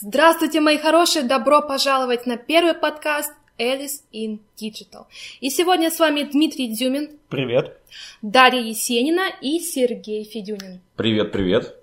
Здравствуйте, 0.00 0.60
мои 0.60 0.78
хорошие! 0.78 1.24
Добро 1.24 1.60
пожаловать 1.60 2.24
на 2.24 2.36
первый 2.36 2.74
подкаст 2.74 3.32
Alice 3.58 4.02
in 4.12 4.38
Digital. 4.56 5.06
И 5.40 5.50
сегодня 5.50 5.90
с 5.90 5.98
вами 5.98 6.22
Дмитрий 6.22 6.72
Дзюмин. 6.72 7.18
Привет. 7.28 7.76
Дарья 8.22 8.60
Есенина 8.60 9.28
и 9.40 9.58
Сергей 9.58 10.22
Федюнин. 10.22 10.78
Привет, 10.94 11.32
привет. 11.32 11.74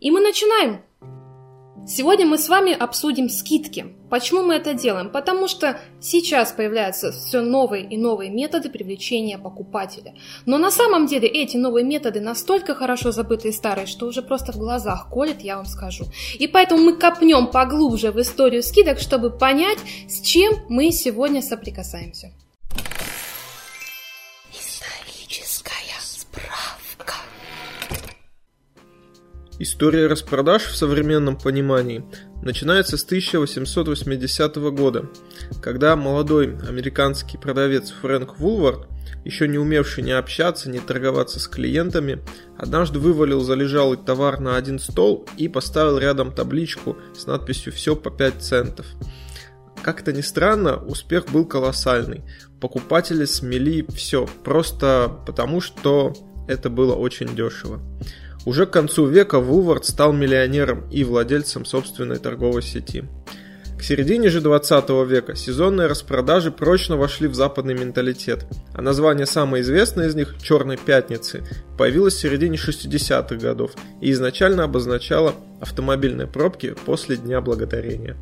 И 0.00 0.10
мы 0.10 0.20
начинаем. 0.22 0.82
Сегодня 1.86 2.24
мы 2.24 2.38
с 2.38 2.48
вами 2.48 2.72
обсудим 2.72 3.28
скидки. 3.28 3.94
Почему 4.08 4.42
мы 4.42 4.54
это 4.54 4.72
делаем? 4.72 5.10
Потому 5.10 5.46
что 5.48 5.78
сейчас 6.00 6.50
появляются 6.50 7.12
все 7.12 7.42
новые 7.42 7.84
и 7.84 7.98
новые 7.98 8.30
методы 8.30 8.70
привлечения 8.70 9.36
покупателя. 9.36 10.14
Но 10.46 10.56
на 10.56 10.70
самом 10.70 11.06
деле 11.06 11.28
эти 11.28 11.58
новые 11.58 11.84
методы 11.84 12.22
настолько 12.22 12.74
хорошо 12.74 13.12
забытые 13.12 13.52
старые, 13.52 13.86
что 13.86 14.06
уже 14.06 14.22
просто 14.22 14.52
в 14.52 14.56
глазах 14.56 15.10
колет, 15.10 15.42
я 15.42 15.56
вам 15.56 15.66
скажу. 15.66 16.06
И 16.38 16.46
поэтому 16.46 16.82
мы 16.82 16.96
копнем 16.96 17.48
поглубже 17.48 18.12
в 18.12 18.20
историю 18.20 18.62
скидок, 18.62 18.98
чтобы 18.98 19.30
понять, 19.30 19.78
с 20.08 20.22
чем 20.22 20.54
мы 20.70 20.90
сегодня 20.90 21.42
соприкасаемся. 21.42 22.32
История 29.60 30.08
распродаж 30.08 30.64
в 30.64 30.76
современном 30.76 31.36
понимании 31.36 32.04
начинается 32.42 32.96
с 32.96 33.04
1880 33.04 34.56
года, 34.72 35.08
когда 35.62 35.94
молодой 35.94 36.58
американский 36.68 37.38
продавец 37.38 37.94
Фрэнк 38.02 38.38
Вулвард, 38.38 38.88
еще 39.24 39.46
не 39.46 39.58
умевший 39.58 40.02
ни 40.02 40.10
общаться, 40.10 40.68
ни 40.68 40.80
торговаться 40.80 41.38
с 41.38 41.46
клиентами, 41.46 42.20
однажды 42.58 42.98
вывалил 42.98 43.42
залежалый 43.42 43.96
товар 43.96 44.40
на 44.40 44.56
один 44.56 44.80
стол 44.80 45.24
и 45.36 45.46
поставил 45.46 45.98
рядом 45.98 46.32
табличку 46.32 46.96
с 47.16 47.26
надписью 47.26 47.72
«Все 47.72 47.94
по 47.94 48.10
5 48.10 48.42
центов». 48.42 48.86
Как-то 49.82 50.12
ни 50.12 50.22
странно, 50.22 50.76
успех 50.78 51.26
был 51.30 51.46
колоссальный. 51.46 52.22
Покупатели 52.60 53.24
смели 53.24 53.86
все, 53.94 54.26
просто 54.42 55.20
потому 55.26 55.60
что 55.60 56.12
это 56.48 56.70
было 56.70 56.94
очень 56.94 57.36
дешево. 57.36 57.80
Уже 58.44 58.66
к 58.66 58.70
концу 58.70 59.06
века 59.06 59.40
Вулвард 59.40 59.86
стал 59.86 60.12
миллионером 60.12 60.84
и 60.90 61.04
владельцем 61.04 61.64
собственной 61.64 62.18
торговой 62.18 62.62
сети. 62.62 63.04
К 63.78 63.82
середине 63.82 64.28
же 64.28 64.40
20 64.40 64.88
века 65.06 65.34
сезонные 65.34 65.88
распродажи 65.88 66.50
прочно 66.50 66.96
вошли 66.96 67.26
в 67.26 67.34
западный 67.34 67.74
менталитет, 67.74 68.46
а 68.72 68.80
название 68.80 69.26
самой 69.26 69.62
известной 69.62 70.06
из 70.06 70.14
них 70.14 70.36
«Черной 70.42 70.76
пятницы» 70.76 71.42
появилось 71.76 72.14
в 72.14 72.20
середине 72.20 72.56
60-х 72.56 73.34
годов 73.36 73.72
и 74.00 74.10
изначально 74.12 74.64
обозначало 74.64 75.34
автомобильные 75.60 76.26
пробки 76.26 76.74
после 76.86 77.16
Дня 77.16 77.40
Благодарения. 77.40 78.16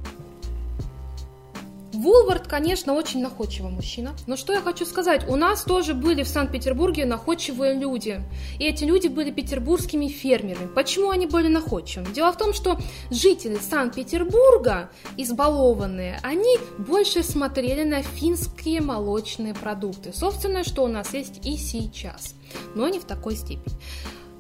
Вулвард, 2.03 2.49
конечно, 2.49 2.95
очень 2.95 3.23
находчивый 3.23 3.71
мужчина. 3.71 4.17
Но 4.27 4.37
что 4.37 4.53
я 4.53 4.61
хочу 4.61 4.85
сказать, 4.85 5.29
у 5.29 5.37
нас 5.37 5.63
тоже 5.63 5.95
были 5.95 6.25
в 6.25 6.29
Санкт-Петербурге 6.29 7.07
находчивые 7.07 7.75
люди. 7.75 8.21
И 8.59 8.65
эти 8.65 8.83
люди 8.83 9.07
были 9.07 9.31
петербургскими 9.31 10.09
фермерами. 10.09 10.67
Почему 10.67 11.11
они 11.11 11.27
были 11.27 11.47
находчивыми? 11.47 12.13
Дело 12.13 12.33
в 12.33 12.39
том, 12.39 12.55
что 12.55 12.77
жители 13.11 13.57
Санкт-Петербурга, 13.57 14.91
избалованные, 15.17 16.19
они 16.25 16.59
больше 16.77 17.23
смотрели 17.23 17.85
на 17.85 18.03
финские 18.03 18.81
молочные 18.81 19.55
продукты. 19.55 20.13
Собственно, 20.13 20.65
что 20.65 20.83
у 20.83 20.89
нас 20.89 21.15
есть 21.15 21.47
и 21.47 21.57
сейчас. 21.57 22.35
Но 22.75 22.89
не 22.89 22.99
в 22.99 23.05
такой 23.05 23.37
степени. 23.37 23.77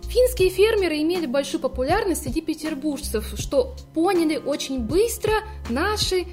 Финские 0.02 0.50
фермеры 0.50 1.00
имели 1.00 1.26
большую 1.26 1.60
популярность 1.60 2.24
среди 2.24 2.40
петербуржцев, 2.40 3.34
что 3.38 3.76
поняли 3.94 4.36
очень 4.36 4.80
быстро 4.80 5.32
наши 5.70 6.26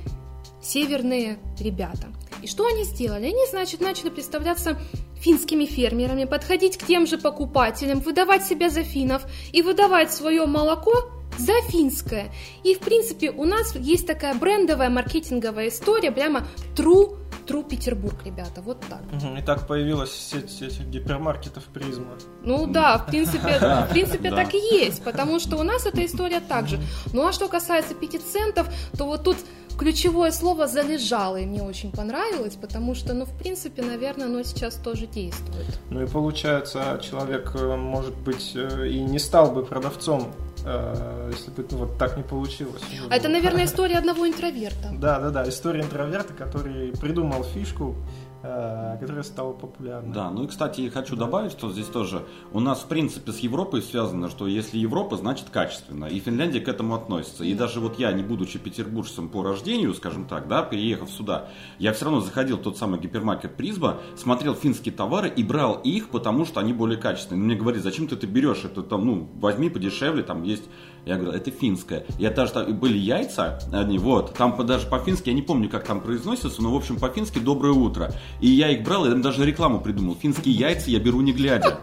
северные 0.61 1.39
ребята. 1.59 2.07
И 2.41 2.47
что 2.47 2.65
они 2.67 2.83
сделали? 2.83 3.25
Они, 3.25 3.45
значит, 3.49 3.81
начали 3.81 4.09
представляться 4.09 4.79
финскими 5.19 5.65
фермерами, 5.65 6.25
подходить 6.25 6.77
к 6.77 6.85
тем 6.85 7.05
же 7.05 7.17
покупателям, 7.17 7.99
выдавать 7.99 8.45
себя 8.45 8.69
за 8.69 8.83
финнов 8.83 9.23
и 9.51 9.61
выдавать 9.61 10.13
свое 10.13 10.45
молоко 10.45 10.93
за 11.37 11.53
финское. 11.69 12.31
И, 12.63 12.73
в 12.75 12.79
принципе, 12.79 13.31
у 13.31 13.45
нас 13.45 13.75
есть 13.75 14.07
такая 14.07 14.33
брендовая 14.35 14.89
маркетинговая 14.89 15.69
история, 15.69 16.11
прямо 16.11 16.45
true 16.75 17.17
True 17.49 17.67
Петербург, 17.67 18.15
ребята, 18.23 18.61
вот 18.61 18.79
так. 18.87 19.01
И 19.35 19.41
так 19.41 19.65
появилась 19.65 20.11
сеть 20.11 20.61
этих 20.61 20.85
гипермаркетов 20.85 21.63
Призма. 21.63 22.11
Ну 22.43 22.67
да, 22.67 22.99
в 22.99 23.07
принципе, 23.07 23.57
в 23.59 23.87
принципе 23.89 24.29
так 24.29 24.53
и 24.53 24.57
есть, 24.57 25.03
потому 25.03 25.39
что 25.39 25.57
у 25.57 25.63
нас 25.63 25.83
эта 25.87 26.05
история 26.05 26.41
также. 26.41 26.79
Ну 27.11 27.27
а 27.27 27.33
что 27.33 27.47
касается 27.47 27.95
пяти 27.95 28.19
центов, 28.19 28.67
то 28.95 29.05
вот 29.05 29.23
тут 29.23 29.37
ключевое 29.79 30.31
слово 30.31 30.67
«залежалый» 30.67 31.45
мне 31.45 31.63
очень 31.63 31.91
понравилось, 31.91 32.55
потому 32.55 32.93
что, 32.95 33.13
ну, 33.13 33.25
в 33.25 33.31
принципе, 33.31 33.81
наверное, 33.81 34.25
оно 34.25 34.43
сейчас 34.43 34.75
тоже 34.75 35.07
действует. 35.07 35.79
Ну 35.89 36.03
и 36.03 36.05
получается, 36.05 36.99
человек, 37.01 37.51
э, 37.55 37.75
может 37.77 38.15
быть, 38.17 38.51
э, 38.55 38.89
и 38.89 38.99
не 38.99 39.19
стал 39.19 39.51
бы 39.51 39.65
продавцом, 39.65 40.33
э, 40.65 41.31
если 41.31 41.51
бы 41.51 41.65
ну, 41.71 41.77
вот 41.77 41.97
так 41.97 42.17
не 42.17 42.23
получилось. 42.23 42.81
А 43.09 43.15
это, 43.15 43.29
наверное, 43.29 43.65
история 43.71 43.97
одного 43.97 44.27
интроверта. 44.27 44.89
Да, 44.91 45.19
да, 45.19 45.29
да, 45.29 45.47
история 45.47 45.81
интроверта, 45.81 46.33
который 46.33 46.91
придумал 46.99 47.45
фишку, 47.45 47.95
которая 48.41 49.23
стала 49.23 49.53
популярной. 49.53 50.13
Да, 50.13 50.31
ну 50.31 50.43
и, 50.43 50.47
кстати, 50.47 50.87
хочу 50.89 51.15
добавить, 51.15 51.51
что 51.51 51.71
здесь 51.71 51.87
тоже 51.87 52.23
у 52.53 52.59
нас, 52.59 52.79
в 52.79 52.87
принципе, 52.87 53.31
с 53.31 53.39
Европой 53.39 53.81
связано, 53.81 54.29
что 54.29 54.47
если 54.47 54.77
Европа, 54.77 55.17
значит 55.17 55.49
качественно, 55.49 56.05
и 56.05 56.19
Финляндия 56.19 56.61
к 56.61 56.67
этому 56.67 56.95
относится. 56.95 57.43
И 57.43 57.53
даже 57.53 57.79
вот 57.79 57.99
я, 57.99 58.11
не 58.13 58.23
будучи 58.23 58.57
петербуржцем 58.59 59.29
по 59.29 59.43
рождению, 59.43 59.93
скажем 59.93 60.25
так, 60.25 60.47
да, 60.47 60.63
переехав 60.63 61.09
сюда, 61.09 61.49
я 61.79 61.93
все 61.93 62.05
равно 62.05 62.21
заходил 62.21 62.57
в 62.57 62.61
тот 62.61 62.77
самый 62.77 62.99
гипермаркет 62.99 63.55
Призба, 63.55 63.99
смотрел 64.15 64.55
финские 64.55 64.93
товары 64.93 65.29
и 65.29 65.43
брал 65.43 65.75
их, 65.75 66.09
потому 66.09 66.45
что 66.45 66.59
они 66.59 66.73
более 66.73 66.97
качественные. 66.97 67.43
Мне 67.43 67.55
говорили, 67.55 67.81
зачем 67.81 68.07
ты 68.07 68.15
это 68.15 68.27
берешь, 68.27 68.63
это 68.63 68.83
там, 68.83 69.05
ну, 69.05 69.29
возьми 69.35 69.69
подешевле, 69.69 70.23
там 70.23 70.43
есть 70.43 70.63
я 71.05 71.17
говорю, 71.17 71.37
это 71.37 71.51
финское. 71.51 72.05
Я 72.17 72.29
даже 72.29 72.53
там 72.53 72.73
были 72.77 72.97
яйца, 72.97 73.59
они 73.71 73.97
вот, 73.97 74.33
там 74.35 74.55
даже 74.65 74.87
по-фински, 74.87 75.29
я 75.29 75.35
не 75.35 75.41
помню, 75.41 75.69
как 75.69 75.85
там 75.85 76.01
произносится, 76.01 76.61
но 76.61 76.71
в 76.71 76.75
общем 76.75 76.97
по-фински 76.97 77.39
доброе 77.39 77.73
утро. 77.73 78.11
И 78.41 78.47
я 78.47 78.69
их 78.69 78.83
брал, 78.83 79.05
я 79.05 79.13
даже 79.15 79.45
рекламу 79.45 79.81
придумал. 79.81 80.15
Финские 80.21 80.53
яйца 80.55 80.89
я 80.89 80.99
беру 80.99 81.21
не 81.21 81.33
глядя. 81.33 81.79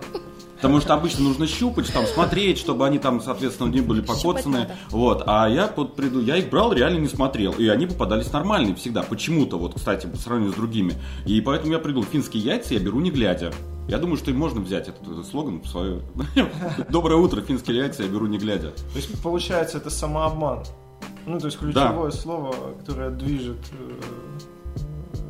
Потому 0.56 0.80
что 0.80 0.94
обычно 0.94 1.24
нужно 1.24 1.46
щупать, 1.46 1.92
там, 1.92 2.06
смотреть, 2.06 2.58
чтобы 2.58 2.86
они 2.86 2.98
там, 2.98 3.20
соответственно, 3.20 3.68
не 3.68 3.82
были 3.82 4.00
покоцаны. 4.00 4.68
Вот. 4.90 5.22
А 5.26 5.48
я 5.48 5.70
вот 5.76 5.94
приду, 5.94 6.20
я 6.20 6.38
их 6.38 6.48
брал, 6.48 6.72
реально 6.72 6.98
не 7.00 7.08
смотрел. 7.08 7.52
И 7.52 7.68
они 7.68 7.86
попадались 7.86 8.32
нормальные 8.32 8.74
всегда. 8.74 9.02
Почему-то, 9.02 9.58
вот, 9.58 9.74
кстати, 9.74 10.06
по 10.06 10.16
сравнению 10.16 10.52
с 10.52 10.56
другими. 10.56 10.94
И 11.26 11.40
поэтому 11.40 11.72
я 11.72 11.78
придумал 11.78 12.06
финские 12.10 12.42
яйца, 12.42 12.74
я 12.74 12.80
беру 12.80 13.00
не 13.00 13.10
глядя. 13.10 13.52
Я 13.86 13.98
думаю, 13.98 14.16
что 14.16 14.30
им 14.30 14.38
можно 14.38 14.60
взять 14.60 14.88
этот, 14.88 15.02
этот 15.02 15.26
слоган 15.26 15.60
в 15.60 15.68
свое. 15.68 16.00
Доброе 16.90 17.16
утро, 17.16 17.40
финские 17.42 17.76
яйца, 17.76 18.02
я 18.02 18.08
беру 18.08 18.26
не 18.26 18.38
глядя. 18.38 18.70
То 18.70 18.96
есть, 18.96 19.22
получается, 19.22 19.76
это 19.76 19.90
самообман. 19.90 20.64
Ну, 21.26 21.38
то 21.38 21.46
есть 21.46 21.58
ключевое 21.58 22.10
да. 22.10 22.16
слово, 22.16 22.54
которое 22.78 23.10
движет 23.10 23.58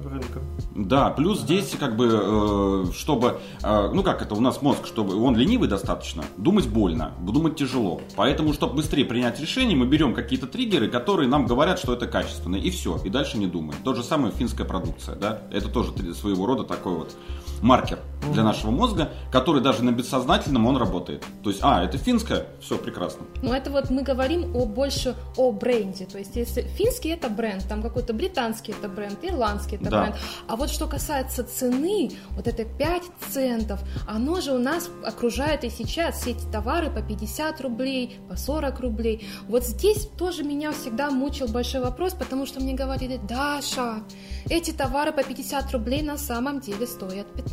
рынком. 0.09 0.43
Да, 0.75 1.11
плюс 1.11 1.41
здесь 1.41 1.75
как 1.78 1.97
бы, 1.97 2.09
э, 2.11 2.84
чтобы, 2.93 3.41
э, 3.62 3.91
ну 3.93 4.03
как 4.03 4.22
это, 4.22 4.34
у 4.34 4.41
нас 4.41 4.62
мозг, 4.62 4.87
чтобы 4.87 5.17
он 5.22 5.37
ленивый 5.37 5.69
достаточно, 5.69 6.25
думать 6.37 6.69
больно, 6.69 7.12
думать 7.21 7.56
тяжело. 7.56 8.00
Поэтому, 8.16 8.53
чтобы 8.53 8.75
быстрее 8.75 9.05
принять 9.05 9.41
решение, 9.41 9.77
мы 9.77 9.87
берем 9.87 10.15
какие-то 10.15 10.47
триггеры, 10.47 10.89
которые 10.89 11.28
нам 11.28 11.47
говорят, 11.47 11.78
что 11.78 11.93
это 11.93 12.06
качественно, 12.06 12.56
и 12.56 12.71
все, 12.71 12.99
и 13.05 13.09
дальше 13.09 13.39
не 13.39 13.47
думаем. 13.47 13.81
То 13.84 13.95
же 13.95 14.03
самое 14.03 14.33
финская 14.33 14.66
продукция, 14.66 15.16
да, 15.16 15.43
это 15.50 15.69
тоже 15.69 15.93
своего 16.15 16.47
рода 16.47 16.65
такой 16.65 16.95
вот 16.95 17.16
маркер 17.62 17.99
для 18.33 18.43
нашего 18.43 18.71
мозга, 18.71 19.12
который 19.31 19.62
даже 19.62 19.84
на 19.84 19.93
бессознательном 19.93 20.67
он 20.67 20.77
работает. 20.77 21.25
То 21.43 21.50
есть, 21.50 21.61
а, 21.62 21.84
это 21.84 21.99
финская, 21.99 22.47
все 22.61 22.77
прекрасно. 22.78 23.27
Ну 23.43 23.53
это 23.53 23.71
вот 23.71 23.91
мы 23.91 24.03
говорим 24.03 24.55
о 24.56 24.67
больше 24.67 25.15
о 25.37 25.53
бренде, 25.53 26.06
то 26.06 26.19
есть 26.19 26.34
если 26.37 26.62
финский 26.62 27.10
это 27.10 27.28
бренд, 27.28 27.66
там 27.69 27.83
какой-то 27.83 28.13
британский 28.13 28.72
это 28.72 28.89
бренд, 28.89 29.19
ирландский 29.22 29.77
это 29.77 29.91
да. 29.91 30.01
бренд, 30.03 30.16
а 30.48 30.57
вот 30.57 30.71
что 30.71 30.86
касается 30.86 31.45
цены, 31.45 32.10
вот 32.31 32.47
это 32.48 32.65
5 32.65 33.03
центов, 33.31 33.81
оно 34.09 34.41
же 34.41 34.53
у 34.53 34.59
нас 34.59 34.91
окружает 35.04 35.65
и 35.65 35.71
сейчас 35.71 36.21
все 36.21 36.33
эти 36.33 36.45
товары 36.47 36.91
по 36.91 37.03
50 37.03 37.60
рублей, 37.60 38.19
по 38.28 38.36
40 38.36 38.81
рублей. 38.81 39.27
Вот 39.48 39.65
здесь 39.65 40.09
тоже 40.19 40.42
меня 40.42 40.72
всегда 40.72 41.10
мучил 41.10 41.48
большой 41.48 41.81
вопрос, 41.81 42.15
потому 42.15 42.47
что 42.47 42.60
мне 42.60 42.75
говорили, 42.75 43.21
Даша, 43.28 44.03
эти 44.48 44.72
товары 44.72 45.13
по 45.13 45.22
50 45.22 45.72
рублей 45.72 46.03
на 46.03 46.19
самом 46.19 46.60
деле 46.60 46.86
стоят 46.86 47.27
15. 47.34 47.46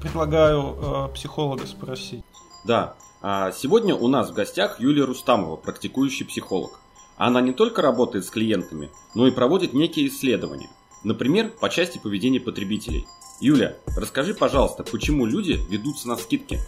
Предлагаю 0.00 0.76
э, 0.80 1.08
психолога 1.14 1.66
спросить. 1.66 2.24
Да. 2.64 2.94
А 3.20 3.52
сегодня 3.52 3.94
у 3.94 4.08
нас 4.08 4.30
в 4.30 4.34
гостях 4.34 4.80
Юлия 4.80 5.04
Рустамова, 5.04 5.56
практикующий 5.56 6.26
психолог. 6.26 6.80
Она 7.16 7.40
не 7.40 7.52
только 7.52 7.82
работает 7.82 8.24
с 8.24 8.30
клиентами, 8.30 8.90
но 9.14 9.26
и 9.26 9.30
проводит 9.30 9.74
некие 9.74 10.08
исследования. 10.08 10.70
Например, 11.04 11.50
по 11.60 11.68
части 11.68 11.98
поведения 11.98 12.40
потребителей. 12.40 13.06
Юля, 13.40 13.76
расскажи, 13.96 14.34
пожалуйста, 14.34 14.84
почему 14.84 15.26
люди 15.26 15.58
ведутся 15.68 16.08
на 16.08 16.16
скидки? 16.16 16.60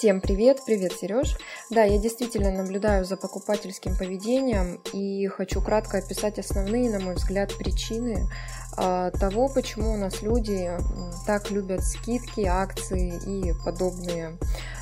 Всем 0.00 0.22
привет, 0.22 0.60
привет, 0.64 0.94
Сереж. 0.94 1.36
Да, 1.68 1.84
я 1.84 1.98
действительно 1.98 2.50
наблюдаю 2.50 3.04
за 3.04 3.18
покупательским 3.18 3.94
поведением 3.98 4.80
и 4.94 5.26
хочу 5.26 5.60
кратко 5.60 5.98
описать 5.98 6.38
основные, 6.38 6.88
на 6.88 7.00
мой 7.00 7.16
взгляд, 7.16 7.54
причины 7.58 8.26
э, 8.78 9.10
того, 9.20 9.50
почему 9.50 9.92
у 9.92 9.98
нас 9.98 10.22
люди 10.22 10.70
так 11.26 11.50
любят 11.50 11.84
скидки, 11.84 12.46
акции 12.46 13.12
и 13.26 13.52
подобные 13.62 14.28
а, 14.28 14.79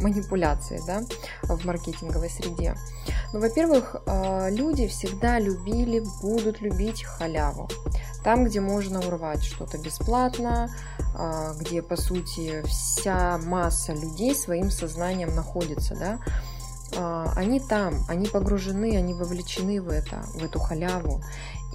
манипуляции 0.00 0.80
да, 0.86 1.02
в 1.42 1.64
маркетинговой 1.64 2.30
среде. 2.30 2.74
Ну, 3.32 3.40
во-первых, 3.40 3.96
а, 4.06 4.48
люди 4.50 4.86
всегда 4.86 5.38
любили, 5.38 6.02
будут 6.22 6.60
любить 6.60 7.04
халяву. 7.04 7.68
Там, 8.24 8.44
где 8.44 8.60
можно 8.60 9.00
урвать 9.00 9.44
что-то 9.44 9.78
бесплатно, 9.78 10.70
а, 11.14 11.54
где, 11.54 11.82
по 11.82 11.96
сути, 11.96 12.62
вся 12.66 13.38
масса 13.38 13.92
людей 13.92 14.34
своим 14.34 14.70
сознанием 14.70 15.34
находится, 15.34 15.94
да, 15.94 16.18
они 17.36 17.60
там, 17.60 18.02
они 18.08 18.26
погружены, 18.28 18.96
они 18.96 19.12
вовлечены 19.12 19.82
в 19.82 19.90
это, 19.90 20.22
в 20.34 20.42
эту 20.42 20.58
халяву. 20.58 21.22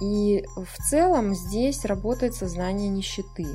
И 0.00 0.44
в 0.56 0.90
целом 0.90 1.36
здесь 1.36 1.84
работает 1.84 2.34
сознание 2.34 2.88
нищеты 2.88 3.46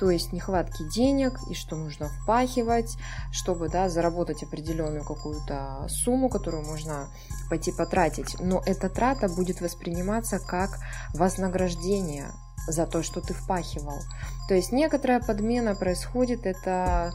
то 0.00 0.10
есть 0.10 0.32
нехватки 0.32 0.82
денег 0.82 1.38
и 1.50 1.54
что 1.54 1.76
нужно 1.76 2.08
впахивать, 2.08 2.96
чтобы 3.32 3.68
да, 3.68 3.90
заработать 3.90 4.42
определенную 4.42 5.04
какую-то 5.04 5.86
сумму, 5.90 6.30
которую 6.30 6.64
можно 6.64 7.10
пойти 7.50 7.70
потратить. 7.70 8.40
Но 8.40 8.62
эта 8.64 8.88
трата 8.88 9.28
будет 9.28 9.60
восприниматься 9.60 10.38
как 10.38 10.78
вознаграждение 11.12 12.32
за 12.66 12.86
то, 12.86 13.02
что 13.02 13.20
ты 13.20 13.34
впахивал. 13.34 14.00
То 14.48 14.54
есть 14.54 14.72
некоторая 14.72 15.20
подмена 15.20 15.74
происходит, 15.74 16.46
это 16.46 17.12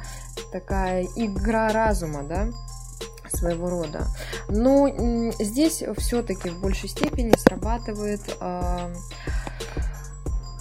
такая 0.51 1.07
игра 1.15 1.69
разума, 1.69 2.21
да, 2.21 2.49
своего 3.33 3.67
рода. 3.67 4.05
Но 4.47 4.87
здесь 5.39 5.83
все-таки 5.97 6.49
в 6.49 6.61
большей 6.61 6.89
степени 6.89 7.33
срабатывает 7.35 8.21
э, 8.39 8.93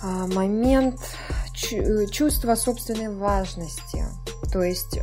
момент 0.03 1.01
чувство 2.11 2.55
собственной 2.55 3.15
важности. 3.15 4.05
То 4.53 4.63
есть 4.63 4.99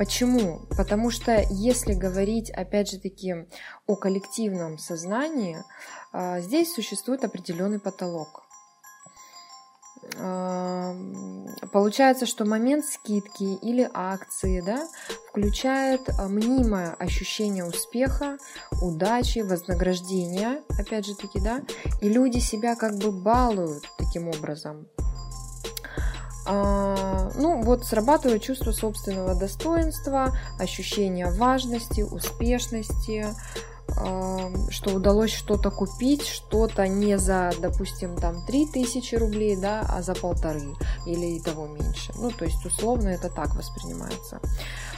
Почему? 0.00 0.62
Потому 0.78 1.10
что 1.10 1.44
если 1.50 1.92
говорить, 1.92 2.50
опять 2.50 2.90
же 2.90 2.98
таки, 2.98 3.34
о 3.86 3.96
коллективном 3.96 4.78
сознании, 4.78 5.58
а, 6.10 6.40
здесь 6.40 6.72
существует 6.72 7.22
определенный 7.22 7.78
потолок. 7.78 8.44
Получается, 11.72 12.26
что 12.26 12.44
момент 12.44 12.84
скидки 12.84 13.58
или 13.62 13.88
акции 13.94 14.60
да, 14.60 14.88
включает 15.28 16.00
а, 16.18 16.26
мнимое 16.26 16.94
ощущение 16.98 17.64
успеха, 17.64 18.38
удачи, 18.82 19.40
вознаграждения, 19.40 20.62
опять 20.78 21.06
же 21.06 21.14
таки, 21.14 21.40
да, 21.40 21.62
и 22.00 22.08
люди 22.08 22.38
себя 22.38 22.74
как 22.74 22.96
бы 22.96 23.12
балуют 23.12 23.84
таким 23.98 24.28
образом. 24.28 24.88
А, 26.46 27.30
ну, 27.36 27.62
вот 27.62 27.84
срабатывает 27.84 28.42
чувство 28.42 28.72
собственного 28.72 29.34
достоинства, 29.34 30.36
ощущение 30.58 31.30
важности, 31.30 32.00
успешности, 32.00 33.26
что 34.70 34.94
удалось 34.94 35.32
что-то 35.32 35.70
купить, 35.70 36.26
что-то 36.26 36.86
не 36.88 37.18
за, 37.18 37.52
допустим, 37.60 38.16
там 38.16 38.44
3000 38.46 39.14
рублей, 39.16 39.56
да, 39.56 39.84
а 39.88 40.02
за 40.02 40.14
полторы 40.14 40.76
или 41.06 41.26
и 41.26 41.40
того 41.40 41.66
меньше. 41.66 42.12
Ну, 42.16 42.30
то 42.30 42.44
есть 42.44 42.64
условно 42.64 43.08
это 43.08 43.28
так 43.28 43.54
воспринимается. 43.54 44.40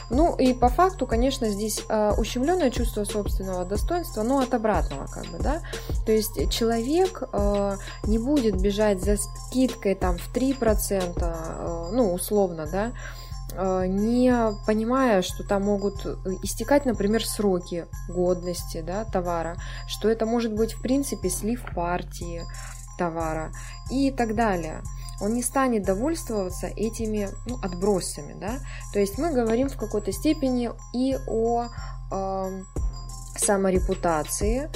Ну 0.09 0.35
и 0.35 0.53
по 0.53 0.69
факту, 0.69 1.07
конечно, 1.07 1.49
здесь 1.49 1.83
э, 1.87 2.11
ущемленное 2.17 2.69
чувство 2.69 3.03
собственного 3.03 3.65
достоинства, 3.65 4.23
но 4.23 4.39
от 4.39 4.53
обратного 4.53 5.07
как 5.07 5.25
бы, 5.27 5.39
да. 5.39 5.61
То 6.05 6.11
есть 6.11 6.51
человек 6.51 7.23
э, 7.31 7.77
не 8.03 8.17
будет 8.17 8.61
бежать 8.61 9.03
за 9.03 9.17
скидкой 9.17 9.95
там 9.95 10.17
в 10.17 10.31
3%, 10.33 11.13
э, 11.17 11.89
ну 11.93 12.13
условно, 12.13 12.67
да, 12.71 12.91
не 13.57 14.33
понимая, 14.65 15.21
что 15.21 15.43
там 15.43 15.63
могут 15.63 16.05
истекать, 16.43 16.85
например, 16.85 17.25
сроки 17.25 17.85
годности 18.09 18.81
да, 18.81 19.05
товара, 19.05 19.57
что 19.87 20.09
это 20.09 20.25
может 20.25 20.53
быть, 20.53 20.73
в 20.73 20.81
принципе, 20.81 21.29
слив 21.29 21.63
партии 21.75 22.43
товара 22.97 23.51
и 23.91 24.11
так 24.11 24.35
далее. 24.35 24.81
Он 25.21 25.33
не 25.33 25.43
станет 25.43 25.83
довольствоваться 25.83 26.67
этими 26.67 27.29
ну, 27.45 27.57
отбросами. 27.61 28.33
Да? 28.39 28.59
То 28.91 28.99
есть 28.99 29.17
мы 29.17 29.31
говорим 29.31 29.69
в 29.69 29.77
какой-то 29.77 30.11
степени 30.11 30.71
и 30.93 31.17
о 31.27 31.67
э, 32.11 32.63
саморепутации, 33.37 34.69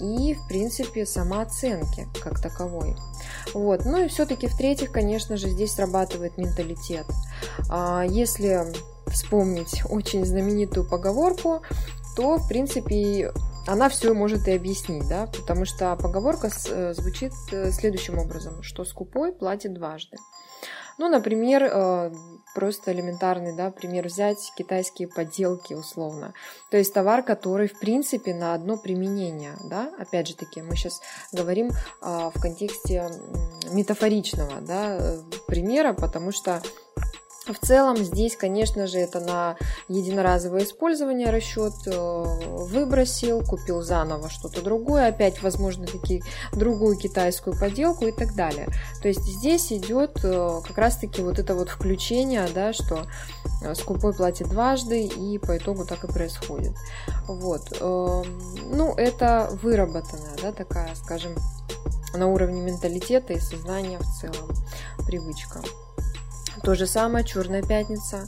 и, 0.00 0.34
в 0.34 0.48
принципе, 0.48 1.04
самооценки 1.04 2.08
как 2.22 2.40
таковой. 2.40 2.96
Вот. 3.54 3.84
Ну 3.84 4.04
и 4.04 4.08
все-таки, 4.08 4.46
в-третьих, 4.46 4.92
конечно 4.92 5.36
же, 5.36 5.48
здесь 5.48 5.72
срабатывает 5.72 6.36
менталитет. 6.36 7.06
А, 7.68 8.04
если 8.06 8.64
вспомнить 9.06 9.82
очень 9.88 10.24
знаменитую 10.24 10.88
поговорку, 10.88 11.62
то, 12.16 12.36
в 12.36 12.48
принципе, 12.48 13.32
она 13.66 13.88
все 13.88 14.14
может 14.14 14.48
и 14.48 14.52
объяснить, 14.52 15.06
да, 15.08 15.26
потому 15.26 15.64
что 15.64 15.94
поговорка 15.96 16.50
э, 16.68 16.94
звучит 16.94 17.32
э, 17.52 17.70
следующим 17.70 18.18
образом, 18.18 18.62
что 18.62 18.84
скупой 18.84 19.32
платит 19.32 19.74
дважды. 19.74 20.16
Ну, 20.98 21.08
например, 21.08 21.62
э, 21.64 22.12
просто 22.54 22.92
элементарный, 22.92 23.54
да, 23.56 23.70
пример 23.70 24.06
взять 24.06 24.52
китайские 24.56 25.08
подделки 25.08 25.74
условно. 25.74 26.34
То 26.70 26.76
есть 26.76 26.92
товар, 26.92 27.22
который, 27.22 27.68
в 27.68 27.78
принципе, 27.78 28.34
на 28.34 28.54
одно 28.54 28.76
применение, 28.76 29.52
да, 29.64 29.92
опять 29.98 30.28
же 30.28 30.34
таки, 30.34 30.62
мы 30.62 30.76
сейчас 30.76 31.00
говорим 31.32 31.70
в 32.00 32.32
контексте 32.40 33.08
метафоричного, 33.72 34.60
да, 34.60 35.16
примера, 35.46 35.92
потому 35.92 36.32
что 36.32 36.60
в 37.52 37.58
целом 37.58 37.96
здесь, 37.96 38.36
конечно 38.36 38.86
же, 38.86 38.98
это 38.98 39.20
на 39.20 39.56
единоразовое 39.88 40.64
использование 40.64 41.30
расчет. 41.30 41.74
Э, 41.86 42.24
выбросил, 42.70 43.42
купил 43.44 43.82
заново 43.82 44.30
что-то 44.30 44.62
другое, 44.62 45.08
опять, 45.08 45.42
возможно, 45.42 45.86
таки 45.86 46.22
другую 46.52 46.96
китайскую 46.96 47.58
поделку 47.58 48.06
и 48.06 48.12
так 48.12 48.34
далее. 48.34 48.68
То 49.02 49.08
есть 49.08 49.22
здесь 49.22 49.72
идет 49.72 50.20
э, 50.22 50.60
как 50.66 50.78
раз-таки 50.78 51.22
вот 51.22 51.38
это 51.38 51.54
вот 51.54 51.68
включение, 51.68 52.46
да, 52.54 52.72
что 52.72 53.06
э, 53.62 53.74
скупой 53.74 54.14
платит 54.14 54.48
дважды, 54.48 55.04
и 55.04 55.38
по 55.38 55.56
итогу 55.56 55.84
так 55.84 56.04
и 56.04 56.12
происходит. 56.12 56.72
Вот. 57.26 57.80
Ну, 57.80 58.94
это 58.96 59.50
выработанная, 59.62 60.36
да, 60.42 60.52
такая, 60.52 60.94
скажем, 60.94 61.34
на 62.14 62.26
уровне 62.26 62.60
менталитета 62.62 63.32
и 63.32 63.40
сознания 63.40 63.98
в 63.98 64.20
целом 64.20 64.50
привычка. 65.06 65.60
То 66.62 66.74
же 66.74 66.86
самое 66.86 67.24
Черная 67.24 67.62
пятница. 67.62 68.26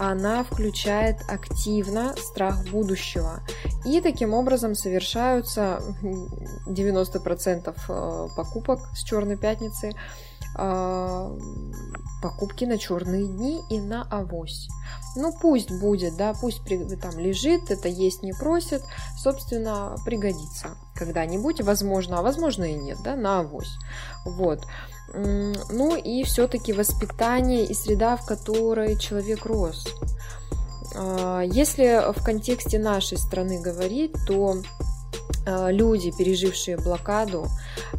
Она 0.00 0.42
включает 0.44 1.18
активно 1.28 2.14
страх 2.16 2.64
будущего. 2.70 3.40
И 3.84 4.00
таким 4.00 4.32
образом 4.32 4.74
совершаются 4.74 5.80
90% 6.66 7.74
э, 7.88 8.28
покупок 8.36 8.80
с 8.94 9.02
Черной 9.02 9.36
пятницы 9.36 9.92
э, 10.56 11.38
покупки 12.22 12.64
на 12.64 12.78
черные 12.78 13.26
дни 13.26 13.62
и 13.68 13.78
на 13.78 14.08
авось. 14.10 14.68
Ну, 15.14 15.30
пусть 15.38 15.70
будет, 15.70 16.16
да, 16.16 16.32
пусть 16.32 16.62
там 17.02 17.18
лежит, 17.18 17.70
это 17.70 17.88
есть 17.88 18.22
не 18.22 18.32
просит, 18.32 18.82
собственно, 19.18 19.96
пригодится 20.06 20.68
когда-нибудь, 20.94 21.60
возможно, 21.60 22.18
а 22.18 22.22
возможно 22.22 22.64
и 22.64 22.74
нет, 22.74 22.98
да, 23.04 23.14
на 23.14 23.40
авось. 23.40 23.76
Вот. 24.24 24.66
Ну 25.14 25.96
и 25.96 26.24
все-таки 26.24 26.72
воспитание 26.72 27.64
и 27.64 27.74
среда, 27.74 28.16
в 28.16 28.26
которой 28.26 28.98
человек 28.98 29.46
рос. 29.46 29.86
А, 30.94 31.42
если 31.42 32.12
в 32.12 32.24
контексте 32.24 32.78
нашей 32.78 33.18
страны 33.18 33.60
говорить, 33.60 34.12
то 34.26 34.56
а, 35.46 35.70
люди, 35.70 36.12
пережившие 36.16 36.76
блокаду, 36.76 37.48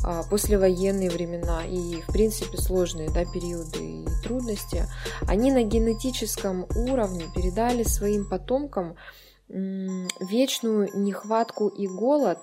а, 0.04 0.24
послевоенные 0.24 1.10
времена 1.10 1.64
и, 1.66 2.02
в 2.02 2.08
принципе, 2.08 2.58
сложные 2.58 3.10
да, 3.10 3.26
периоды 3.26 3.80
и 3.80 4.08
трудности, 4.24 4.86
они 5.28 5.52
на 5.52 5.64
генетическом 5.64 6.68
уровне 6.76 7.26
передали 7.34 7.84
своим 7.84 8.28
потомкам 8.28 8.96
вечную 9.48 10.90
нехватку 10.96 11.68
и 11.68 11.88
голод 11.88 12.40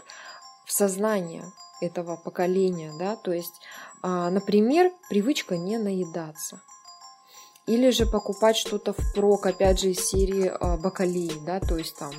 в 0.64 0.73
сознание 0.73 1.43
этого 1.81 2.17
поколения, 2.17 2.93
да, 2.97 3.17
то 3.17 3.33
есть 3.33 3.55
например, 4.02 4.90
привычка 5.09 5.56
не 5.56 5.78
наедаться. 5.78 6.61
Или 7.66 7.90
же 7.90 8.06
покупать 8.06 8.56
что-то 8.56 8.92
впрок, 8.92 9.47
опять 9.47 9.78
же, 9.78 9.90
из 9.90 10.00
серии 10.00 10.47
э, 10.47 10.76
бакалеи, 10.78 11.30
да, 11.47 11.61
то 11.61 11.76
есть 11.76 11.97
там 11.97 12.11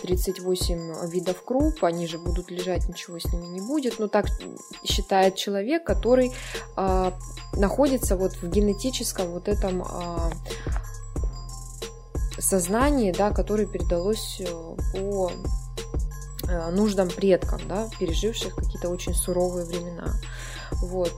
38 0.00 1.10
видов 1.10 1.44
круп, 1.44 1.84
они 1.84 2.06
же 2.06 2.16
будут 2.18 2.50
лежать, 2.50 2.88
ничего 2.88 3.18
с 3.18 3.26
ними 3.26 3.44
не 3.44 3.60
будет. 3.60 3.98
Но 3.98 4.08
так 4.08 4.24
считает 4.84 5.34
человек, 5.36 5.84
который 5.84 6.32
э, 6.78 7.12
находится 7.52 8.16
вот 8.16 8.32
в 8.36 8.48
генетическом 8.48 9.32
вот 9.32 9.48
этом 9.48 9.82
э, 9.82 10.30
сознании, 12.38 13.12
да, 13.12 13.32
которое 13.32 13.66
передалось 13.66 14.40
по 14.94 15.30
нуждам 16.72 17.08
предкам, 17.08 17.60
да, 17.68 17.88
переживших 17.98 18.54
какие-то 18.54 18.88
очень 18.88 19.14
суровые 19.14 19.66
времена. 19.66 20.14
Вот. 20.72 21.12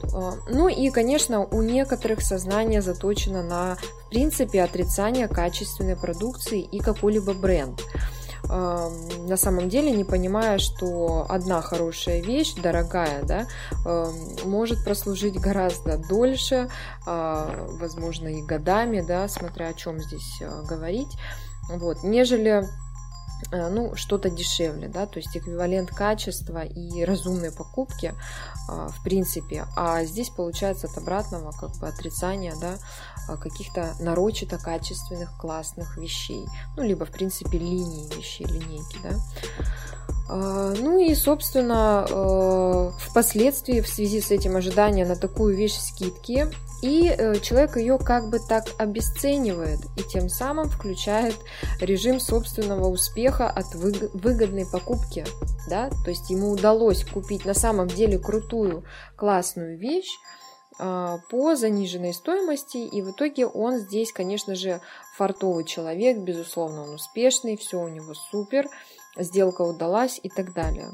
Ну 0.49 0.69
и, 0.69 0.91
конечно, 0.91 1.45
у 1.45 1.63
некоторых 1.63 2.21
сознание 2.21 2.83
заточено 2.83 3.43
на, 3.43 3.77
в 4.07 4.11
принципе, 4.11 4.63
отрицание 4.63 5.29
качественной 5.29 5.97
продукции 5.97 6.61
и 6.61 6.79
какой-либо 6.81 7.35
бренд 7.35 7.81
на 8.49 9.37
самом 9.37 9.69
деле 9.69 9.91
не 9.91 10.05
понимая, 10.05 10.59
что 10.59 11.27
одна 11.29 11.61
хорошая 11.61 12.23
вещь, 12.23 12.55
дорогая, 12.55 13.23
да, 13.23 13.47
может 14.45 14.85
прослужить 14.85 15.39
гораздо 15.39 15.99
дольше, 15.99 16.71
а, 17.07 17.69
возможно, 17.81 18.29
и 18.29 18.43
годами, 18.43 19.01
да, 19.01 19.29
смотря 19.29 19.69
о 19.69 19.75
чем 19.75 20.01
здесь 20.01 20.41
а, 20.41 20.63
говорить, 20.63 21.13
вот, 21.69 22.03
нежели 22.03 22.65
Э, 22.65 22.88
ну, 23.51 23.95
что-то 23.95 24.31
дешевле, 24.31 24.89
да, 24.89 25.07
то 25.07 25.19
есть 25.19 25.37
эквивалент 25.37 25.91
качества 25.91 26.65
и 26.65 27.05
разумной 27.05 27.51
покупки, 27.51 28.15
а, 28.69 28.89
в 28.89 29.03
принципе, 29.03 29.65
а 29.77 30.05
здесь 30.05 30.31
получается 30.31 30.87
от 30.87 30.99
обратного 30.99 31.53
как 31.53 31.77
бы 31.79 31.89
отрицания, 31.89 32.55
да, 32.61 32.75
а, 33.29 33.37
каких-то 33.37 33.95
нарочито 34.01 34.59
качественных, 34.59 35.37
классных 35.39 35.97
вещей, 35.97 36.47
ну, 36.77 36.83
либо, 36.83 37.05
в 37.07 37.11
принципе, 37.11 37.59
линии 37.59 38.15
вещей, 38.15 38.47
линейки, 38.47 38.99
да. 39.03 39.11
А, 40.29 40.75
ну 40.79 40.99
и, 40.99 41.15
собственно, 41.15 42.07
э, 42.09 42.91
впоследствии 42.99 43.81
в 43.81 43.89
связи 43.89 44.21
с 44.21 44.31
этим 44.31 44.57
ожидания 44.57 45.07
на 45.07 45.17
такую 45.17 45.57
вещь 45.57 45.79
скидки 45.79 46.47
и 46.83 47.09
э, 47.09 47.41
человек 47.41 47.77
ее 47.77 47.99
как 47.99 48.31
бы 48.31 48.39
так 48.39 48.65
обесценивает 48.79 49.81
и 49.97 50.03
тем 50.03 50.29
самым 50.29 50.69
включает 50.69 51.35
режим 51.81 52.21
собственного 52.21 52.89
успеха 52.89 53.49
от 53.51 53.75
выгодной 53.75 54.67
покупки. 54.67 55.25
Да? 55.69 55.91
То 56.05 56.11
есть 56.11 56.31
ему 56.31 56.51
удалось 56.51 57.05
купить 57.05 57.45
на 57.45 57.55
самом 57.55 57.89
деле 57.89 58.19
крутую, 58.19 58.85
классную 59.17 59.79
вещь, 59.79 60.11
а, 60.81 61.19
по 61.29 61.57
заниженной 61.57 62.15
стоимости, 62.15 62.77
и 62.77 63.03
в 63.03 63.11
итоге 63.11 63.47
он 63.47 63.79
здесь, 63.79 64.13
конечно 64.13 64.55
же, 64.55 64.81
фартовый 65.17 65.65
человек, 65.65 66.19
безусловно, 66.19 66.85
он 66.85 66.95
успешный, 66.95 67.57
все 67.57 67.81
у 67.81 67.89
него 67.89 68.15
супер, 68.15 68.69
сделка 69.17 69.63
удалась 69.63 70.21
и 70.23 70.29
так 70.29 70.53
далее. 70.53 70.91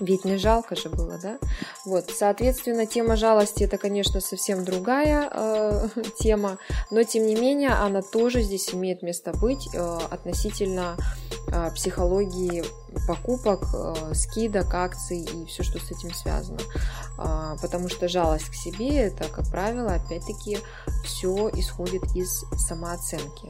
Ведь 0.00 0.24
не 0.24 0.38
жалко 0.38 0.74
же 0.74 0.88
было, 0.88 1.18
да? 1.18 1.38
Вот, 1.84 2.10
соответственно, 2.10 2.86
тема 2.86 3.16
жалости 3.16 3.64
это, 3.64 3.78
конечно, 3.78 4.20
совсем 4.20 4.64
другая 4.64 5.30
э, 5.32 5.88
тема, 6.18 6.58
но 6.90 7.02
тем 7.04 7.26
не 7.26 7.36
менее 7.36 7.70
она 7.70 8.02
тоже 8.02 8.42
здесь 8.42 8.74
имеет 8.74 9.02
место 9.02 9.32
быть 9.32 9.68
э, 9.72 9.98
относительно 10.10 10.96
э, 11.48 11.70
психологии 11.74 12.64
покупок, 13.06 13.66
э, 13.72 14.14
скидок, 14.14 14.74
акций 14.74 15.20
и 15.20 15.46
все, 15.46 15.62
что 15.62 15.78
с 15.78 15.90
этим 15.90 16.12
связано. 16.12 16.60
Э, 17.18 17.56
потому 17.62 17.88
что 17.88 18.08
жалость 18.08 18.50
к 18.50 18.54
себе 18.54 18.96
это, 18.96 19.24
как 19.28 19.48
правило, 19.50 19.94
опять-таки 19.94 20.58
все 21.04 21.50
исходит 21.54 22.02
из 22.16 22.44
самооценки. 22.56 23.48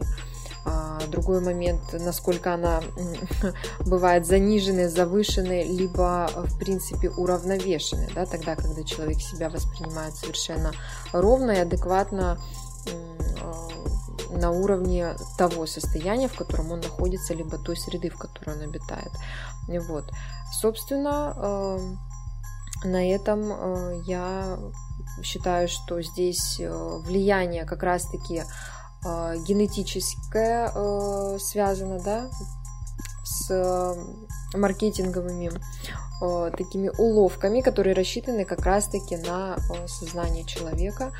А, 0.66 0.98
другой 1.08 1.40
момент, 1.40 1.80
насколько 1.92 2.54
она 2.54 2.80
бывает 3.80 4.26
заниженной, 4.26 4.88
завышенной, 4.88 5.64
либо, 5.64 6.30
в 6.34 6.58
принципе, 6.58 7.10
уравновешенной, 7.10 8.08
да, 8.14 8.24
тогда, 8.24 8.56
когда 8.56 8.82
человек 8.82 9.20
себя 9.20 9.50
воспринимает 9.50 10.14
совершенно 10.14 10.72
ровно 11.12 11.50
и 11.50 11.58
адекватно 11.58 12.38
а, 13.42 13.68
на 14.30 14.50
уровне 14.52 15.14
того 15.36 15.66
состояния, 15.66 16.28
в 16.28 16.34
котором 16.34 16.72
он 16.72 16.80
находится, 16.80 17.34
либо 17.34 17.58
той 17.58 17.76
среды, 17.76 18.08
в 18.08 18.16
которой 18.16 18.56
он 18.56 18.62
обитает. 18.62 19.12
Вот. 19.86 20.10
Собственно, 20.60 21.34
а, 21.36 21.78
на 22.84 23.10
этом 23.10 24.02
я 24.02 24.58
считаю, 25.22 25.68
что 25.68 26.02
здесь 26.02 26.58
влияние 26.58 27.64
как 27.64 27.82
раз-таки 27.82 28.44
э, 29.04 29.36
генетическое 29.46 30.70
э, 30.74 31.38
связано, 31.40 32.00
да, 32.00 32.30
с 33.24 33.50
э, 33.50 33.94
маркетинговыми 34.56 35.50
э, 36.22 36.50
такими 36.56 36.90
уловками, 36.98 37.60
которые 37.60 37.94
рассчитаны 37.94 38.44
как 38.44 38.64
раз-таки 38.64 39.16
на 39.16 39.56
сознание 39.86 40.44
человека. 40.44 41.12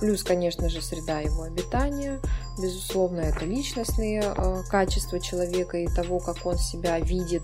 Плюс, 0.00 0.22
конечно 0.22 0.68
же, 0.68 0.82
среда 0.82 1.20
его 1.20 1.42
обитания. 1.42 2.20
Безусловно, 2.60 3.20
это 3.20 3.44
личностные 3.44 4.22
качества 4.68 5.20
человека 5.20 5.78
и 5.78 5.86
того, 5.86 6.18
как 6.18 6.44
он 6.44 6.58
себя 6.58 6.98
видит 6.98 7.42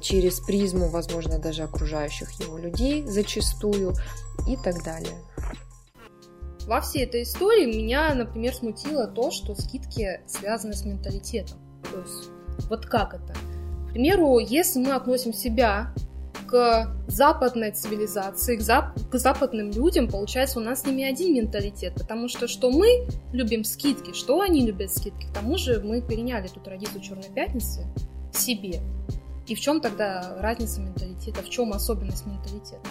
через 0.00 0.40
призму, 0.40 0.88
возможно, 0.88 1.38
даже 1.38 1.62
окружающих 1.62 2.30
его 2.32 2.58
людей 2.58 3.06
зачастую 3.06 3.94
и 4.46 4.56
так 4.56 4.82
далее. 4.82 5.16
Во 6.66 6.80
всей 6.80 7.04
этой 7.04 7.22
истории 7.22 7.66
меня, 7.66 8.14
например, 8.14 8.54
смутило 8.54 9.06
то, 9.06 9.30
что 9.30 9.54
скидки 9.54 10.20
связаны 10.26 10.74
с 10.74 10.84
менталитетом. 10.84 11.58
То 11.90 12.00
есть, 12.00 12.30
вот 12.68 12.86
как 12.86 13.14
это? 13.14 13.34
К 13.88 13.92
примеру, 13.92 14.38
если 14.38 14.78
мы 14.78 14.92
относим 14.92 15.32
себя 15.32 15.92
к 16.46 16.94
западной 17.08 17.72
цивилизации, 17.72 18.56
к, 18.56 18.60
зап- 18.60 19.08
к 19.10 19.18
западным 19.18 19.70
людям, 19.70 20.08
получается, 20.08 20.60
у 20.60 20.62
нас 20.62 20.82
с 20.82 20.86
ними 20.86 21.02
один 21.02 21.34
менталитет, 21.34 21.94
потому 21.94 22.28
что 22.28 22.46
что 22.46 22.70
мы 22.70 23.06
любим 23.32 23.64
скидки, 23.64 24.12
что 24.12 24.40
они 24.40 24.64
любят 24.66 24.92
скидки, 24.92 25.26
к 25.26 25.32
тому 25.32 25.56
же 25.56 25.80
мы 25.82 26.02
переняли 26.02 26.46
эту 26.50 26.60
традицию 26.60 27.00
Черной 27.00 27.30
Пятницы 27.34 27.86
себе. 28.32 28.80
И 29.46 29.54
в 29.54 29.60
чем 29.60 29.80
тогда 29.80 30.36
разница 30.38 30.80
менталитета, 30.80 31.42
в 31.42 31.48
чем 31.48 31.72
особенность 31.72 32.26
менталитета? 32.26 32.88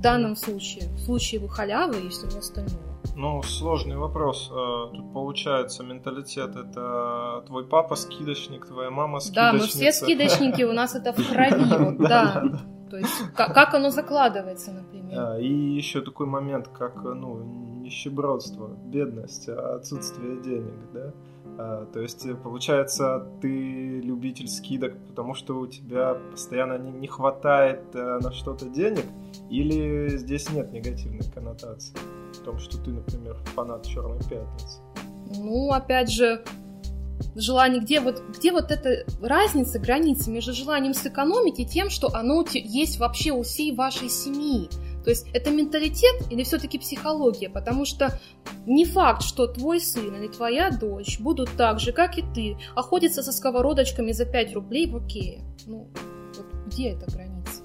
В 0.00 0.02
данном 0.02 0.34
случае, 0.34 0.88
в 0.94 0.98
случае 1.00 1.46
халявы 1.46 2.00
и 2.00 2.08
всего 2.08 2.38
остального? 2.38 2.80
Ну, 3.16 3.42
сложный 3.42 3.98
вопрос. 3.98 4.50
Э, 4.50 4.96
тут 4.96 5.12
получается 5.12 5.84
менталитет 5.84 6.56
это 6.56 7.44
твой 7.46 7.66
папа 7.66 7.96
скидочник, 7.96 8.66
твоя 8.66 8.90
мама 8.90 9.20
скидочница. 9.20 9.52
Да, 9.52 9.52
мы 9.52 9.66
все 9.66 9.92
скидочники, 9.92 10.62
у 10.62 10.72
нас 10.72 10.94
это 10.94 11.12
в 11.12 11.16
крови, 11.30 11.96
да. 11.98 12.44
То 12.88 12.96
есть 12.96 13.12
как 13.36 13.74
оно 13.74 13.90
закладывается, 13.90 14.72
например. 14.72 15.38
И 15.38 15.76
еще 15.76 16.00
такой 16.00 16.26
момент, 16.26 16.68
как 16.68 17.04
ну, 17.04 17.42
нищебродство, 17.82 18.68
бедность, 18.68 19.50
отсутствие 19.50 20.40
денег, 20.40 20.78
да. 20.94 21.12
А, 21.58 21.86
то 21.86 22.00
есть, 22.00 22.24
э, 22.26 22.34
получается, 22.34 23.26
ты 23.40 24.00
любитель 24.00 24.48
скидок, 24.48 24.94
потому 25.08 25.34
что 25.34 25.58
у 25.58 25.66
тебя 25.66 26.14
постоянно 26.30 26.78
не, 26.78 26.90
не 26.90 27.06
хватает 27.06 27.82
э, 27.94 28.18
на 28.22 28.32
что-то 28.32 28.66
денег, 28.66 29.04
или 29.50 30.16
здесь 30.16 30.50
нет 30.50 30.72
негативной 30.72 31.24
коннотации 31.32 31.94
в 32.32 32.44
том, 32.44 32.58
что 32.58 32.78
ты, 32.78 32.90
например, 32.90 33.36
фанат 33.54 33.86
Черной 33.86 34.18
пятницы? 34.18 34.80
Ну, 35.36 35.70
опять 35.70 36.10
же, 36.10 36.42
желание, 37.34 37.80
где 37.80 38.00
вот, 38.00 38.22
где 38.36 38.52
вот 38.52 38.70
эта 38.70 39.04
разница, 39.22 39.78
граница 39.78 40.30
между 40.30 40.52
желанием 40.52 40.94
сэкономить 40.94 41.58
и 41.58 41.66
тем, 41.66 41.90
что 41.90 42.08
оно 42.14 42.44
есть 42.52 42.98
вообще 42.98 43.32
у 43.32 43.42
всей 43.42 43.74
вашей 43.74 44.08
семьи. 44.08 44.68
То 45.04 45.10
есть 45.10 45.26
это 45.32 45.50
менталитет 45.50 46.30
или 46.30 46.42
все-таки 46.42 46.78
психология? 46.78 47.48
Потому 47.48 47.84
что 47.84 48.18
не 48.66 48.84
факт, 48.84 49.22
что 49.22 49.46
твой 49.46 49.80
сын 49.80 50.14
или 50.14 50.28
твоя 50.28 50.70
дочь 50.70 51.18
будут 51.20 51.50
так 51.56 51.80
же, 51.80 51.92
как 51.92 52.18
и 52.18 52.24
ты, 52.34 52.56
охотиться 52.74 53.22
со 53.22 53.32
сковородочками 53.32 54.12
за 54.12 54.26
5 54.26 54.54
рублей 54.54 54.90
в 54.90 54.96
Окее. 54.96 55.42
Ну, 55.66 55.88
вот 56.36 56.46
где 56.66 56.90
эта 56.90 57.10
граница? 57.10 57.62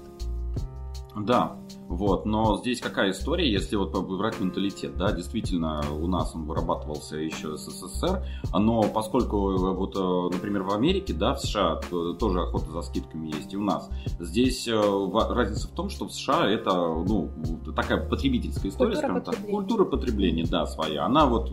Да, 1.16 1.56
вот, 1.88 2.26
но 2.26 2.56
здесь 2.56 2.80
какая 2.80 3.12
история, 3.12 3.50
если 3.50 3.76
вот 3.76 3.96
брать 4.08 4.40
менталитет, 4.40 4.96
да, 4.96 5.12
действительно, 5.12 5.84
у 5.92 6.08
нас 6.08 6.34
он 6.34 6.44
вырабатывался 6.44 7.16
еще 7.16 7.56
с 7.56 7.66
СССР, 7.66 8.24
но 8.52 8.82
поскольку 8.82 9.52
э, 9.52 9.72
вот, 9.72 9.94
э, 9.96 10.34
например, 10.34 10.64
в 10.64 10.72
Америке, 10.72 11.12
да, 11.12 11.34
в 11.34 11.40
США 11.40 11.80
тоже 12.18 12.40
охота 12.40 12.72
за 12.72 12.82
скидками 12.82 13.28
есть, 13.28 13.52
и 13.52 13.56
у 13.56 13.62
нас. 13.62 13.88
Здесь 14.18 14.66
э, 14.66 14.74
разница 14.74 15.68
в 15.68 15.72
том, 15.72 15.88
что 15.88 16.06
в 16.06 16.12
США 16.12 16.48
это, 16.50 16.72
ну, 16.72 17.30
такая 17.76 18.04
потребительская 18.04 18.72
история, 18.72 18.94
культура 18.94 19.20
скажем 19.20 19.22
так, 19.22 19.50
культура 19.50 19.84
потребления, 19.84 20.44
да, 20.44 20.66
своя, 20.66 21.04
она 21.04 21.26
вот 21.26 21.50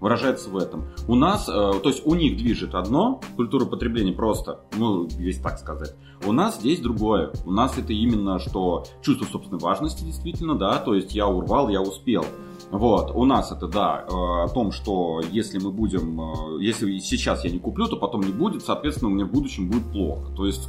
выражается 0.00 0.48
в 0.48 0.56
этом. 0.56 0.86
У 1.06 1.14
нас, 1.14 1.44
то 1.44 1.82
есть 1.84 2.06
у 2.06 2.14
них 2.14 2.38
движет 2.38 2.74
одно, 2.74 3.20
культура 3.36 3.66
потребления 3.66 4.12
просто, 4.12 4.60
ну, 4.76 5.06
весь 5.06 5.38
так 5.38 5.58
сказать, 5.58 5.94
у 6.24 6.32
нас 6.32 6.56
здесь 6.56 6.80
другое. 6.80 7.30
У 7.44 7.52
нас 7.52 7.76
это 7.78 7.92
именно, 7.92 8.38
что 8.38 8.84
чувство 9.02 9.26
собственного 9.26 9.65
важности, 9.66 10.04
действительно, 10.04 10.54
да, 10.54 10.78
то 10.78 10.94
есть 10.94 11.12
я 11.14 11.26
урвал, 11.26 11.68
я 11.68 11.82
успел. 11.82 12.24
Вот, 12.70 13.12
у 13.14 13.24
нас 13.24 13.52
это, 13.52 13.68
да, 13.68 14.04
э, 14.08 14.12
о 14.12 14.48
том, 14.48 14.72
что 14.72 15.20
если 15.30 15.58
мы 15.58 15.70
будем, 15.70 16.20
э, 16.20 16.62
если 16.62 16.98
сейчас 16.98 17.44
я 17.44 17.50
не 17.50 17.58
куплю, 17.58 17.86
то 17.86 17.96
потом 17.96 18.22
не 18.22 18.32
будет, 18.32 18.64
соответственно, 18.64 19.10
у 19.10 19.14
меня 19.14 19.24
в 19.24 19.30
будущем 19.30 19.68
будет 19.68 19.84
плохо. 19.92 20.32
То 20.34 20.46
есть 20.46 20.62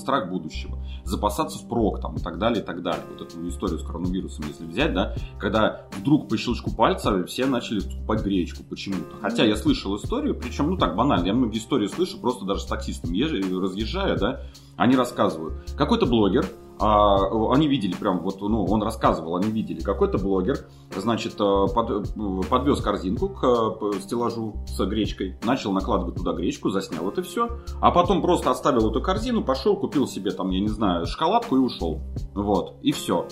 страх 0.00 0.30
будущего. 0.30 0.78
Запасаться 1.04 1.58
впрок 1.58 2.00
там 2.00 2.16
и 2.16 2.20
так 2.20 2.38
далее, 2.38 2.62
и 2.62 2.64
так 2.64 2.82
далее. 2.82 3.02
Вот 3.10 3.20
эту 3.20 3.48
историю 3.48 3.78
с 3.78 3.82
коронавирусом, 3.82 4.46
если 4.48 4.64
взять, 4.64 4.94
да, 4.94 5.14
когда 5.38 5.86
вдруг 5.98 6.28
по 6.28 6.38
щелчку 6.38 6.74
пальца 6.74 7.24
все 7.26 7.44
начали 7.46 7.80
покупать 7.80 8.22
гречку 8.22 8.62
почему-то. 8.64 9.16
Хотя 9.20 9.44
я 9.44 9.56
слышал 9.56 9.94
историю, 9.96 10.34
причем, 10.34 10.70
ну 10.70 10.76
так, 10.78 10.96
банально, 10.96 11.26
я 11.26 11.34
многие 11.34 11.58
истории 11.58 11.86
слышу, 11.86 12.18
просто 12.18 12.46
даже 12.46 12.62
с 12.62 12.66
таксистом 12.66 13.12
разъезжая, 13.12 14.16
да, 14.16 14.40
они 14.76 14.96
рассказывают. 14.96 15.70
Какой-то 15.76 16.06
блогер 16.06 16.46
а, 16.78 17.52
они 17.54 17.68
видели 17.68 17.94
прям 17.94 18.20
вот, 18.20 18.40
ну, 18.40 18.64
он 18.64 18.82
рассказывал, 18.82 19.36
они 19.36 19.48
видели, 19.50 19.80
какой-то 19.80 20.18
блогер, 20.18 20.66
значит, 20.94 21.34
э, 21.40 21.66
под, 21.74 21.90
э, 21.90 22.48
подвез 22.50 22.80
корзинку 22.80 23.30
к 23.30 23.44
э, 23.44 24.00
стеллажу 24.00 24.56
с 24.66 24.84
гречкой, 24.84 25.38
начал 25.44 25.72
накладывать 25.72 26.16
туда 26.16 26.32
гречку, 26.32 26.68
заснял 26.68 27.08
это 27.08 27.22
все, 27.22 27.48
а 27.80 27.90
потом 27.90 28.20
просто 28.20 28.50
оставил 28.50 28.90
эту 28.90 29.00
корзину, 29.00 29.42
пошел, 29.42 29.76
купил 29.76 30.06
себе 30.06 30.32
там, 30.32 30.50
я 30.50 30.60
не 30.60 30.68
знаю, 30.68 31.06
шоколадку 31.06 31.56
и 31.56 31.60
ушел. 31.60 32.00
Вот, 32.34 32.74
и 32.82 32.92
все. 32.92 33.26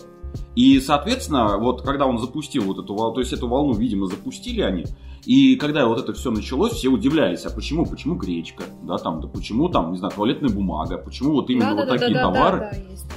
И, 0.54 0.80
соответственно, 0.80 1.58
вот 1.58 1.82
когда 1.82 2.06
он 2.06 2.18
запустил 2.18 2.64
вот 2.64 2.78
эту 2.78 2.94
волну, 2.94 3.14
то 3.14 3.20
есть 3.20 3.32
эту 3.32 3.48
волну, 3.48 3.74
видимо, 3.74 4.06
запустили 4.06 4.62
они, 4.62 4.84
и 5.26 5.56
когда 5.56 5.86
вот 5.86 5.98
это 5.98 6.12
все 6.12 6.30
началось, 6.30 6.72
все 6.72 6.88
удивлялись, 6.88 7.44
а 7.46 7.50
почему, 7.50 7.86
почему 7.86 8.14
гречка, 8.16 8.64
да, 8.82 8.98
там, 8.98 9.20
да 9.20 9.28
почему 9.28 9.68
там, 9.68 9.92
не 9.92 9.98
знаю, 9.98 10.12
туалетная 10.14 10.50
бумага, 10.50 10.98
почему 10.98 11.32
вот 11.32 11.50
именно 11.50 11.74
да, 11.74 11.74
вот 11.74 11.86
да, 11.86 11.98
такие 11.98 12.14
да, 12.14 12.22
товары, 12.22 12.58
да, 12.58 12.70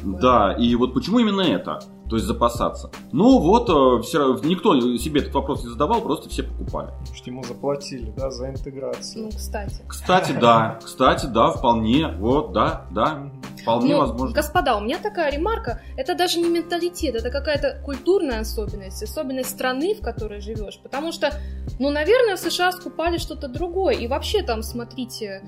да, 0.04 0.20
да, 0.20 0.54
и 0.54 0.76
вот 0.76 0.94
почему 0.94 1.20
именно 1.20 1.42
это, 1.42 1.80
то 2.10 2.16
есть 2.16 2.26
запасаться. 2.28 2.90
Ну 3.12 3.40
вот, 3.40 3.70
э, 3.70 4.04
все, 4.04 4.38
никто 4.44 4.80
себе 4.98 5.22
этот 5.22 5.34
вопрос 5.34 5.64
не 5.64 5.70
задавал, 5.70 6.02
просто 6.02 6.30
все 6.30 6.44
покупали. 6.44 6.92
Что 7.14 7.30
ему 7.30 7.44
заплатили, 7.44 8.14
да, 8.16 8.32
за 8.32 8.50
интеграцию. 8.50 9.26
Ну, 9.26 9.30
кстати. 9.30 9.82
Кстати, 9.88 10.32
да, 10.40 10.80
кстати, 10.84 11.26
да, 11.26 11.52
вполне, 11.52 12.08
вот, 12.20 12.54
да, 12.54 12.86
да. 12.92 13.30
Вполне 13.68 13.94
ну, 13.96 14.00
возможно. 14.00 14.36
Господа, 14.36 14.78
у 14.78 14.82
меня 14.82 14.98
такая 14.98 15.32
ремарка. 15.32 15.82
Это 15.98 16.16
даже 16.16 16.40
не 16.40 16.50
менталитет, 16.50 17.16
это 17.16 17.30
какая-то 17.30 17.82
культурная 17.84 18.40
особенность, 18.40 19.04
особенность 19.04 19.50
страны, 19.50 19.94
в 19.94 20.02
которой 20.02 20.40
живешь. 20.40 20.80
Потому 20.82 21.12
что, 21.12 21.34
ну, 21.80 21.90
наверное, 21.90 22.38
в 22.38 22.40
США 22.40 22.72
скупали 22.72 23.18
что-то 23.18 23.48
другое. 23.48 23.96
И 23.96 24.08
вообще 24.08 24.42
там, 24.42 24.64
смотрите, 24.64 25.44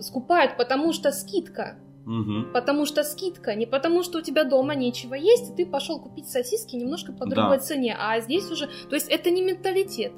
скупают, 0.00 0.56
потому 0.56 0.92
что 0.92 1.12
скидка. 1.12 1.76
Угу. 2.06 2.52
Потому 2.54 2.86
что 2.86 3.04
скидка, 3.04 3.54
не 3.54 3.66
потому 3.66 4.02
что 4.02 4.18
у 4.18 4.22
тебя 4.22 4.44
дома 4.44 4.74
нечего 4.74 5.14
есть, 5.14 5.50
и 5.50 5.54
ты 5.54 5.66
пошел 5.66 6.00
купить 6.00 6.28
сосиски 6.28 6.74
немножко 6.76 7.12
по 7.12 7.26
другой 7.26 7.58
да. 7.58 7.62
цене. 7.62 7.96
А 8.00 8.20
здесь 8.20 8.50
уже. 8.50 8.68
То 8.88 8.94
есть 8.94 9.08
это 9.08 9.30
не 9.30 9.42
менталитет. 9.42 10.12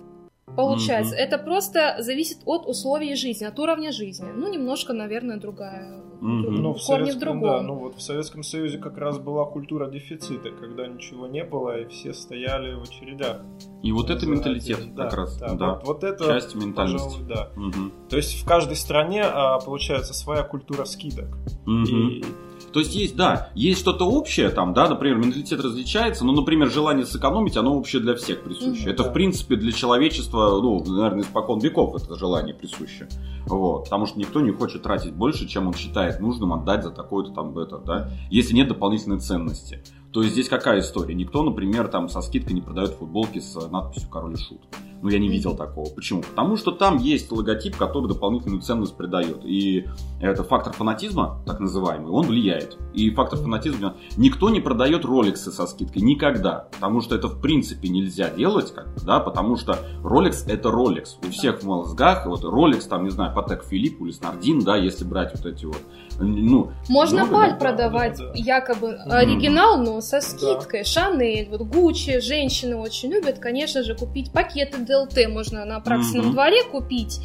Получается, 0.57 1.15
mm 1.15 1.19
это 1.23 1.39
просто 1.39 1.97
зависит 2.01 2.39
от 2.45 2.67
условий 2.67 3.15
жизни, 3.15 3.45
от 3.45 3.59
уровня 3.59 3.93
жизни. 3.93 4.29
Ну, 4.35 4.53
немножко, 4.53 4.93
наверное, 4.93 5.39
другая. 5.39 6.03
mm 6.21 6.51
Ну, 6.51 6.75
в 6.75 6.85
корни 6.85 7.11
в 7.11 7.19
другом. 7.19 7.41
Да, 7.43 7.63
ну 7.63 7.75
вот 7.75 7.97
в 7.97 8.03
Советском 8.03 8.43
Союзе 8.43 8.79
как 8.79 8.99
раз 8.99 9.19
была 9.19 9.45
культура 9.45 9.89
дефицита, 9.89 10.51
когда 10.51 10.87
ничего 10.87 11.27
не 11.27 11.45
было, 11.45 11.81
и 11.81 11.89
все 11.89 12.13
стояли 12.13 12.75
в 12.75 12.83
очередях. 12.83 13.39
И 13.83 13.93
вот 13.93 14.11
это 14.11 14.27
менталитет 14.27 14.95
да, 14.95 15.05
как 15.05 15.15
раз. 15.15 15.39
Да, 15.39 15.55
да. 15.55 15.75
Вот, 15.75 15.87
вот 15.87 16.05
это, 16.05 16.25
часть 16.25 16.55
ментальности. 16.55 17.09
Пожалуй, 17.09 17.29
да. 17.29 17.51
Угу. 17.57 18.09
То 18.11 18.17
есть 18.17 18.41
в 18.41 18.45
каждой 18.45 18.77
стране 18.77 19.23
а, 19.25 19.59
получается 19.59 20.15
своя 20.15 20.43
культура 20.43 20.85
скидок. 20.85 21.37
Угу. 21.67 21.87
И 21.87 22.25
то 22.73 22.81
есть 22.81 22.95
есть, 22.95 23.17
да, 23.17 23.51
есть 23.55 23.81
что-то 23.81 24.05
общее 24.05 24.51
там, 24.51 24.75
да, 24.75 24.89
например, 24.89 25.19
менталитет 25.19 25.61
различается, 25.61 26.25
но, 26.25 26.33
например, 26.33 26.71
желание 26.71 27.07
сэкономить, 27.07 27.57
оно 27.57 27.77
общее 27.77 28.01
для 28.01 28.15
всех 28.15 28.43
присуще. 28.43 28.87
Mm-hmm, 28.87 28.91
это, 28.91 29.05
да. 29.05 29.11
в 29.11 29.13
принципе, 29.13 29.57
для 29.57 29.73
человечества, 29.73 30.59
ну, 30.61 30.83
наверное, 30.85 31.23
испокон 31.23 31.59
веков 31.59 31.95
это 31.95 32.17
желание 32.17 32.55
присуще. 32.55 33.09
Вот, 33.47 33.85
потому 33.85 34.07
что 34.07 34.19
никто 34.19 34.41
не 34.41 34.53
хочет 34.53 34.83
тратить 34.83 35.13
больше, 35.13 35.49
чем 35.49 35.67
он 35.67 35.75
считает 35.75 36.21
нужным 36.21 36.53
отдать 36.53 36.85
за 36.85 36.91
такое-то 36.91 37.33
там 37.33 37.57
это, 37.59 37.79
да, 37.79 38.11
если 38.31 38.55
нет 38.55 38.69
дополнительной 38.69 39.19
ценности. 39.19 39.83
То 40.13 40.23
есть 40.23 40.35
здесь 40.35 40.49
какая 40.49 40.81
история? 40.81 41.15
Никто, 41.15 41.43
например, 41.43 41.89
там 41.89 42.09
со 42.09 42.21
скидкой 42.21 42.55
не 42.55 42.61
продает 42.61 42.91
футболки 42.91 43.39
с 43.39 43.55
надписью 43.69 44.11
«Король 44.11 44.35
и 44.35 44.37
Шут». 44.37 44.61
Ну, 45.03 45.09
я 45.09 45.19
не 45.19 45.29
видел 45.29 45.57
такого. 45.57 45.91
Почему? 45.91 46.23
Потому 46.23 46.57
что 46.57 46.71
там 46.71 46.99
есть 46.99 47.31
логотип, 47.33 47.77
который 47.77 48.07
дополнительную 48.09 48.63
ценность 48.63 48.97
придает. 48.97 49.45
И 49.45 49.87
это 50.21 50.45
фактор 50.45 50.73
фанатизма, 50.73 51.43
так 51.45 51.59
называемый, 51.59 52.11
он 52.13 52.27
влияет. 52.27 52.79
И 52.95 53.11
фактор 53.11 53.41
фанатизма... 53.41 53.97
Никто 54.17 54.49
не 54.49 54.61
продает 54.61 55.05
роликсы 55.05 55.51
со 55.51 55.67
скидкой. 55.67 56.03
Никогда. 56.03 56.69
Потому 56.73 57.01
что 57.01 57.17
это 57.17 57.27
в 57.29 57.41
принципе 57.41 57.89
нельзя 57.89 58.31
делать, 58.31 58.73
как, 58.73 58.87
да, 59.05 59.19
потому 59.19 59.57
что 59.57 59.79
Rolex 60.03 60.45
это 60.47 60.69
Rolex. 60.69 61.17
У 61.27 61.31
всех 61.31 61.61
в 61.61 61.67
мозгах, 61.67 62.27
вот 62.27 62.45
Rolex, 62.45 62.89
там, 62.89 63.05
не 63.05 63.11
знаю, 63.11 63.35
Патек 63.35 63.65
Филипп 63.65 64.01
или 64.01 64.13
Снардин, 64.13 64.61
да, 64.61 64.77
если 64.77 65.05
брать 65.05 65.33
вот 65.35 65.47
эти 65.47 65.65
вот 65.65 65.83
ну, 66.21 66.73
Можно 66.89 67.25
ну, 67.25 67.33
паль 67.33 67.51
да, 67.51 67.57
продавать, 67.57 68.19
да, 68.19 68.27
да. 68.27 68.33
якобы 68.35 68.95
оригинал, 69.07 69.79
но 69.79 70.01
со 70.01 70.21
скидкой. 70.21 70.81
Да. 70.81 70.85
Шанель, 70.85 71.49
вот 71.51 71.63
Гуччи, 71.63 72.21
женщины 72.21 72.77
очень 72.77 73.11
любят, 73.11 73.39
конечно 73.39 73.83
же, 73.83 73.95
купить 73.95 74.33
пакеты 74.33 74.85
ДЛТ 74.93 75.29
можно 75.29 75.65
на 75.65 75.81
практичном 75.81 76.27
угу. 76.27 76.33
дворе 76.33 76.65
купить. 76.65 77.21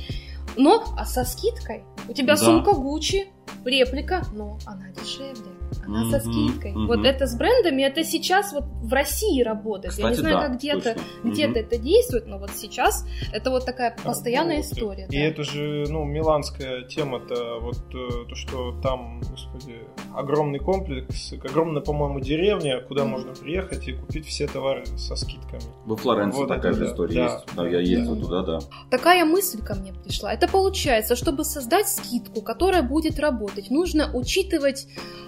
Но, 0.56 0.84
а 0.98 1.06
со 1.06 1.24
скидкой? 1.24 1.84
У 2.08 2.14
тебя 2.14 2.36
да. 2.36 2.38
сумка 2.38 2.74
Гуччи, 2.74 3.28
реплика, 3.66 4.24
но 4.34 4.58
она 4.66 4.90
дешевле. 4.92 5.58
Она 5.86 6.04
mm-hmm, 6.04 6.12
со 6.12 6.20
скидкой. 6.20 6.72
Mm-hmm. 6.74 6.88
Вот 6.88 7.06
это 7.06 7.28
с 7.28 7.36
брендами, 7.36 7.82
это 7.82 8.04
сейчас 8.04 8.54
вот 8.54 8.66
в 8.82 8.92
России 8.94 9.42
работает. 9.42 9.92
Кстати, 9.92 10.06
Я 10.06 10.10
не 10.10 10.16
знаю, 10.16 10.36
да, 10.36 10.42
как 10.48 10.58
где-то 10.58 10.96
где-то 11.24 11.60
mm-hmm. 11.60 11.64
это 11.64 11.78
действует, 11.78 12.28
но 12.28 12.38
вот 12.38 12.52
сейчас 12.56 13.06
это 13.34 13.50
вот 13.50 13.66
такая 13.66 13.96
постоянная 14.04 14.58
вот. 14.58 14.66
история. 14.66 15.08
И 15.10 15.18
да. 15.18 15.24
это 15.24 15.44
же, 15.44 15.86
ну, 15.90 16.04
миланская 16.06 16.84
тема-то, 16.84 17.60
вот 17.62 17.78
э, 17.94 18.30
то, 18.30 18.36
что 18.36 18.80
там, 18.82 19.22
господи, 19.30 19.80
огромный 20.14 20.60
комплекс, 20.60 21.34
огромная, 21.34 21.82
по-моему, 21.82 22.20
деревня, 22.20 22.82
куда 22.82 23.04
mm-hmm. 23.04 23.08
можно 23.08 23.34
приехать 23.34 23.88
и 23.88 23.94
купить 23.94 24.26
все 24.26 24.48
товары 24.48 24.86
со 24.98 25.16
скидками. 25.16 25.62
Во 25.86 25.96
Флоренции 25.96 26.40
вот 26.40 26.48
такая 26.48 26.74
же 26.74 26.80
да, 26.80 26.86
история 26.86 27.16
да, 27.16 27.34
есть. 27.34 27.46
Да, 27.56 27.68
я 27.68 27.80
ездил 27.80 28.16
да. 28.16 28.22
туда, 28.22 28.44
да. 28.44 28.60
Такая 28.90 29.26
мысль 29.26 29.62
ко 29.62 29.76
мне 29.76 29.94
пришла. 29.94 30.34
Это 30.34 30.48
получается, 30.48 31.16
чтобы 31.16 31.44
создать 31.44 31.90
скидку, 31.90 32.42
которая 32.42 32.84
будет 32.84 33.20
работать, 33.20 33.37
нужно 33.70 34.12
учитывать 34.14 34.88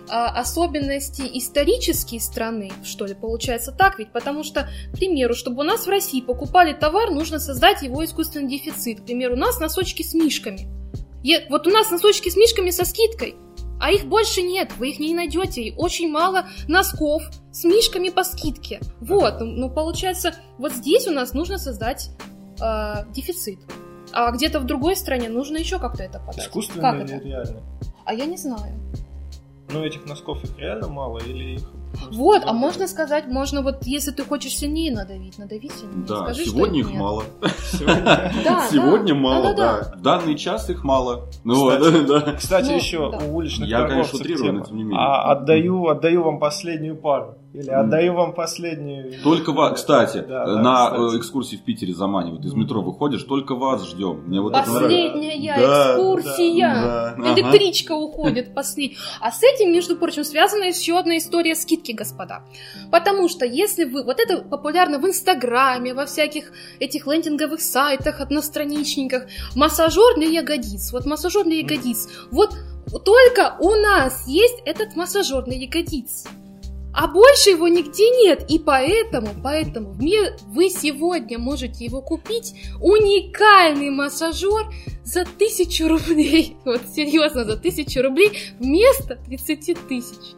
а, 0.10 0.28
особенности 0.39 1.24
исторические 1.34 2.19
страны, 2.19 2.72
что 2.84 3.06
ли, 3.06 3.13
получается 3.13 3.72
так 3.72 4.00
ведь, 4.00 4.12
потому 4.12 4.43
что, 4.43 4.67
к 4.91 4.98
примеру, 4.98 5.36
чтобы 5.36 5.62
у 5.62 5.65
нас 5.65 5.86
в 5.86 5.89
России 5.89 6.22
покупали 6.22 6.74
товар, 6.74 7.12
нужно 7.12 7.39
создать 7.39 7.82
его 7.82 8.04
искусственный 8.04 8.50
дефицит. 8.50 9.02
К 9.02 9.06
примеру, 9.06 9.36
у 9.36 9.39
нас 9.39 9.60
носочки 9.60 10.04
с 10.04 10.13
мишками. 10.13 10.67
Я, 11.24 11.41
вот 11.50 11.67
у 11.67 11.69
нас 11.69 11.91
носочки 11.91 12.30
с 12.30 12.36
мишками 12.36 12.69
со 12.69 12.86
скидкой, 12.86 13.36
а 13.80 13.91
их 13.91 14.06
больше 14.06 14.41
нет, 14.41 14.72
вы 14.78 14.89
их 14.89 15.00
не 15.00 15.13
найдете, 15.13 15.62
и 15.62 15.76
очень 15.76 16.10
мало 16.10 16.45
носков 16.67 17.24
с 17.52 17.63
мишками 17.63 18.10
по 18.10 18.24
скидке. 18.24 18.80
Вот, 19.00 19.39
ну, 19.39 19.45
ну 19.45 19.69
получается, 19.69 20.34
вот 20.58 20.74
здесь 20.74 21.08
у 21.08 21.12
нас 21.12 21.34
нужно 21.34 21.58
создать 21.58 22.10
э, 22.62 23.06
дефицит. 23.13 23.60
А 24.12 24.32
где-то 24.32 24.60
в 24.60 24.65
другой 24.65 24.95
стране 24.95 25.30
нужно 25.30 25.58
еще 25.58 25.80
как-то 25.80 26.04
это 26.04 26.19
подать. 26.19 26.48
Искусственно 26.48 26.82
как 26.82 26.95
или 26.95 27.15
это? 27.15 27.26
реально? 27.26 27.62
А 28.10 28.13
я 28.13 28.26
не 28.26 28.38
знаю. 28.38 28.74
Ну, 29.71 29.84
этих 29.84 30.05
носков 30.05 30.43
их 30.43 30.58
реально 30.58 30.88
мало 30.88 31.19
или 31.19 31.55
их 31.55 31.69
вот, 32.12 32.43
а 32.45 32.53
можно 32.53 32.88
сказать, 32.88 33.27
можно 33.27 33.62
вот, 33.62 33.86
если 33.86 34.12
ты 34.12 34.23
хочешь 34.23 34.55
сильнее 34.58 34.93
надавить, 34.93 35.38
надави 35.38 35.69
сильнее. 35.69 36.05
Да, 36.08 36.23
Скажи, 36.23 36.45
сегодня 36.45 36.79
их 36.79 36.89
нет. 36.89 36.99
мало. 36.99 37.23
Сегодня 37.71 39.15
мало, 39.15 39.53
да. 39.53 39.93
В 39.95 40.01
данный 40.01 40.36
час 40.36 40.69
их 40.69 40.84
мало. 40.84 41.27
Ну, 41.43 41.69
кстати, 42.38 42.71
еще 42.75 43.10
у 43.10 43.36
уличных 43.36 43.67
Я, 43.67 43.88
конечно, 43.88 44.19
утрирую, 44.19 44.53
но 44.53 44.65
тем 44.65 44.77
не 44.77 44.84
менее. 44.84 44.99
А 44.99 45.32
отдаю, 45.32 45.88
отдаю 45.88 46.23
вам 46.23 46.39
последнюю 46.39 46.95
пару. 46.95 47.36
Или 47.51 47.71
отдаю 47.71 48.13
вам 48.13 48.34
последнюю. 48.34 49.23
Только 49.23 49.53
вас, 49.53 49.73
кстати, 49.79 50.17
на 50.17 50.91
кстати. 50.91 51.17
экскурсии 51.17 51.55
в 51.55 51.63
Питере 51.63 51.95
заманивают. 51.95 52.45
Из 52.45 52.53
метро 52.53 52.82
выходишь, 52.84 53.23
только 53.23 53.55
вас 53.55 53.88
ждем. 53.89 54.21
Мне 54.27 54.39
вот 54.39 54.53
Последняя 54.53 55.55
экскурсия. 55.58 57.15
Электричка 57.17 57.93
уходит 57.93 58.53
последняя. 58.53 58.97
А 59.19 59.32
с 59.32 59.41
этим, 59.41 59.59
между 59.65 59.95
прочим, 59.95 60.24
связана 60.24 60.65
еще 60.65 60.98
одна 60.98 61.17
история 61.17 61.56
скидки, 61.56 61.91
господа. 61.91 62.43
Потому 62.91 63.30
что 63.30 63.45
если 63.45 63.84
вы... 63.84 64.04
Вот 64.04 64.19
это 64.19 64.41
популярно 64.41 65.00
в 65.00 65.08
Инстаграме, 65.08 65.93
во 65.93 66.06
всяких 66.06 66.52
этих 66.80 67.08
лендинговых 67.08 67.62
сайтах, 67.62 68.22
одностраничниках. 68.22 69.28
Массажер 69.56 70.15
для 70.17 70.28
ягодиц. 70.28 70.91
Вот 70.91 71.06
массажер 71.06 71.43
для 71.43 71.60
ягодиц. 71.60 72.08
Вот 72.32 72.56
только 73.06 73.56
у 73.60 73.76
нас 73.76 74.28
есть 74.28 74.58
этот 74.65 74.95
массажер 74.95 75.43
для 75.43 75.58
ягодиц. 75.58 76.26
А 76.93 77.08
больше 77.08 77.52
его 77.52 77.67
нигде 77.67 78.10
нет, 78.10 78.45
и 78.49 78.60
поэтому, 78.60 79.30
поэтому 79.43 79.91
вы 79.91 80.69
сегодня 80.69 81.38
можете 81.38 81.86
его 81.86 82.02
купить 82.02 82.56
уникальный 82.82 83.89
массажер 83.89 84.67
за 85.04 85.25
тысячу 85.25 85.88
рублей. 85.88 86.58
Вот 86.65 86.82
серьезно, 86.93 87.45
за 87.45 87.58
тысячу 87.58 88.02
рублей 88.02 88.32
вместо 88.60 89.15
30 89.15 89.88
тысяч. 89.88 90.36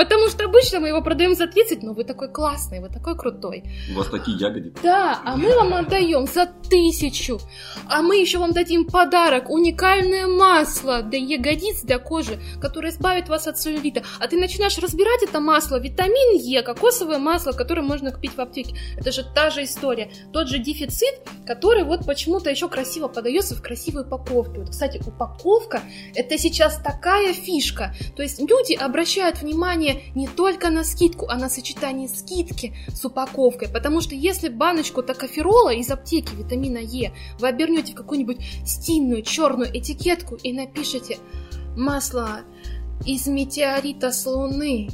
Потому 0.00 0.28
что 0.28 0.44
обычно 0.46 0.80
мы 0.80 0.88
его 0.88 1.02
продаем 1.02 1.34
за 1.34 1.46
30, 1.46 1.82
но 1.82 1.92
вы 1.92 2.04
такой 2.04 2.32
классный, 2.32 2.80
вы 2.80 2.88
такой 2.88 3.18
крутой. 3.18 3.64
У 3.92 3.98
вас 3.98 4.06
такие 4.06 4.34
ягодицы. 4.38 4.82
Да, 4.82 5.20
а 5.26 5.36
мы 5.36 5.54
вам 5.54 5.74
отдаем 5.74 6.26
за 6.26 6.46
тысячу. 6.46 7.38
А 7.86 8.00
мы 8.00 8.16
еще 8.16 8.38
вам 8.38 8.52
дадим 8.52 8.86
подарок, 8.86 9.50
уникальное 9.50 10.26
масло 10.26 11.02
для 11.02 11.18
ягодиц, 11.18 11.82
для 11.82 11.98
кожи, 11.98 12.40
которое 12.62 12.92
избавит 12.92 13.28
вас 13.28 13.46
от 13.46 13.58
целлюлита. 13.58 14.02
А 14.18 14.26
ты 14.26 14.38
начинаешь 14.38 14.78
разбирать 14.78 15.22
это 15.22 15.38
масло, 15.38 15.78
витамин 15.78 16.38
Е, 16.38 16.62
кокосовое 16.62 17.18
масло, 17.18 17.52
которое 17.52 17.82
можно 17.82 18.10
купить 18.10 18.34
в 18.34 18.40
аптеке. 18.40 18.74
Это 18.96 19.12
же 19.12 19.22
та 19.34 19.50
же 19.50 19.64
история. 19.64 20.10
Тот 20.32 20.48
же 20.48 20.60
дефицит, 20.60 21.14
который 21.46 21.84
вот 21.84 22.06
почему-то 22.06 22.48
еще 22.48 22.70
красиво 22.70 23.08
подается 23.08 23.54
в 23.54 23.60
красивой 23.60 24.04
упаковке. 24.04 24.60
Вот, 24.60 24.70
кстати, 24.70 24.98
упаковка– 25.06 25.82
это 26.14 26.38
сейчас 26.38 26.78
такая 26.78 27.34
фишка. 27.34 27.94
То 28.16 28.22
есть 28.22 28.40
люди 28.40 28.72
обращают 28.72 29.42
внимание 29.42 29.89
не 30.14 30.28
только 30.28 30.70
на 30.70 30.84
скидку, 30.84 31.26
а 31.28 31.36
на 31.36 31.48
сочетание 31.48 32.08
скидки 32.08 32.74
с 32.88 33.04
упаковкой. 33.04 33.68
Потому 33.68 34.00
что 34.00 34.14
если 34.14 34.48
баночку 34.48 35.02
токоферола 35.02 35.72
из 35.72 35.90
аптеки 35.90 36.34
витамина 36.34 36.78
Е 36.78 37.12
вы 37.38 37.48
обернете 37.48 37.92
в 37.92 37.96
какую-нибудь 37.96 38.38
стильную 38.66 39.22
черную 39.22 39.70
этикетку 39.76 40.36
и 40.36 40.52
напишите 40.52 41.18
«масло 41.76 42.40
из 43.04 43.26
метеорита 43.26 44.12
с 44.12 44.26
Луны», 44.26 44.88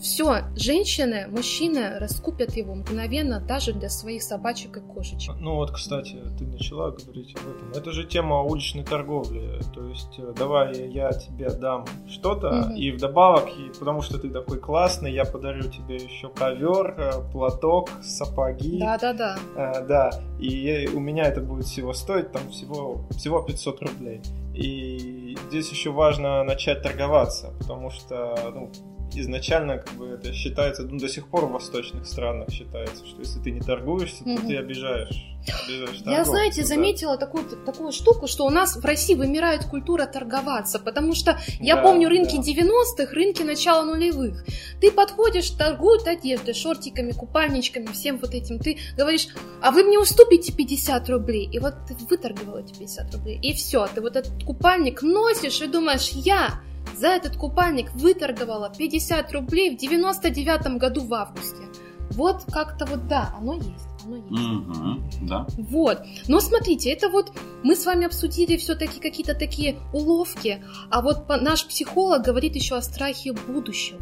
все, 0.00 0.44
женщины, 0.56 1.26
мужчины 1.28 1.98
раскупят 1.98 2.56
его 2.56 2.74
мгновенно 2.74 3.40
даже 3.40 3.72
для 3.72 3.88
своих 3.88 4.22
собачек 4.22 4.78
и 4.78 4.80
кошечек. 4.80 5.34
Ну 5.38 5.56
вот, 5.56 5.70
кстати, 5.70 6.16
ты 6.38 6.46
начала 6.46 6.90
говорить 6.90 7.34
об 7.36 7.56
этом. 7.56 7.72
Это 7.74 7.92
же 7.92 8.04
тема 8.04 8.42
уличной 8.42 8.84
торговли. 8.84 9.60
То 9.74 9.84
есть, 9.86 10.18
э, 10.18 10.32
давай 10.36 10.88
я 10.88 11.12
тебе 11.12 11.50
дам 11.50 11.84
что-то, 12.08 12.48
угу. 12.48 12.74
и 12.74 12.90
вдобавок, 12.92 13.48
и 13.58 13.78
потому 13.78 14.02
что 14.02 14.18
ты 14.18 14.30
такой 14.30 14.58
классный, 14.58 15.12
я 15.12 15.24
подарю 15.24 15.64
тебе 15.64 15.96
еще 15.96 16.28
ковер, 16.28 16.94
э, 16.98 17.32
платок, 17.32 17.90
сапоги. 18.02 18.78
Да-да-да. 18.78 19.38
А, 19.56 19.80
да, 19.82 20.10
и 20.38 20.88
у 20.94 21.00
меня 21.00 21.24
это 21.24 21.40
будет 21.40 21.66
всего 21.66 21.92
стоить 21.92 22.32
там 22.32 22.48
всего, 22.50 23.06
всего 23.10 23.42
500 23.42 23.82
рублей. 23.82 24.20
И 24.54 25.36
здесь 25.48 25.70
еще 25.70 25.90
важно 25.90 26.42
начать 26.44 26.82
торговаться, 26.82 27.52
потому 27.58 27.90
что 27.90 28.36
ну, 28.54 28.70
изначально 29.14 29.78
как 29.78 29.94
бы 29.94 30.08
это 30.08 30.32
считается, 30.32 30.82
ну, 30.82 30.98
до 30.98 31.08
сих 31.08 31.28
пор 31.28 31.46
в 31.46 31.52
восточных 31.52 32.06
странах 32.06 32.50
считается, 32.50 33.06
что 33.06 33.20
если 33.20 33.40
ты 33.40 33.50
не 33.50 33.60
торгуешься, 33.60 34.24
то 34.24 34.36
ты 34.46 34.56
обижаешь. 34.56 35.24
обижаешь 35.64 36.02
Я, 36.04 36.24
знаете, 36.24 36.64
заметила 36.64 37.16
такую, 37.16 37.44
такую 37.44 37.92
штуку, 37.92 38.26
что 38.26 38.44
у 38.46 38.50
нас 38.50 38.76
в 38.76 38.84
России 38.84 39.14
вымирает 39.14 39.64
культура 39.64 40.06
торговаться, 40.06 40.78
потому 40.78 41.14
что 41.14 41.38
я 41.60 41.76
да, 41.76 41.82
помню 41.82 42.08
рынки 42.08 42.36
да. 42.36 42.42
90-х, 42.42 43.14
рынки 43.14 43.42
начала 43.42 43.84
нулевых. 43.84 44.44
Ты 44.80 44.90
подходишь, 44.90 45.50
торгуют 45.50 46.06
одеждой, 46.06 46.54
шортиками, 46.54 47.12
купальничками, 47.12 47.86
всем 47.86 48.18
вот 48.18 48.34
этим. 48.34 48.58
Ты 48.58 48.78
говоришь, 48.96 49.28
а 49.62 49.70
вы 49.70 49.84
мне 49.84 49.98
уступите 49.98 50.52
50 50.52 51.08
рублей. 51.08 51.48
И 51.50 51.58
вот 51.58 51.74
ты 51.88 51.94
выторговал 52.08 52.58
эти 52.58 52.78
50 52.78 53.14
рублей. 53.14 53.38
И 53.42 53.54
все, 53.54 53.86
ты 53.86 54.00
вот 54.00 54.16
этот 54.16 54.44
купальник 54.44 55.02
носишь 55.02 55.60
и 55.62 55.66
думаешь, 55.66 56.10
я 56.10 56.60
за 56.96 57.08
этот 57.08 57.36
купальник 57.36 57.92
выторговала 57.94 58.70
50 58.76 59.32
рублей 59.32 59.76
в 59.76 59.78
99 59.78 60.78
году 60.78 61.04
в 61.04 61.14
августе. 61.14 61.62
Вот 62.10 62.44
как-то 62.52 62.86
вот 62.86 63.06
да, 63.06 63.34
оно 63.38 63.54
есть. 63.54 63.88
Оно 64.04 64.16
есть. 64.16 64.30
Mm-hmm, 64.30 65.28
да. 65.28 65.46
Вот. 65.58 66.02
Но 66.28 66.40
смотрите, 66.40 66.90
это 66.90 67.08
вот 67.08 67.32
мы 67.62 67.76
с 67.76 67.86
вами 67.86 68.06
обсудили 68.06 68.56
все-таки 68.56 69.00
какие-то 69.00 69.34
такие 69.34 69.76
уловки, 69.92 70.64
а 70.90 71.02
вот 71.02 71.28
наш 71.28 71.66
психолог 71.66 72.22
говорит 72.22 72.56
еще 72.56 72.76
о 72.76 72.82
страхе 72.82 73.32
будущего. 73.32 74.00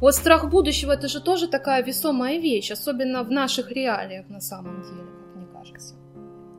Вот 0.00 0.14
страх 0.14 0.48
будущего 0.50 0.92
это 0.92 1.08
же 1.08 1.20
тоже 1.20 1.46
такая 1.46 1.82
весомая 1.82 2.38
вещь, 2.38 2.70
особенно 2.70 3.22
в 3.22 3.30
наших 3.30 3.70
реалиях 3.70 4.28
на 4.28 4.40
самом 4.40 4.82
деле, 4.82 5.02
как 5.02 5.36
мне 5.36 5.46
кажется. 5.46 5.94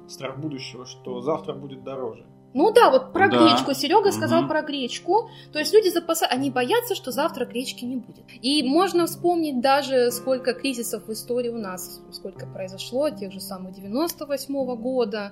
Страх 0.08 0.40
будущего, 0.40 0.86
что 0.86 1.22
завтра 1.22 1.54
будет 1.54 1.84
дороже. 1.84 2.26
Ну 2.54 2.72
да, 2.72 2.90
вот 2.90 3.14
про 3.14 3.30
да. 3.30 3.38
гречку. 3.38 3.74
Серега 3.74 4.12
сказал 4.12 4.42
угу. 4.42 4.50
про 4.50 4.62
гречку. 4.62 5.30
То 5.54 5.60
есть 5.60 5.74
люди 5.74 5.90
запасают, 5.90 6.34
они 6.34 6.50
боятся, 6.50 6.96
что 6.96 7.12
завтра 7.12 7.46
гречки 7.46 7.86
не 7.86 7.96
будет. 7.96 8.26
И 8.42 8.64
можно 8.64 9.06
вспомнить 9.06 9.62
даже, 9.62 10.12
сколько 10.12 10.54
кризисов 10.54 11.08
в 11.08 11.12
истории 11.12 11.50
у 11.50 11.58
нас, 11.58 12.02
сколько 12.12 12.46
произошло, 12.46 13.10
тех 13.10 13.32
же 13.32 13.40
самых 13.40 13.74
98 13.74 14.54
-го 14.54 14.76
года 14.76 15.32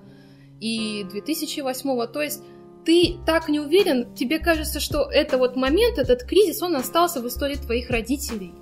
и 0.60 1.05
2008. 1.12 1.89
-го. 1.89 2.08
То 2.08 2.21
есть 2.21 2.41
ты 2.86 3.17
так 3.25 3.49
не 3.49 3.60
уверен, 3.60 4.13
тебе 4.15 4.39
кажется, 4.39 4.79
что 4.79 5.10
это 5.12 5.38
вот 5.38 5.55
момент, 5.55 5.97
этот 5.97 6.23
кризис, 6.23 6.62
он 6.62 6.75
остался 6.75 7.21
в 7.21 7.27
истории 7.27 7.55
твоих 7.55 7.89
родителей. 7.89 8.53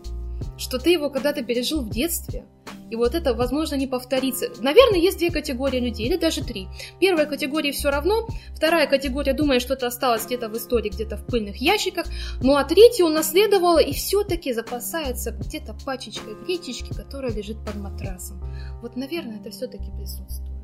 Что 0.58 0.80
ты 0.80 0.92
его 0.92 1.10
когда-то 1.10 1.44
пережил 1.44 1.82
в 1.82 1.90
детстве. 1.90 2.46
И 2.90 2.96
вот 2.96 3.16
это, 3.16 3.34
возможно, 3.34 3.76
не 3.76 3.88
повторится. 3.88 4.48
Наверное, 4.60 5.00
есть 5.00 5.18
две 5.18 5.30
категории 5.30 5.80
людей, 5.80 6.08
или 6.08 6.16
даже 6.16 6.44
три. 6.44 6.68
Первая 7.00 7.26
категория 7.26 7.72
все 7.72 7.90
равно, 7.90 8.28
вторая 8.56 8.88
категория 8.88 9.34
думает, 9.34 9.62
что 9.62 9.74
это 9.74 9.88
осталось 9.88 10.26
где-то 10.26 10.48
в 10.48 10.58
истории, 10.58 10.90
где-то 10.90 11.18
в 11.18 11.26
пыльных 11.26 11.58
ящиках, 11.58 12.06
ну 12.42 12.56
а 12.56 12.64
третья 12.64 13.04
унаследовала 13.04 13.80
и 13.80 13.92
все-таки 13.94 14.54
запасается 14.54 15.32
где-то 15.32 15.76
пачечкой 15.86 16.36
гречечки, 16.46 16.94
которая 16.94 17.32
лежит 17.32 17.58
под 17.66 17.76
матрасом. 17.76 18.42
Вот, 18.82 18.96
наверное, 18.96 19.40
это 19.40 19.50
все-таки 19.50 19.92
присутствует. 19.98 20.57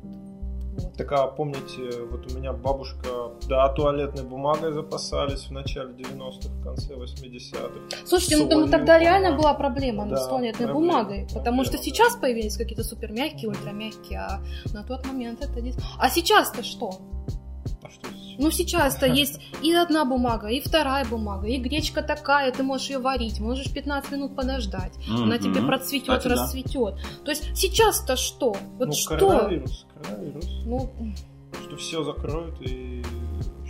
Вот. 0.76 0.96
Так, 0.96 1.12
а 1.12 1.26
помните, 1.26 2.02
вот 2.10 2.30
у 2.32 2.36
меня 2.36 2.52
бабушка, 2.52 3.30
да, 3.48 3.68
туалетной 3.68 4.24
бумагой 4.24 4.72
запасались 4.72 5.46
в 5.46 5.52
начале 5.52 5.92
90-х, 5.92 6.48
в 6.48 6.64
конце 6.64 6.94
80-х. 6.94 8.04
Слушайте, 8.04 8.36
ну, 8.38 8.60
ну 8.60 8.68
тогда 8.68 8.98
реально 8.98 9.36
была 9.36 9.54
проблема 9.54 10.06
да, 10.06 10.16
с 10.16 10.28
туалетной 10.28 10.66
проблема, 10.66 10.80
бумагой, 10.80 11.16
проблема, 11.24 11.38
потому 11.38 11.64
что 11.64 11.78
сейчас 11.78 12.16
появились 12.16 12.56
какие-то 12.56 12.82
супермягкие, 12.82 13.48
ультрамягкие, 13.50 14.18
а 14.18 14.40
на 14.72 14.82
тот 14.82 15.06
момент 15.06 15.44
это... 15.44 15.54
А 15.98 16.10
сейчас-то 16.10 16.62
что? 16.64 16.98
А 17.82 17.90
что 17.90 18.08
ну, 18.36 18.50
сейчас-то 18.50 19.06
есть 19.06 19.40
и 19.62 19.72
одна 19.72 20.04
бумага, 20.04 20.48
и 20.48 20.60
вторая 20.60 21.04
бумага, 21.04 21.46
и 21.46 21.56
гречка 21.56 22.02
такая, 22.02 22.50
ты 22.50 22.64
можешь 22.64 22.90
ее 22.90 22.98
варить, 22.98 23.38
можешь 23.38 23.72
15 23.72 24.10
минут 24.10 24.34
подождать, 24.34 24.92
mm-hmm. 24.96 25.22
она 25.22 25.38
тебе 25.38 25.62
процветет, 25.62 26.18
Кстати, 26.18 26.26
расцветет. 26.26 26.96
Да. 26.96 27.24
То 27.26 27.30
есть 27.30 27.56
сейчас-то 27.56 28.16
что? 28.16 28.56
Вот 28.78 28.88
ну, 28.88 28.92
что? 28.92 29.16
Коронавирус, 29.16 29.86
коронавирус. 29.94 30.46
Ну, 30.66 30.90
что 31.64 31.76
все 31.76 32.02
закроют 32.02 32.60
и 32.60 33.04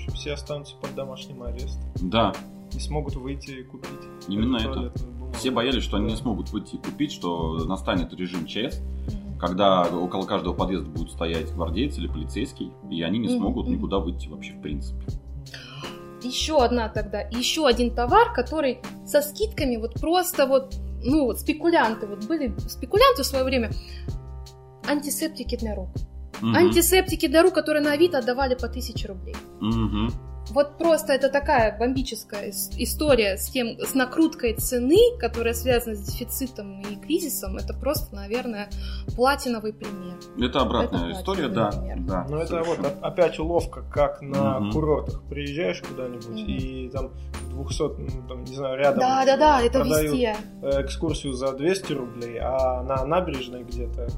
общем, 0.04 0.12
все 0.14 0.32
останутся 0.32 0.76
под 0.76 0.94
домашним 0.94 1.42
арестом. 1.42 1.82
Да. 1.96 2.32
Не 2.72 2.80
смогут 2.80 3.14
выйти 3.16 3.50
и 3.50 3.62
купить. 3.62 3.90
Именно 4.28 4.56
это. 4.56 4.92
Все 5.38 5.50
боялись, 5.50 5.82
что 5.82 5.96
они 5.96 6.12
не 6.12 6.16
смогут 6.16 6.50
выйти 6.50 6.76
и 6.76 6.78
купить, 6.78 7.12
что 7.12 7.56
настанет 7.64 8.12
режим 8.14 8.46
ЧС. 8.46 8.80
Когда 9.38 9.82
около 9.82 10.24
каждого 10.24 10.54
подъезда 10.54 10.88
будут 10.88 11.12
стоять 11.12 11.52
гвардейцы 11.52 12.00
или 12.00 12.08
полицейский, 12.08 12.72
и 12.90 13.02
они 13.02 13.18
не 13.18 13.28
смогут 13.36 13.68
никуда 13.68 13.98
выйти 13.98 14.28
вообще 14.28 14.52
в 14.52 14.62
принципе. 14.62 15.04
Еще 16.22 16.62
одна 16.62 16.88
тогда, 16.88 17.20
еще 17.20 17.66
один 17.66 17.94
товар, 17.94 18.32
который 18.32 18.78
со 19.04 19.20
скидками 19.20 19.76
вот 19.76 19.94
просто 20.00 20.46
вот, 20.46 20.74
ну 21.04 21.26
вот 21.26 21.40
спекулянты, 21.40 22.06
вот 22.06 22.24
были 22.26 22.54
спекулянты 22.66 23.22
в 23.22 23.26
свое 23.26 23.44
время, 23.44 23.70
антисептики 24.86 25.56
для 25.56 25.74
рук. 25.74 25.90
Угу. 26.40 26.54
Антисептики 26.54 27.28
для 27.28 27.42
рук, 27.42 27.54
которые 27.54 27.82
на 27.82 27.96
вид 27.96 28.14
отдавали 28.14 28.54
по 28.54 28.68
тысяче 28.68 29.08
рублей. 29.08 29.36
Угу. 29.60 30.33
Вот 30.50 30.76
просто 30.78 31.12
это 31.12 31.28
такая 31.30 31.76
бомбическая 31.78 32.50
история 32.76 33.36
с 33.36 33.48
тем, 33.48 33.78
с 33.80 33.94
накруткой 33.94 34.54
цены, 34.54 34.98
которая 35.18 35.54
связана 35.54 35.96
с 35.96 36.00
дефицитом 36.00 36.80
и 36.82 36.96
кризисом. 36.96 37.56
Это 37.56 37.74
просто, 37.74 38.14
наверное, 38.14 38.68
платиновый 39.16 39.72
пример. 39.72 40.16
Это 40.38 40.60
обратная 40.60 41.10
это 41.10 41.18
история, 41.18 41.48
да. 41.48 41.70
да. 41.98 42.26
Но 42.28 42.42
это 42.42 42.62
вот 42.62 42.78
опять 43.00 43.38
уловка, 43.38 43.82
как 43.90 44.20
на 44.20 44.58
угу. 44.58 44.70
курортах. 44.72 45.22
Приезжаешь 45.28 45.82
куда-нибудь 45.82 46.26
угу. 46.26 46.36
и 46.36 46.88
там 46.90 47.10
200, 47.54 47.82
ну, 47.82 48.28
там, 48.28 48.44
не 48.44 48.56
знаю, 48.56 48.78
рядом 48.78 49.00
да, 49.00 49.24
да, 49.24 49.36
да, 49.36 49.62
это 49.62 49.80
везде. 49.80 50.36
экскурсию 50.62 51.32
за 51.32 51.52
200 51.52 51.92
рублей, 51.92 52.38
а 52.40 52.82
на 52.82 53.04
набережной 53.04 53.64
где-то 53.64 54.08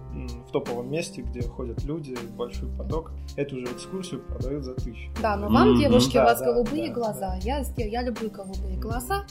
в 0.49 0.53
топовом 0.53 0.91
месте, 0.91 1.23
где 1.23 1.43
ходят 1.43 1.85
люди, 1.85 2.17
большой 2.37 2.69
поток, 2.77 3.13
эту 3.37 3.59
же 3.59 3.67
экскурсию 3.67 4.21
продают 4.23 4.65
за 4.65 4.73
1000. 4.73 5.11
Да, 5.21 5.37
но 5.37 5.49
вам, 5.49 5.77
девушки, 5.77 6.16
да, 6.17 6.23
у 6.23 6.27
вас 6.27 6.41
да, 6.41 6.47
голубые 6.47 6.89
да, 6.89 6.95
глаза. 6.95 7.31
Да. 7.31 7.37
Я, 7.37 7.65
я 7.77 8.03
люблю 8.03 8.31
голубые 8.31 8.77
глаза. 8.77 9.25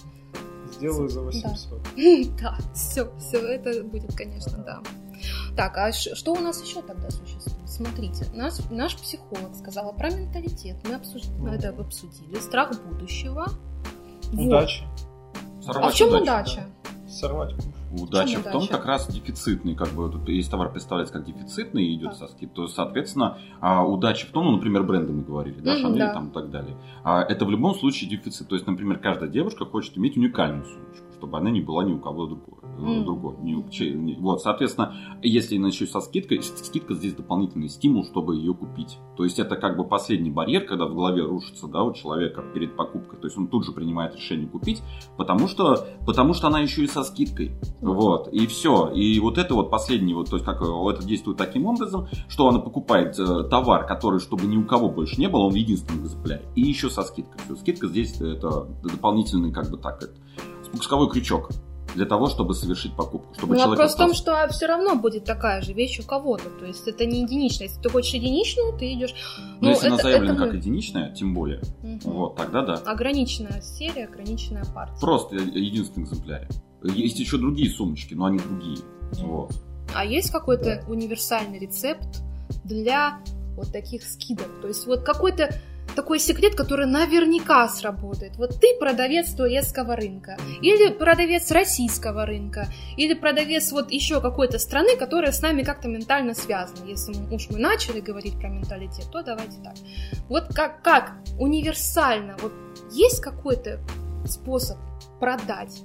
Сделаю 0.73 1.09
за 1.09 1.21
800. 1.21 1.81
Да, 2.41 2.57
все, 2.73 3.11
все, 3.19 3.37
это 3.39 3.83
будет, 3.83 4.15
конечно, 4.15 4.57
да. 4.57 4.81
Так, 5.55 5.77
а 5.77 5.91
что 5.91 6.33
у 6.33 6.39
нас 6.39 6.61
еще 6.61 6.81
тогда 6.81 7.09
существует? 7.09 7.69
Смотрите, 7.69 8.25
наш, 8.33 8.53
наш 8.69 8.95
психолог 8.95 9.55
сказала 9.55 9.91
про 9.91 10.09
менталитет. 10.09 10.77
Мы 10.87 10.95
обсуж... 10.95 11.23
mm. 11.23 11.55
это 11.55 11.69
обсудили. 11.69 12.35
Страх 12.39 12.71
будущего. 12.83 13.47
Удача. 14.33 14.83
Вот. 15.65 15.75
а 15.77 15.89
в 15.89 15.93
чем 15.93 16.09
удача? 16.09 16.21
удача? 16.21 16.65
Да. 16.83 17.09
Сорвать 17.09 17.53
куш. 17.53 17.65
Удача 17.91 18.39
в, 18.39 18.45
в 18.45 18.51
том, 18.51 18.67
как 18.67 18.85
раз 18.85 19.07
дефицитный, 19.07 19.75
как 19.75 19.89
бы, 19.89 20.09
тут, 20.09 20.27
если 20.29 20.51
товар 20.51 20.71
представляется 20.71 21.13
как 21.13 21.25
дефицитный 21.25 21.85
и 21.85 21.95
идет 21.95 22.11
да. 22.11 22.15
со 22.15 22.27
скидкой, 22.27 22.55
то, 22.55 22.67
соответственно, 22.67 23.37
а, 23.59 23.85
удача 23.85 24.27
в 24.27 24.31
том, 24.31 24.45
ну, 24.45 24.51
например, 24.53 24.83
бренды 24.83 25.13
мы 25.13 25.23
говорили, 25.23 25.59
да, 25.59 25.75
mm-hmm, 25.75 25.81
Шанель 25.81 25.99
да. 25.99 26.13
там 26.13 26.29
и 26.29 26.31
так 26.31 26.51
далее. 26.51 26.77
А, 27.03 27.21
это 27.21 27.45
в 27.45 27.51
любом 27.51 27.75
случае 27.75 28.09
дефицит. 28.09 28.47
То 28.47 28.55
есть, 28.55 28.67
например, 28.67 28.99
каждая 28.99 29.29
девушка 29.29 29.65
хочет 29.65 29.97
иметь 29.97 30.17
уникальную 30.17 30.65
сумочку 30.65 31.05
чтобы 31.15 31.37
она 31.37 31.49
не 31.49 31.61
была 31.61 31.83
ни 31.83 31.93
у 31.93 31.99
кого 31.99 32.27
другого. 32.27 32.59
Mm. 32.77 33.03
другой. 33.05 33.35
Ни, 33.41 33.53
ни, 33.53 34.15
вот, 34.15 34.41
соответственно, 34.41 34.93
если 35.23 35.57
начать 35.57 35.89
со 35.89 36.01
скидкой, 36.01 36.41
скидка 36.43 36.93
здесь 36.93 37.13
дополнительный 37.13 37.69
стимул, 37.69 38.03
чтобы 38.03 38.35
ее 38.35 38.53
купить. 38.53 38.97
То 39.15 39.23
есть 39.23 39.39
это 39.39 39.55
как 39.55 39.77
бы 39.77 39.85
последний 39.85 40.29
барьер, 40.29 40.65
когда 40.65 40.85
в 40.85 40.93
голове 40.93 41.23
рушится 41.23 41.67
да, 41.67 41.83
у 41.83 41.93
человека 41.93 42.43
перед 42.53 42.75
покупкой. 42.75 43.17
То 43.19 43.27
есть 43.27 43.37
он 43.37 43.47
тут 43.47 43.65
же 43.65 43.71
принимает 43.71 44.15
решение 44.15 44.47
купить, 44.47 44.83
потому 45.17 45.47
что, 45.47 45.87
потому 46.05 46.33
что 46.33 46.47
она 46.47 46.59
еще 46.59 46.83
и 46.83 46.87
со 46.87 47.03
скидкой. 47.03 47.53
Вот, 47.81 48.29
и 48.29 48.47
все. 48.47 48.89
И 48.89 49.19
вот 49.19 49.37
это 49.37 49.53
вот 49.53 49.69
последний, 49.69 50.13
вот, 50.13 50.29
то 50.29 50.37
есть 50.37 50.45
как 50.45 50.61
это 50.61 51.03
действует 51.03 51.37
таким 51.37 51.65
образом, 51.65 52.07
что 52.27 52.47
она 52.47 52.59
покупает 52.59 53.17
э, 53.19 53.43
товар, 53.43 53.85
который, 53.85 54.19
чтобы 54.19 54.45
ни 54.45 54.57
у 54.57 54.65
кого 54.65 54.89
больше 54.89 55.19
не 55.19 55.27
было, 55.27 55.41
он 55.41 55.51
в 55.51 55.55
единственном 55.55 56.05
экземпляре. 56.05 56.45
И 56.55 56.61
еще 56.61 56.89
со 56.89 57.03
скидкой. 57.03 57.39
Все, 57.45 57.55
скидка 57.55 57.87
здесь 57.87 58.19
это 58.21 58.67
дополнительный, 58.83 59.51
как 59.51 59.69
бы 59.69 59.77
так, 59.77 60.01
это, 60.01 60.13
спусковой 60.65 61.09
крючок 61.09 61.49
для 61.95 62.05
того, 62.05 62.27
чтобы 62.27 62.53
совершить 62.53 62.95
покупку. 62.95 63.33
Чтобы 63.35 63.55
ну, 63.55 63.69
вопрос 63.69 63.93
в 63.93 63.97
том, 63.97 64.13
что 64.13 64.47
все 64.49 64.65
равно 64.67 64.95
будет 64.95 65.23
такая 65.23 65.61
же 65.61 65.73
вещь 65.73 65.99
у 65.99 66.03
кого-то. 66.03 66.49
То 66.49 66.65
есть 66.65 66.87
это 66.87 67.05
не 67.05 67.21
единичная. 67.21 67.67
Если 67.67 67.81
ты 67.81 67.89
хочешь 67.89 68.13
единичную, 68.13 68.77
ты 68.77 68.93
идешь... 68.93 69.13
Но 69.61 69.67
ну, 69.67 69.69
если 69.69 69.87
это, 69.87 69.93
она 69.93 70.03
заявлена 70.03 70.33
это... 70.33 70.45
как 70.45 70.53
единичная, 70.55 71.13
тем 71.13 71.33
более, 71.33 71.61
угу. 71.81 72.11
вот, 72.11 72.35
тогда 72.35 72.61
да. 72.63 72.73
Ограниченная 72.85 73.61
серия, 73.61 74.05
ограниченная 74.05 74.65
партия. 74.65 74.99
Просто 74.99 75.35
единственный 75.35 76.03
экземпляр. 76.03 76.47
Есть 76.93 77.19
еще 77.19 77.37
другие 77.37 77.69
сумочки, 77.69 78.13
но 78.13 78.25
они 78.25 78.39
другие. 78.39 78.79
Вот. 79.13 79.53
А 79.93 80.05
есть 80.05 80.31
какой-то 80.31 80.83
универсальный 80.87 81.59
рецепт 81.59 82.21
для 82.63 83.19
вот 83.55 83.71
таких 83.71 84.03
скидок? 84.03 84.49
То 84.61 84.67
есть 84.67 84.85
вот 84.85 85.03
какой-то 85.03 85.55
такой 85.95 86.19
секрет, 86.19 86.55
который 86.55 86.85
наверняка 86.85 87.67
сработает. 87.69 88.35
Вот 88.35 88.59
ты 88.59 88.75
продавец 88.77 89.33
турецкого 89.33 89.95
рынка, 89.95 90.37
или 90.61 90.91
продавец 90.91 91.51
российского 91.51 92.25
рынка, 92.25 92.67
или 92.97 93.13
продавец 93.13 93.71
вот 93.71 93.91
еще 93.91 94.19
какой-то 94.19 94.59
страны, 94.59 94.97
которая 94.97 95.31
с 95.31 95.41
нами 95.41 95.63
как-то 95.63 95.87
ментально 95.87 96.33
связана. 96.33 96.85
Если 96.87 97.13
уж 97.31 97.49
мы 97.49 97.59
начали 97.59 98.01
говорить 98.01 98.37
про 98.39 98.49
менталитет, 98.49 99.05
то 99.11 99.23
давайте 99.23 99.57
так. 99.63 99.75
Вот 100.27 100.53
как, 100.53 100.81
как 100.81 101.13
универсально, 101.39 102.35
вот 102.41 102.51
есть 102.91 103.21
какой-то 103.21 103.79
способ 104.27 104.77
продать 105.19 105.83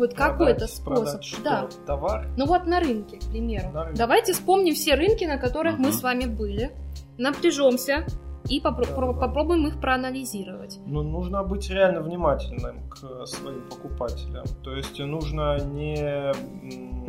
вот 0.00 0.14
какой-то 0.14 0.66
способ. 0.66 1.22
Да. 1.44 1.68
Товар? 1.86 2.28
Ну 2.36 2.46
вот 2.46 2.66
на 2.66 2.80
рынке, 2.80 3.18
к 3.18 3.30
примеру. 3.30 3.70
На 3.72 3.84
рынке. 3.84 3.98
Давайте 3.98 4.32
вспомним 4.32 4.74
все 4.74 4.94
рынки, 4.94 5.24
на 5.24 5.38
которых 5.38 5.74
uh-huh. 5.74 5.84
мы 5.86 5.92
с 5.92 6.02
вами 6.02 6.24
были. 6.24 6.72
Напряжемся, 7.18 8.06
и 8.48 8.60
попро- 8.60 8.86
да, 8.88 8.94
про- 8.94 9.12
да. 9.12 9.20
попробуем 9.20 9.66
их 9.66 9.80
проанализировать. 9.80 10.80
Ну, 10.86 11.02
нужно 11.02 11.42
быть 11.44 11.68
реально 11.70 12.00
внимательным 12.00 12.88
к 12.88 13.26
своим 13.26 13.62
покупателям. 13.68 14.44
То 14.62 14.74
есть 14.74 14.98
нужно 14.98 15.58
не 15.58 16.32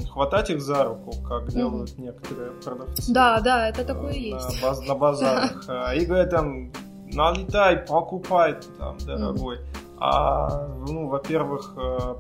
хватать 0.08 0.50
их 0.50 0.62
за 0.62 0.84
руку, 0.84 1.12
как 1.28 1.50
делают 1.50 1.98
некоторые 1.98 2.52
продавцы. 2.52 3.12
Да, 3.12 3.40
да, 3.42 3.70
это 3.70 3.86
такое 3.86 4.12
на, 4.12 4.18
есть. 4.18 4.62
Баз- 4.62 4.88
на 4.88 4.96
базарах. 4.96 5.66
А, 5.68 5.96
и 5.96 6.06
говорят 6.06 6.30
там, 6.30 6.72
налетай, 7.14 7.78
покупай, 7.78 8.58
там, 8.78 8.98
дорогой. 9.00 9.60
А, 10.00 10.68
ну, 10.88 11.08
во-первых, 11.08 11.76
э, 11.78 12.16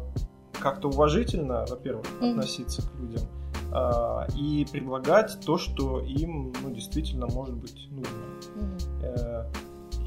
как-то 0.59 0.89
уважительно, 0.89 1.65
во-первых, 1.69 2.05
относиться 2.21 2.81
к 2.81 2.95
людям 2.99 3.23
а, 3.71 4.27
и 4.35 4.65
предлагать 4.71 5.39
то, 5.45 5.57
что 5.57 5.99
им 6.01 6.53
ну, 6.61 6.71
действительно 6.71 7.27
может 7.27 7.55
быть 7.55 7.87
нужно. 7.89 8.17
Mm-hmm. 8.55 9.47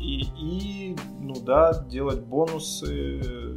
И, 0.01 0.23
и, 0.39 0.97
ну 1.21 1.35
да, 1.41 1.85
делать 1.89 2.21
бонусы, 2.21 3.57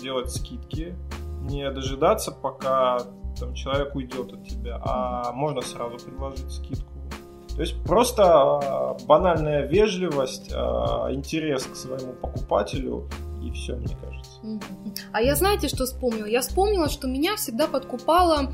делать 0.00 0.30
скидки, 0.30 0.96
не 1.42 1.70
дожидаться, 1.70 2.32
пока 2.32 2.98
там, 3.38 3.54
человек 3.54 3.94
уйдет 3.94 4.32
от 4.32 4.46
тебя, 4.46 4.80
а 4.82 5.32
можно 5.32 5.60
сразу 5.60 5.98
предложить 6.04 6.50
скидку. 6.50 6.92
То 7.54 7.62
есть 7.62 7.82
просто 7.82 8.22
а, 8.24 8.96
банальная 9.06 9.66
вежливость, 9.66 10.52
а, 10.54 11.08
интерес 11.10 11.64
к 11.64 11.74
своему 11.74 12.12
покупателю 12.12 13.08
и 13.42 13.50
все, 13.52 13.76
мне 13.76 13.96
кажется. 14.00 14.40
А 15.12 15.22
я 15.22 15.34
знаете, 15.34 15.68
что 15.68 15.84
вспомнила? 15.84 16.26
Я 16.26 16.40
вспомнила, 16.40 16.88
что 16.88 17.06
меня 17.08 17.36
всегда 17.36 17.66
подкупала 17.66 18.52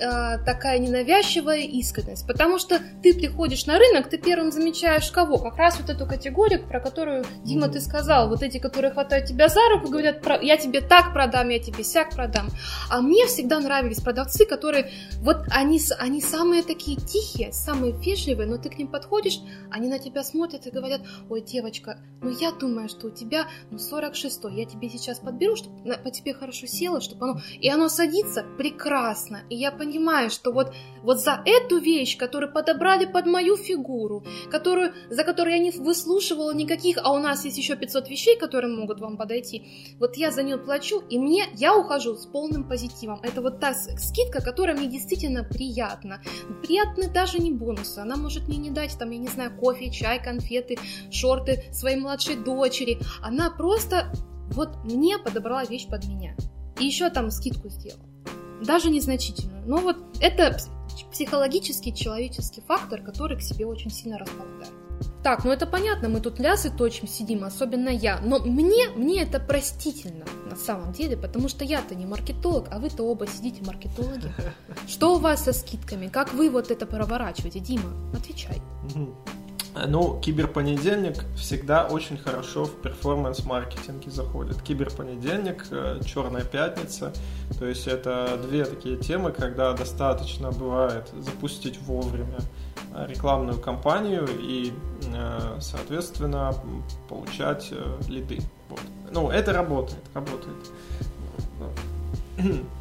э, 0.00 0.38
такая 0.44 0.78
ненавязчивая 0.78 1.60
искренность, 1.60 2.26
потому 2.26 2.58
что 2.58 2.80
ты 3.02 3.14
приходишь 3.14 3.66
на 3.66 3.78
рынок, 3.78 4.08
ты 4.08 4.18
первым 4.18 4.50
замечаешь 4.50 5.10
кого? 5.10 5.38
Как 5.38 5.56
раз 5.56 5.78
вот 5.78 5.90
эту 5.90 6.06
категорию, 6.06 6.66
про 6.66 6.80
которую, 6.80 7.24
Дима, 7.44 7.68
ты 7.68 7.80
сказал, 7.80 8.28
вот 8.28 8.42
эти, 8.42 8.58
которые 8.58 8.92
хватают 8.92 9.26
тебя 9.26 9.48
за 9.48 9.60
руку, 9.70 9.88
говорят, 9.88 10.26
я 10.42 10.56
тебе 10.56 10.80
так 10.80 11.12
продам, 11.12 11.50
я 11.50 11.58
тебе 11.58 11.84
сяк 11.84 12.10
продам. 12.10 12.48
А 12.90 13.00
мне 13.00 13.26
всегда 13.26 13.60
нравились 13.60 14.00
продавцы, 14.00 14.46
которые, 14.46 14.90
вот 15.18 15.44
они, 15.50 15.80
они 15.98 16.20
самые 16.20 16.62
такие 16.62 16.96
тихие, 16.96 17.52
самые 17.52 17.92
вежливые, 17.92 18.48
но 18.48 18.56
ты 18.56 18.70
к 18.70 18.78
ним 18.78 18.88
подходишь, 18.88 19.40
они 19.70 19.88
на 19.88 19.98
тебя 19.98 20.24
смотрят 20.24 20.66
и 20.66 20.70
говорят, 20.70 21.02
ой, 21.28 21.42
девочка, 21.42 21.98
ну 22.22 22.30
я 22.30 22.52
думаю, 22.52 22.88
что 22.88 23.08
у 23.08 23.10
тебя, 23.10 23.46
ну 23.70 23.78
46 23.78 24.40
я 24.50 24.64
тебе 24.64 24.88
сейчас 24.88 25.18
подберу, 25.18 25.56
чтобы 25.56 25.96
по 25.98 26.10
тебе 26.10 26.34
хорошо 26.34 26.66
село, 26.66 27.00
чтобы 27.00 27.30
оно... 27.30 27.40
И 27.60 27.68
оно 27.68 27.88
садится 27.88 28.44
прекрасно, 28.56 29.42
и 29.48 29.56
я 29.56 29.70
понимаю, 29.70 29.89
понимаю, 29.90 30.30
что 30.30 30.52
вот, 30.52 30.72
вот 31.02 31.20
за 31.20 31.42
эту 31.44 31.78
вещь, 31.78 32.16
которую 32.16 32.52
подобрали 32.52 33.06
под 33.06 33.26
мою 33.26 33.56
фигуру, 33.56 34.24
которую, 34.50 34.92
за 35.10 35.24
которую 35.24 35.56
я 35.56 35.62
не 35.62 35.70
выслушивала 35.70 36.54
никаких, 36.54 36.98
а 37.02 37.12
у 37.12 37.18
нас 37.18 37.44
есть 37.44 37.58
еще 37.58 37.76
500 37.76 38.08
вещей, 38.08 38.36
которые 38.36 38.74
могут 38.74 39.00
вам 39.00 39.16
подойти, 39.16 39.96
вот 39.98 40.16
я 40.16 40.30
за 40.30 40.42
нее 40.42 40.58
плачу, 40.58 41.02
и 41.10 41.18
мне, 41.18 41.46
я 41.54 41.76
ухожу 41.76 42.16
с 42.16 42.26
полным 42.26 42.68
позитивом. 42.68 43.20
Это 43.22 43.42
вот 43.42 43.60
та 43.60 43.74
скидка, 43.74 44.40
которая 44.40 44.76
мне 44.76 44.86
действительно 44.86 45.42
приятна. 45.42 46.22
Приятны 46.62 47.08
даже 47.08 47.38
не 47.38 47.50
бонусы, 47.50 47.98
она 47.98 48.16
может 48.16 48.48
мне 48.48 48.58
не 48.58 48.70
дать, 48.70 48.96
там, 48.98 49.10
я 49.10 49.18
не 49.18 49.28
знаю, 49.28 49.56
кофе, 49.58 49.90
чай, 49.90 50.22
конфеты, 50.22 50.78
шорты 51.10 51.64
своей 51.72 51.96
младшей 51.96 52.36
дочери. 52.36 52.98
Она 53.22 53.50
просто 53.50 54.12
вот 54.52 54.84
мне 54.84 55.18
подобрала 55.18 55.64
вещь 55.64 55.88
под 55.88 56.06
меня. 56.06 56.36
И 56.78 56.86
еще 56.86 57.10
там 57.10 57.30
скидку 57.30 57.68
сделала 57.68 58.09
даже 58.64 58.90
незначительную. 58.90 59.62
Но 59.66 59.78
вот 59.78 59.96
это 60.20 60.58
психологический 61.12 61.94
человеческий 61.94 62.60
фактор, 62.60 63.02
который 63.02 63.38
к 63.38 63.42
себе 63.42 63.66
очень 63.66 63.90
сильно 63.90 64.18
располагает. 64.18 64.72
Так, 65.22 65.44
ну 65.44 65.50
это 65.50 65.66
понятно, 65.66 66.08
мы 66.08 66.20
тут 66.20 66.38
лясы 66.38 66.70
точим, 66.70 67.06
сидим, 67.06 67.44
особенно 67.44 67.90
я. 67.90 68.20
Но 68.20 68.38
мне, 68.38 68.88
мне 68.96 69.22
это 69.22 69.38
простительно 69.38 70.24
на 70.48 70.56
самом 70.56 70.92
деле, 70.92 71.16
потому 71.16 71.48
что 71.48 71.64
я-то 71.64 71.94
не 71.94 72.06
маркетолог, 72.06 72.68
а 72.70 72.78
вы-то 72.78 73.02
оба 73.02 73.26
сидите 73.26 73.62
маркетологи. 73.64 74.32
Что 74.88 75.16
у 75.16 75.18
вас 75.18 75.44
со 75.44 75.52
скидками? 75.52 76.08
Как 76.08 76.32
вы 76.32 76.48
вот 76.48 76.70
это 76.70 76.86
проворачиваете? 76.86 77.60
Дима, 77.60 77.92
отвечай. 78.14 78.62
Ну, 79.74 80.20
киберпонедельник 80.20 81.24
всегда 81.36 81.86
очень 81.86 82.18
хорошо 82.18 82.64
в 82.64 82.74
перформанс-маркетинге 82.82 84.10
заходит. 84.10 84.60
Киберпонедельник, 84.62 85.64
э, 85.70 86.00
черная 86.04 86.42
пятница, 86.42 87.12
то 87.58 87.66
есть 87.66 87.86
это 87.86 88.38
две 88.42 88.64
такие 88.64 88.96
темы, 88.96 89.30
когда 89.30 89.72
достаточно 89.72 90.50
бывает 90.50 91.08
запустить 91.20 91.80
вовремя 91.82 92.40
э, 92.94 93.06
рекламную 93.08 93.60
кампанию 93.60 94.28
и, 94.40 94.72
э, 95.14 95.58
соответственно, 95.60 96.52
получать 97.08 97.72
лиды. 98.08 98.40
Вот. 98.68 98.80
Ну, 99.12 99.30
это 99.30 99.52
работает, 99.52 100.02
работает 100.14 100.56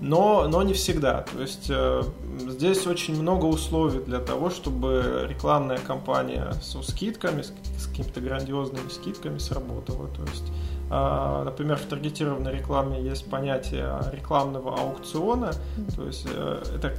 но, 0.00 0.48
но 0.48 0.62
не 0.62 0.72
всегда. 0.72 1.22
То 1.32 1.40
есть 1.40 1.66
э, 1.68 2.02
здесь 2.38 2.86
очень 2.86 3.20
много 3.20 3.46
условий 3.46 4.00
для 4.00 4.18
того, 4.18 4.50
чтобы 4.50 5.26
рекламная 5.28 5.78
кампания 5.78 6.52
со 6.62 6.82
скидками, 6.82 7.42
с, 7.42 7.52
с 7.78 7.86
какими-то 7.86 8.20
грандиозными 8.20 8.88
скидками 8.88 9.38
сработала. 9.38 10.08
То 10.08 10.22
есть, 10.22 10.50
э, 10.90 11.42
например, 11.44 11.76
в 11.76 11.82
таргетированной 11.82 12.52
рекламе 12.52 13.02
есть 13.02 13.28
понятие 13.28 14.00
рекламного 14.12 14.74
аукциона. 14.74 15.52
То 15.94 16.06
есть 16.06 16.26
э, 16.32 16.62
это, 16.76 16.94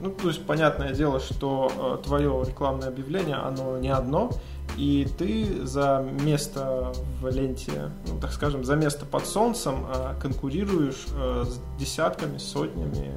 ну, 0.00 0.10
то 0.10 0.28
есть 0.28 0.44
понятное 0.44 0.92
дело, 0.92 1.20
что 1.20 1.70
э, 1.76 2.04
твое 2.04 2.44
рекламное 2.46 2.88
объявление, 2.88 3.36
оно 3.36 3.78
не 3.78 3.88
одно, 3.88 4.30
и 4.76 5.08
ты 5.18 5.66
за 5.66 6.06
место 6.22 6.92
в 7.20 7.28
ленте, 7.28 7.90
ну, 8.08 8.18
так 8.20 8.32
скажем, 8.32 8.64
за 8.64 8.76
место 8.76 9.06
под 9.06 9.26
солнцем 9.26 9.86
э, 9.86 10.14
конкурируешь 10.20 11.06
э, 11.14 11.44
с 11.46 11.60
десятками, 11.78 12.38
сотнями 12.38 13.12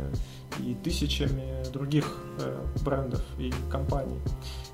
и 0.60 0.75
тысячами 0.75 1.63
других 1.71 2.17
э, 2.39 2.62
брендов 2.84 3.21
и 3.38 3.53
компаний. 3.69 4.19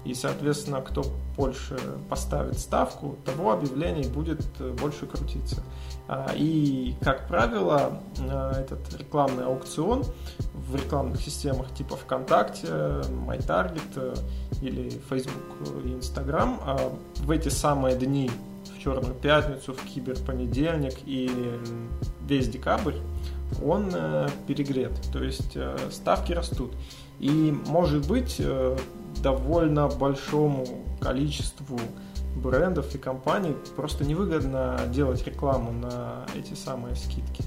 И, 0.04 0.14
соответственно, 0.14 0.82
кто 0.82 1.04
больше 1.38 1.78
поставит 2.10 2.58
ставку, 2.58 3.18
того 3.26 3.52
объявлений 3.52 4.08
будет 4.08 4.46
больше 4.80 5.06
крутиться. 5.06 5.64
А, 6.08 6.32
и, 6.36 6.96
как 7.02 7.28
правило, 7.28 8.02
этот 8.20 8.80
рекламный 8.98 9.46
аукцион 9.46 10.04
в 10.54 10.76
рекламных 10.76 11.22
системах 11.22 11.74
типа 11.74 11.96
ВКонтакте, 11.96 12.68
MyTarget 12.68 14.20
или 14.62 14.90
Facebook 15.10 15.86
и 15.86 15.90
Instagram 15.90 16.60
а, 16.64 16.92
в 17.18 17.32
эти 17.32 17.50
самые 17.50 17.96
дни, 17.96 18.30
в 18.76 18.80
Черную 18.84 19.16
пятницу, 19.16 19.74
в 19.74 19.84
Киберпонедельник 19.86 20.96
и 21.06 21.30
весь 22.28 22.50
декабрь, 22.50 22.96
он 23.64 23.90
э, 23.94 24.28
перегрет. 24.48 24.94
То 25.12 25.24
есть 25.24 25.52
э, 25.56 25.78
ставки 25.92 26.34
растут. 26.34 26.72
И 27.20 27.54
может 27.68 28.08
быть 28.08 28.38
э, 28.40 28.78
довольно 29.22 29.88
большому 29.88 30.66
количеству 31.00 31.80
брендов 32.36 32.94
и 32.96 32.98
компаний 32.98 33.56
просто 33.76 34.06
невыгодно 34.06 34.80
делать 34.88 35.26
рекламу 35.26 35.72
на 35.72 36.26
эти 36.36 36.54
самые 36.54 36.96
скидки. 36.96 37.44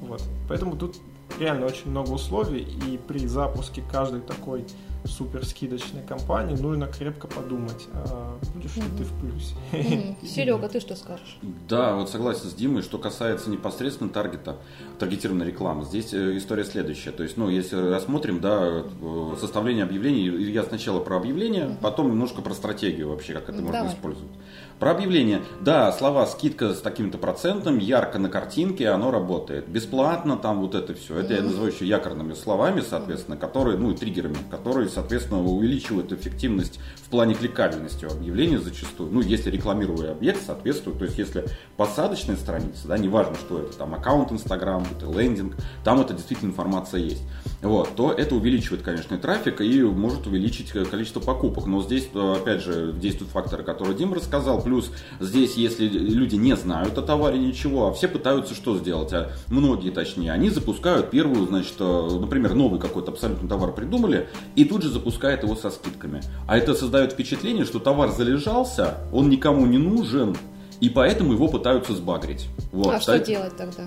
Вот. 0.00 0.22
Поэтому 0.48 0.76
тут 0.76 0.96
реально 1.38 1.66
очень 1.66 1.90
много 1.90 2.10
условий, 2.10 2.62
и 2.62 2.98
при 2.98 3.26
запуске 3.26 3.82
каждой 3.90 4.20
такой 4.20 4.66
супер 5.04 5.44
скидочной 5.44 6.02
компании 6.02 6.56
нужно 6.56 6.86
крепко 6.86 7.26
подумать, 7.26 7.86
а 7.92 8.38
будешь 8.54 8.76
ли 8.76 8.82
ты 8.96 9.04
в 9.04 9.12
плюсе. 9.20 10.16
Серега, 10.26 10.68
ты 10.68 10.80
что 10.80 10.96
скажешь? 10.96 11.38
Да, 11.68 11.94
вот 11.94 12.10
согласен 12.10 12.48
с 12.48 12.54
Димой, 12.54 12.82
что 12.82 12.98
касается 12.98 13.50
непосредственно 13.50 14.10
таргета, 14.10 14.56
таргетированной 14.98 15.46
рекламы. 15.46 15.84
Здесь 15.84 16.12
э, 16.14 16.36
история 16.36 16.64
следующая. 16.64 17.10
То 17.10 17.22
есть, 17.22 17.36
ну, 17.36 17.48
если 17.48 17.76
рассмотрим, 17.76 18.40
да, 18.40 18.84
э, 19.00 19.34
составление 19.40 19.84
объявлений, 19.84 20.26
я 20.50 20.62
сначала 20.62 21.00
про 21.00 21.16
объявление, 21.16 21.76
потом 21.82 22.10
немножко 22.10 22.42
про 22.42 22.54
стратегию 22.54 23.08
вообще, 23.08 23.34
как 23.34 23.48
это 23.50 23.58
Давай. 23.58 23.82
можно 23.82 23.94
использовать. 23.94 24.32
Про 24.78 24.90
объявление. 24.90 25.42
Да, 25.60 25.92
слова 25.92 26.26
скидка 26.26 26.74
с 26.74 26.80
таким-то 26.80 27.18
процентом, 27.18 27.78
ярко 27.78 28.18
на 28.18 28.28
картинке, 28.28 28.88
оно 28.88 29.10
работает. 29.10 29.68
Бесплатно 29.68 30.36
там 30.36 30.60
вот 30.60 30.74
это 30.74 30.94
все. 30.94 31.18
Это 31.18 31.34
я 31.34 31.42
называю 31.42 31.72
еще 31.72 31.86
якорными 31.86 32.34
словами, 32.34 32.80
соответственно, 32.80 33.36
которые, 33.36 33.78
ну 33.78 33.92
и 33.92 33.96
триггерами, 33.96 34.36
которые, 34.50 34.88
соответственно, 34.94 35.42
увеличивают 35.42 36.12
эффективность 36.12 36.80
в 36.96 37.10
плане 37.10 37.34
кликабельности 37.34 38.04
объявления 38.04 38.58
зачастую. 38.58 39.10
Ну, 39.10 39.20
если 39.20 39.50
рекламируемый 39.50 40.12
объект 40.12 40.44
соответствует, 40.44 40.98
то 40.98 41.04
есть 41.04 41.18
если 41.18 41.44
посадочная 41.76 42.36
страница, 42.36 42.88
да, 42.88 42.96
неважно, 42.96 43.34
что 43.34 43.60
это, 43.60 43.76
там 43.76 43.94
аккаунт 43.94 44.32
Инстаграм, 44.32 44.86
это 44.96 45.06
лендинг, 45.10 45.56
там 45.82 46.00
это 46.00 46.14
действительно 46.14 46.50
информация 46.50 47.00
есть, 47.00 47.22
вот, 47.64 47.96
то 47.96 48.12
это 48.12 48.34
увеличивает, 48.34 48.82
конечно, 48.82 49.16
трафик 49.18 49.60
и 49.62 49.82
может 49.82 50.26
увеличить 50.26 50.70
количество 50.70 51.20
покупок. 51.20 51.66
Но 51.66 51.82
здесь, 51.82 52.08
опять 52.14 52.62
же, 52.62 52.92
действуют 52.92 53.32
факторы, 53.32 53.64
которые 53.64 53.96
Дим 53.96 54.12
рассказал, 54.12 54.62
плюс 54.62 54.90
здесь, 55.18 55.54
если 55.54 55.88
люди 55.88 56.36
не 56.36 56.54
знают 56.56 56.98
о 56.98 57.02
товаре 57.02 57.38
ничего, 57.38 57.88
а 57.88 57.92
все 57.92 58.06
пытаются 58.06 58.54
что 58.54 58.76
сделать, 58.76 59.12
а 59.14 59.32
многие 59.48 59.90
точнее, 59.90 60.32
они 60.32 60.50
запускают 60.50 61.10
первую, 61.10 61.46
значит, 61.46 61.74
э, 61.78 62.08
например, 62.20 62.54
новый 62.54 62.78
какой-то 62.78 63.12
абсолютно 63.12 63.48
товар 63.48 63.72
придумали, 63.72 64.28
и 64.56 64.64
тут 64.64 64.82
же 64.82 64.90
запускают 64.90 65.42
его 65.42 65.56
со 65.56 65.70
скидками. 65.70 66.20
А 66.46 66.58
это 66.58 66.74
создает 66.74 67.12
впечатление, 67.12 67.64
что 67.64 67.78
товар 67.78 68.10
залежался, 68.10 68.98
он 69.10 69.30
никому 69.30 69.64
не 69.64 69.78
нужен, 69.78 70.36
и 70.80 70.90
поэтому 70.90 71.32
его 71.32 71.48
пытаются 71.48 71.94
сбагрить. 71.94 72.48
Вот, 72.72 72.94
а 72.94 73.00
что 73.00 73.18
делать 73.18 73.56
тогда? 73.56 73.84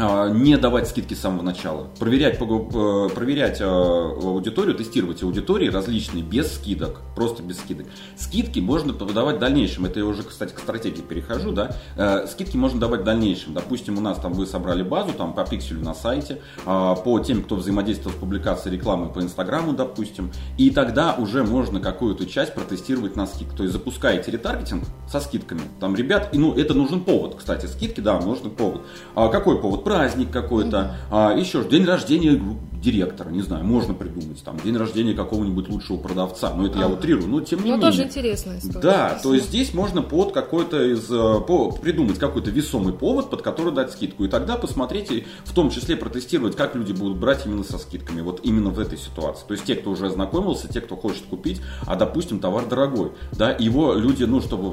А, 0.00 0.28
не 0.28 0.56
давать 0.56 0.86
скидки 0.88 1.14
с 1.14 1.20
самого 1.20 1.42
начала. 1.42 1.88
Проверять, 1.98 2.38
проверять 2.38 3.58
а, 3.60 3.66
аудиторию, 3.66 4.76
тестировать 4.76 5.24
аудитории 5.24 5.68
различные 5.68 6.22
без 6.22 6.54
скидок, 6.54 7.00
просто 7.16 7.42
без 7.42 7.58
скидок. 7.58 7.88
Скидки 8.16 8.60
можно 8.60 8.92
подавать 8.92 9.36
в 9.36 9.38
дальнейшем. 9.40 9.86
Это 9.86 9.98
я 9.98 10.06
уже, 10.06 10.22
кстати, 10.22 10.52
к 10.52 10.60
стратегии 10.60 11.00
перехожу. 11.00 11.50
Да? 11.50 11.74
Э, 11.96 12.28
скидки 12.28 12.56
можно 12.56 12.78
давать 12.78 13.00
в 13.00 13.04
дальнейшем. 13.04 13.54
Допустим, 13.54 13.98
у 13.98 14.00
нас 14.00 14.18
там 14.18 14.34
вы 14.34 14.46
собрали 14.46 14.84
базу 14.84 15.12
там, 15.14 15.32
по 15.32 15.44
пикселю 15.44 15.80
на 15.80 15.94
сайте, 15.94 16.40
по 16.64 17.20
тем, 17.24 17.42
кто 17.42 17.56
взаимодействовал 17.56 18.14
с 18.14 18.20
публикацией 18.20 18.76
рекламы 18.76 19.08
по 19.08 19.20
Инстаграму, 19.20 19.72
допустим. 19.72 20.30
И 20.58 20.70
тогда 20.70 21.14
уже 21.14 21.42
можно 21.42 21.80
какую-то 21.80 22.26
часть 22.26 22.54
протестировать 22.54 23.16
на 23.16 23.26
скидку. 23.26 23.56
То 23.56 23.62
есть 23.64 23.72
запускаете 23.72 24.30
ретаргетинг 24.30 24.84
со 25.10 25.20
скидками. 25.20 25.62
Там, 25.80 25.96
ребят, 25.96 26.28
и, 26.32 26.38
ну, 26.38 26.54
это 26.54 26.74
нужен 26.74 27.02
повод, 27.02 27.34
кстати, 27.36 27.66
скидки, 27.66 28.00
да, 28.00 28.20
нужен 28.20 28.50
повод. 28.50 28.82
А 29.16 29.28
какой 29.28 29.60
повод? 29.60 29.84
Праздник 29.88 30.30
какой-то, 30.30 30.96
а, 31.10 31.34
еще 31.34 31.64
день 31.64 31.86
рождения 31.86 32.38
директора, 32.80 33.30
не 33.30 33.42
знаю, 33.42 33.64
можно 33.64 33.94
придумать, 33.94 34.42
там, 34.42 34.58
день 34.58 34.76
рождения 34.76 35.14
какого-нибудь 35.14 35.68
лучшего 35.68 35.96
продавца, 35.96 36.54
но 36.54 36.66
это 36.66 36.78
а. 36.78 36.82
я 36.82 36.88
утрирую, 36.88 37.28
но 37.28 37.40
тем 37.40 37.60
не 37.60 37.70
но 37.70 37.76
менее. 37.76 37.90
тоже 37.90 38.02
интересная 38.04 38.58
история. 38.58 38.80
Да, 38.80 39.08
Спасибо. 39.10 39.22
то 39.22 39.34
есть 39.34 39.48
здесь 39.48 39.74
можно 39.74 40.02
под 40.02 40.32
какой-то 40.32 40.82
из, 40.84 41.10
э, 41.10 41.40
по, 41.46 41.72
придумать 41.72 42.18
какой-то 42.18 42.50
весомый 42.50 42.92
повод, 42.92 43.30
под 43.30 43.42
который 43.42 43.72
дать 43.72 43.92
скидку, 43.92 44.24
и 44.24 44.28
тогда 44.28 44.56
посмотрите, 44.56 45.26
в 45.44 45.52
том 45.52 45.70
числе 45.70 45.96
протестировать, 45.96 46.56
как 46.56 46.74
люди 46.74 46.92
будут 46.92 47.18
брать 47.18 47.46
именно 47.46 47.64
со 47.64 47.78
скидками, 47.78 48.20
вот 48.20 48.40
именно 48.44 48.70
в 48.70 48.78
этой 48.78 48.98
ситуации. 48.98 49.44
То 49.46 49.54
есть 49.54 49.64
те, 49.64 49.74
кто 49.74 49.90
уже 49.90 50.06
ознакомился, 50.06 50.68
те, 50.68 50.80
кто 50.80 50.96
хочет 50.96 51.24
купить, 51.24 51.60
а, 51.86 51.96
допустим, 51.96 52.38
товар 52.38 52.66
дорогой, 52.66 53.12
да, 53.32 53.50
его 53.50 53.94
люди, 53.94 54.24
ну, 54.24 54.40
чтобы 54.40 54.72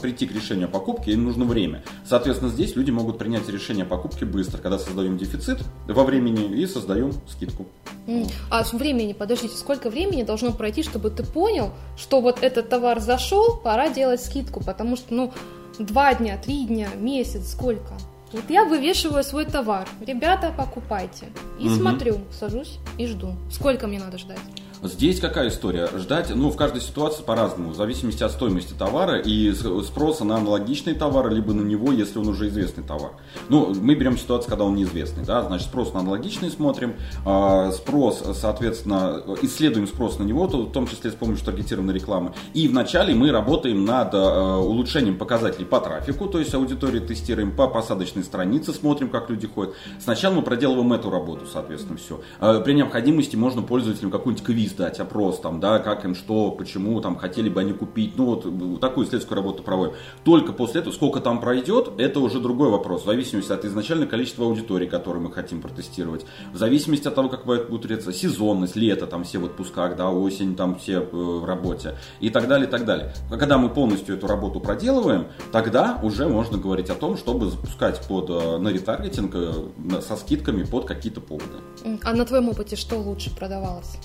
прийти 0.00 0.26
к 0.26 0.34
решению 0.34 0.66
о 0.66 0.70
покупке, 0.70 1.12
им 1.12 1.24
нужно 1.24 1.44
время. 1.44 1.82
Соответственно, 2.04 2.50
здесь 2.50 2.76
люди 2.76 2.90
могут 2.90 3.18
принять 3.18 3.48
решение 3.48 3.84
о 3.84 3.88
покупке 3.88 4.24
быстро, 4.24 4.58
когда 4.58 4.78
создаем 4.78 5.16
дефицит 5.16 5.60
во 5.88 6.04
времени 6.04 6.60
и 6.60 6.66
создаем 6.66 7.12
скидку 7.28 7.45
скидку. 7.46 7.66
А 8.50 8.62
времени, 8.72 9.12
подождите, 9.12 9.56
сколько 9.56 9.90
времени 9.90 10.22
должно 10.22 10.52
пройти, 10.52 10.82
чтобы 10.82 11.10
ты 11.10 11.24
понял, 11.24 11.72
что 11.96 12.20
вот 12.20 12.42
этот 12.42 12.68
товар 12.68 13.00
зашел, 13.00 13.56
пора 13.56 13.88
делать 13.88 14.22
скидку, 14.22 14.62
потому 14.62 14.96
что, 14.96 15.14
ну, 15.14 15.32
два 15.78 16.14
дня, 16.14 16.38
три 16.38 16.66
дня, 16.66 16.88
месяц, 16.96 17.52
сколько? 17.52 17.94
Вот 18.32 18.44
я 18.48 18.64
вывешиваю 18.64 19.24
свой 19.24 19.44
товар. 19.44 19.88
Ребята, 20.04 20.52
покупайте. 20.56 21.26
И 21.60 21.68
угу. 21.68 21.76
смотрю, 21.76 22.18
сажусь 22.30 22.78
и 22.98 23.06
жду. 23.06 23.34
Сколько 23.50 23.86
мне 23.86 23.98
надо 23.98 24.18
ждать? 24.18 24.38
Здесь 24.82 25.20
какая 25.20 25.48
история? 25.48 25.88
Ждать, 25.96 26.30
ну, 26.34 26.50
в 26.50 26.56
каждой 26.56 26.82
ситуации 26.82 27.22
по-разному, 27.22 27.70
в 27.70 27.76
зависимости 27.76 28.22
от 28.22 28.32
стоимости 28.32 28.74
товара 28.74 29.18
и 29.18 29.52
спроса 29.52 30.24
на 30.24 30.36
аналогичный 30.36 30.94
товар, 30.94 31.30
либо 31.30 31.54
на 31.54 31.62
него, 31.62 31.92
если 31.92 32.18
он 32.18 32.28
уже 32.28 32.48
известный 32.48 32.84
товар. 32.84 33.12
Ну, 33.48 33.74
мы 33.74 33.94
берем 33.94 34.18
ситуацию, 34.18 34.50
когда 34.50 34.64
он 34.64 34.74
неизвестный, 34.74 35.24
да, 35.24 35.42
значит, 35.42 35.68
спрос 35.68 35.94
на 35.94 36.00
аналогичный 36.00 36.50
смотрим, 36.50 36.96
а, 37.24 37.72
спрос, 37.72 38.22
соответственно, 38.34 39.22
исследуем 39.42 39.86
спрос 39.86 40.18
на 40.18 40.24
него, 40.24 40.46
в 40.46 40.72
том 40.72 40.86
числе 40.86 41.10
с 41.10 41.14
помощью 41.14 41.46
таргетированной 41.46 41.94
рекламы. 41.94 42.34
И 42.52 42.68
вначале 42.68 43.14
мы 43.14 43.30
работаем 43.30 43.84
над 43.84 44.10
а, 44.12 44.58
улучшением 44.58 45.16
показателей 45.16 45.64
по 45.64 45.80
трафику, 45.80 46.26
то 46.26 46.38
есть 46.38 46.54
аудитории 46.54 47.00
тестируем, 47.00 47.56
по 47.56 47.66
посадочной 47.66 48.24
странице 48.24 48.72
смотрим, 48.72 49.08
как 49.08 49.30
люди 49.30 49.46
ходят. 49.46 49.74
Сначала 50.00 50.34
мы 50.34 50.42
проделываем 50.42 50.92
эту 50.92 51.08
работу, 51.08 51.46
соответственно, 51.50 51.96
все. 51.96 52.20
А, 52.40 52.60
при 52.60 52.74
необходимости 52.74 53.36
можно 53.36 53.62
пользователям 53.62 54.10
какой-нибудь 54.10 54.44
квиз 54.44 54.65
сдать 54.68 55.00
опрос, 55.00 55.40
там, 55.40 55.60
да, 55.60 55.78
как 55.78 56.04
им 56.04 56.14
что, 56.14 56.50
почему, 56.50 57.00
там, 57.00 57.16
хотели 57.16 57.48
бы 57.48 57.60
они 57.60 57.72
купить, 57.72 58.14
ну, 58.16 58.24
вот 58.24 58.80
такую 58.80 59.06
исследовательскую 59.06 59.36
работу 59.36 59.62
проводим. 59.62 59.94
Только 60.24 60.52
после 60.52 60.80
этого, 60.80 60.92
сколько 60.92 61.20
там 61.20 61.40
пройдет, 61.40 61.90
это 61.98 62.20
уже 62.20 62.40
другой 62.40 62.70
вопрос, 62.70 63.02
в 63.02 63.06
зависимости 63.06 63.52
от 63.52 63.64
изначального 63.64 64.08
количества 64.08 64.46
аудитории, 64.46 64.86
которую 64.86 65.24
мы 65.24 65.32
хотим 65.32 65.60
протестировать, 65.60 66.26
в 66.52 66.56
зависимости 66.56 67.08
от 67.08 67.14
того, 67.14 67.28
как 67.28 67.46
будет 67.46 67.86
реться 67.86 68.12
сезонность, 68.12 68.76
лето, 68.76 69.06
там, 69.06 69.24
все 69.24 69.38
в 69.38 69.44
отпусках, 69.44 69.96
да, 69.96 70.10
осень, 70.10 70.56
там, 70.56 70.78
все 70.78 71.00
э, 71.00 71.06
в 71.12 71.44
работе, 71.44 71.96
и 72.20 72.30
так 72.30 72.48
далее, 72.48 72.68
и 72.68 72.70
так 72.70 72.84
далее. 72.84 73.12
Когда 73.30 73.58
мы 73.58 73.68
полностью 73.68 74.16
эту 74.16 74.26
работу 74.26 74.60
проделываем, 74.60 75.26
тогда 75.52 75.98
уже 76.02 76.28
можно 76.28 76.58
говорить 76.58 76.90
о 76.90 76.94
том, 76.94 77.16
чтобы 77.16 77.46
запускать 77.46 78.00
под, 78.06 78.30
э, 78.30 78.58
на 78.58 78.68
ретаргетинг 78.68 79.34
э, 79.34 80.00
со 80.00 80.16
скидками 80.16 80.64
под 80.64 80.86
какие-то 80.86 81.20
поводы. 81.20 81.56
А 82.02 82.12
на 82.12 82.24
твоем 82.24 82.48
опыте 82.48 82.76
что 82.76 82.96
лучше 82.96 83.34
продавалось? 83.34 83.98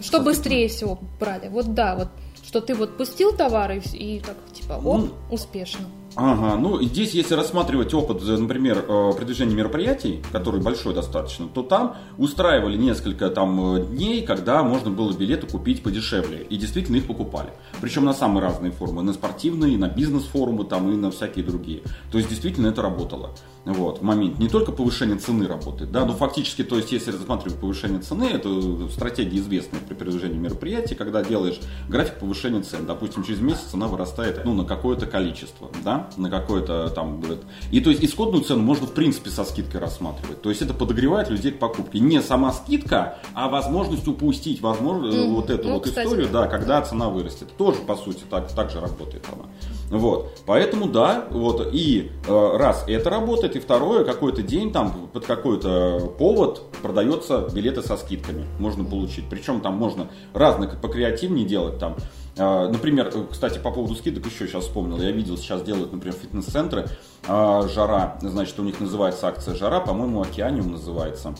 Что 0.00 0.20
быстрее 0.20 0.68
всего 0.68 0.98
брали? 1.18 1.48
Вот 1.48 1.74
да, 1.74 1.96
вот 1.96 2.08
что 2.44 2.60
ты 2.60 2.74
вот 2.74 2.96
пустил 2.96 3.36
товары 3.36 3.82
и 3.92 4.20
так 4.20 4.36
типа, 4.52 4.74
оп, 4.74 5.00
ну, 5.00 5.10
успешно. 5.30 5.86
Ага, 6.16 6.56
ну 6.56 6.82
здесь, 6.82 7.12
если 7.12 7.34
рассматривать 7.34 7.94
опыт, 7.94 8.22
например, 8.22 8.84
э, 8.88 9.12
продвижения 9.16 9.54
мероприятий, 9.54 10.22
который 10.32 10.60
большой 10.60 10.92
достаточно, 10.92 11.46
то 11.46 11.62
там 11.62 11.96
устраивали 12.18 12.76
несколько 12.76 13.30
там 13.30 13.76
э, 13.76 13.86
дней, 13.86 14.22
когда 14.26 14.62
можно 14.64 14.90
было 14.90 15.12
билеты 15.12 15.46
купить 15.46 15.82
подешевле. 15.84 16.42
И 16.42 16.56
действительно 16.56 16.96
их 16.96 17.06
покупали. 17.06 17.50
Причем 17.80 18.04
на 18.04 18.12
самые 18.12 18.42
разные 18.42 18.72
формы. 18.72 19.02
На 19.02 19.12
спортивные, 19.12 19.78
на 19.78 19.88
бизнес-форумы 19.88 20.64
там 20.64 20.90
и 20.90 20.96
на 20.96 21.12
всякие 21.12 21.44
другие. 21.44 21.82
То 22.10 22.18
есть 22.18 22.28
действительно 22.28 22.66
это 22.66 22.82
работало. 22.82 23.30
Вот, 23.64 23.98
в 23.98 24.02
момент. 24.02 24.38
Не 24.38 24.48
только 24.48 24.72
повышение 24.72 25.18
цены 25.18 25.46
работает, 25.46 25.92
да, 25.92 26.06
но 26.06 26.14
фактически, 26.14 26.64
то 26.64 26.76
есть, 26.76 26.92
если 26.92 27.12
рассматривать 27.12 27.60
повышение 27.60 28.00
цены, 28.00 28.24
это 28.24 28.88
стратегия 28.88 29.38
известная 29.38 29.80
при 29.80 29.94
продвижении 29.94 30.38
мероприятий, 30.38 30.94
когда 30.94 31.22
делаешь 31.22 31.60
график 31.88 32.18
повышения 32.18 32.62
цен. 32.62 32.86
Допустим, 32.86 33.22
через 33.22 33.40
месяц 33.40 33.64
цена 33.70 33.86
вырастает 33.86 34.44
ну, 34.44 34.54
на 34.54 34.64
какое-то 34.64 35.06
количество, 35.06 35.70
да, 35.84 35.99
на 36.16 36.30
какое-то 36.30 36.90
там. 36.90 37.22
И 37.70 37.80
то 37.80 37.90
есть 37.90 38.04
исходную 38.04 38.44
цену 38.44 38.62
можно 38.62 38.86
в 38.86 38.92
принципе 38.92 39.30
со 39.30 39.44
скидкой 39.44 39.80
рассматривать. 39.80 40.42
То 40.42 40.50
есть 40.50 40.62
это 40.62 40.74
подогревает 40.74 41.30
людей 41.30 41.52
к 41.52 41.58
покупке. 41.58 41.98
Не 41.98 42.20
сама 42.20 42.52
скидка, 42.52 43.18
а 43.34 43.48
возможность 43.48 44.06
упустить 44.08 44.60
возможно, 44.60 45.06
mm-hmm. 45.06 45.34
вот 45.34 45.50
эту 45.50 45.68
ну, 45.68 45.74
вот 45.74 45.84
кстати, 45.84 46.06
историю, 46.06 46.28
да, 46.32 46.46
когда 46.46 46.82
цена 46.82 47.08
вырастет. 47.08 47.48
Тоже, 47.56 47.80
по 47.80 47.96
сути, 47.96 48.22
так, 48.28 48.52
так 48.52 48.70
же 48.70 48.80
работает 48.80 49.24
она. 49.32 49.46
Вот. 49.90 50.42
Поэтому 50.46 50.86
да, 50.86 51.26
вот. 51.30 51.68
И 51.72 52.10
э, 52.26 52.56
раз 52.56 52.84
это 52.86 53.10
работает, 53.10 53.56
и 53.56 53.60
второе, 53.60 54.04
какой-то 54.04 54.42
день 54.42 54.72
там 54.72 55.08
под 55.12 55.26
какой-то 55.26 56.12
повод 56.18 56.62
продается 56.82 57.48
билеты 57.52 57.82
со 57.82 57.96
скидками. 57.96 58.44
Можно 58.58 58.84
получить. 58.84 59.24
Причем 59.28 59.60
там 59.60 59.74
можно 59.74 60.08
разных 60.32 60.80
покреативнее 60.80 61.46
делать 61.46 61.78
там. 61.78 61.96
Э, 62.36 62.68
например, 62.68 63.12
кстати, 63.30 63.58
по 63.58 63.70
поводу 63.70 63.94
скидок 63.94 64.26
еще 64.26 64.46
сейчас 64.46 64.64
вспомнил. 64.64 64.98
Я 64.98 65.10
видел, 65.10 65.36
сейчас 65.36 65.62
делают, 65.62 65.92
например, 65.92 66.16
фитнес-центры. 66.16 66.86
Э, 67.26 67.68
жара, 67.72 68.18
значит, 68.20 68.58
у 68.58 68.62
них 68.62 68.80
называется 68.80 69.28
акция 69.28 69.54
Жара, 69.54 69.80
по-моему, 69.80 70.22
Океаниум 70.22 70.72
называется 70.72 71.34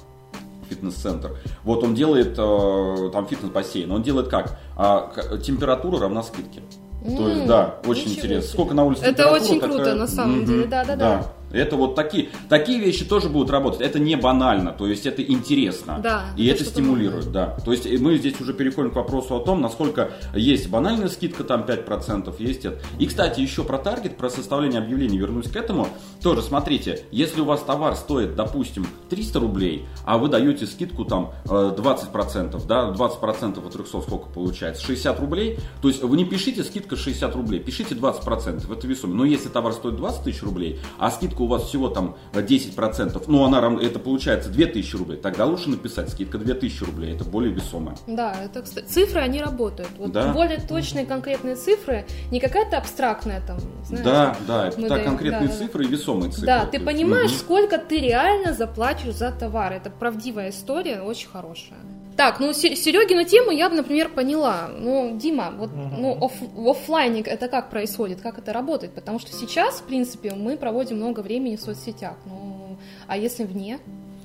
фитнес-центр. 0.69 1.37
Вот 1.65 1.83
он 1.83 1.95
делает 1.95 2.39
э, 2.39 3.11
там 3.13 3.27
фитнес-бассейн. 3.27 3.91
Он 3.91 4.03
делает 4.03 4.29
как? 4.29 4.59
А, 4.77 5.13
температура 5.43 5.99
равна 6.01 6.23
скидке. 6.23 6.63
То 7.03 7.29
есть, 7.29 7.47
да, 7.47 7.77
очень 7.87 8.13
интересно. 8.13 8.43
Себе. 8.43 8.53
Сколько 8.53 8.75
на 8.75 8.85
улице 8.85 9.05
Это 9.05 9.31
очень 9.31 9.59
круто, 9.59 9.79
такая... 9.79 9.95
на 9.95 10.07
самом 10.07 10.45
деле, 10.45 10.67
да-да-да. 10.67 11.33
Это 11.53 11.77
вот 11.77 11.95
такие, 11.95 12.29
такие 12.49 12.81
вещи 12.81 13.05
тоже 13.05 13.29
будут 13.29 13.51
работать. 13.51 13.81
Это 13.81 13.99
не 13.99 14.17
банально, 14.17 14.73
то 14.73 14.87
есть 14.87 15.07
это 15.07 15.23
интересно. 15.23 16.01
Да. 16.03 16.27
И 16.37 16.47
это 16.47 16.65
стимулирует, 16.65 17.33
да. 17.33 17.57
То 17.65 17.73
есть 17.73 17.87
мы 18.01 18.17
здесь 18.17 18.41
уже 18.41 18.55
переходим 18.55 18.91
к 18.91 18.97
вопросу 18.97 19.37
о 19.37 19.41
том, 19.41 19.61
насколько 19.61 20.11
есть 20.35 20.69
банальная 20.69 21.09
скидка, 21.09 21.45
там 21.45 21.63
5%, 21.63 22.35
есть 22.39 22.65
это. 22.65 22.81
И, 22.99 23.07
кстати, 23.07 23.41
еще 23.41 23.65
про 23.65 23.79
таргет, 23.79 24.17
про 24.17 24.31
составление 24.31 24.81
объявлений, 24.81 25.19
вернусь 25.19 25.51
к 25.51 25.57
этому. 25.57 25.89
Тоже 26.23 26.43
смотрите, 26.43 27.05
если 27.11 27.41
у 27.41 27.45
вас 27.45 27.63
товар 27.63 27.97
стоит, 27.97 28.37
допустим, 28.37 28.87
300 29.09 29.41
рублей, 29.41 29.87
а 30.05 30.19
вы 30.19 30.29
даете 30.29 30.67
скидку 30.67 31.05
там 31.05 31.33
20%, 31.45 32.57
э, 32.57 32.67
да, 32.67 32.91
20% 32.91 33.67
от 33.67 33.73
300 33.73 34.01
сколько 34.01 34.29
получается? 34.29 34.85
60 34.85 35.21
рублей. 35.21 35.59
То 35.83 35.89
есть 35.89 36.03
вы 36.03 36.17
не 36.17 36.25
пишите 36.25 36.65
скидка 36.65 36.97
60 36.97 37.35
рублей, 37.35 37.61
пишите 37.61 37.95
20%, 37.95 38.73
это 38.73 38.87
весомо. 38.87 39.15
Но 39.15 39.25
если 39.25 39.49
товар 39.49 39.73
стоит 39.73 39.97
20 39.97 40.25
тысяч 40.25 40.43
рублей, 40.43 40.79
а 40.99 41.11
скидка 41.11 41.40
скидка 41.41 41.43
у 41.43 41.47
вас 41.47 41.65
всего 41.69 41.89
там 41.89 42.17
10%, 42.33 43.25
ну 43.27 43.45
она 43.45 43.83
это 43.83 43.99
получается 43.99 44.51
2000 44.51 44.97
рублей, 44.97 45.17
тогда 45.17 45.47
лучше 45.47 45.71
написать 45.71 46.11
скидка 46.11 46.39
2000 46.39 46.85
рублей, 46.85 47.15
это 47.15 47.25
более 47.25 47.53
весомая. 47.53 47.97
Да, 48.07 48.35
это, 48.45 48.63
кстати, 48.63 48.87
цифры, 48.87 49.21
они 49.21 49.41
работают. 49.41 49.91
Вот 49.99 50.13
да. 50.13 50.33
более 50.33 50.61
точные 50.61 51.07
конкретные 51.07 51.57
цифры, 51.57 52.07
не 52.31 52.41
какая-то 52.41 52.77
абстрактная 52.79 53.43
там, 53.47 53.59
знаешь, 53.85 54.05
Да, 54.05 54.37
да, 54.47 54.69
это 54.69 54.89
даем, 54.89 55.05
конкретные 55.05 55.49
да, 55.49 55.55
цифры 55.55 55.85
и 55.85 55.89
весомые 55.89 56.31
цифры. 56.31 56.47
Да, 56.47 56.67
ты 56.67 56.81
понимаешь, 56.81 57.31
угу. 57.31 57.39
сколько 57.39 57.79
ты 57.79 57.99
реально 57.99 58.53
заплатишь 58.53 59.15
за 59.15 59.31
товар, 59.33 59.73
это 59.73 59.91
правдивая 59.91 60.51
история, 60.51 61.03
очень 61.03 61.29
хорошая. 61.29 61.79
Так, 62.21 62.39
ну 62.39 62.53
Серегину 62.53 63.25
тему 63.25 63.51
я 63.51 63.71
бы, 63.71 63.77
например, 63.77 64.11
поняла. 64.11 64.69
Ну, 64.79 65.17
Дима, 65.17 65.55
вот 65.57 65.71
угу. 65.71 65.81
ну, 65.97 66.19
оф, 66.21 66.33
в 66.39 66.69
офлайне 66.69 67.23
это 67.23 67.49
как 67.49 67.71
происходит, 67.71 68.21
как 68.21 68.39
это 68.39 68.53
работает? 68.53 68.95
Потому 68.95 69.19
что 69.19 69.33
сейчас, 69.33 69.77
в 69.77 69.85
принципе, 69.85 70.33
мы 70.33 70.59
проводим 70.59 70.99
много 70.99 71.21
времени 71.21 71.57
в 71.57 71.63
соцсетях. 71.63 72.17
Ну, 72.27 72.77
а 73.07 73.17
если 73.17 73.45
вне? 73.45 73.79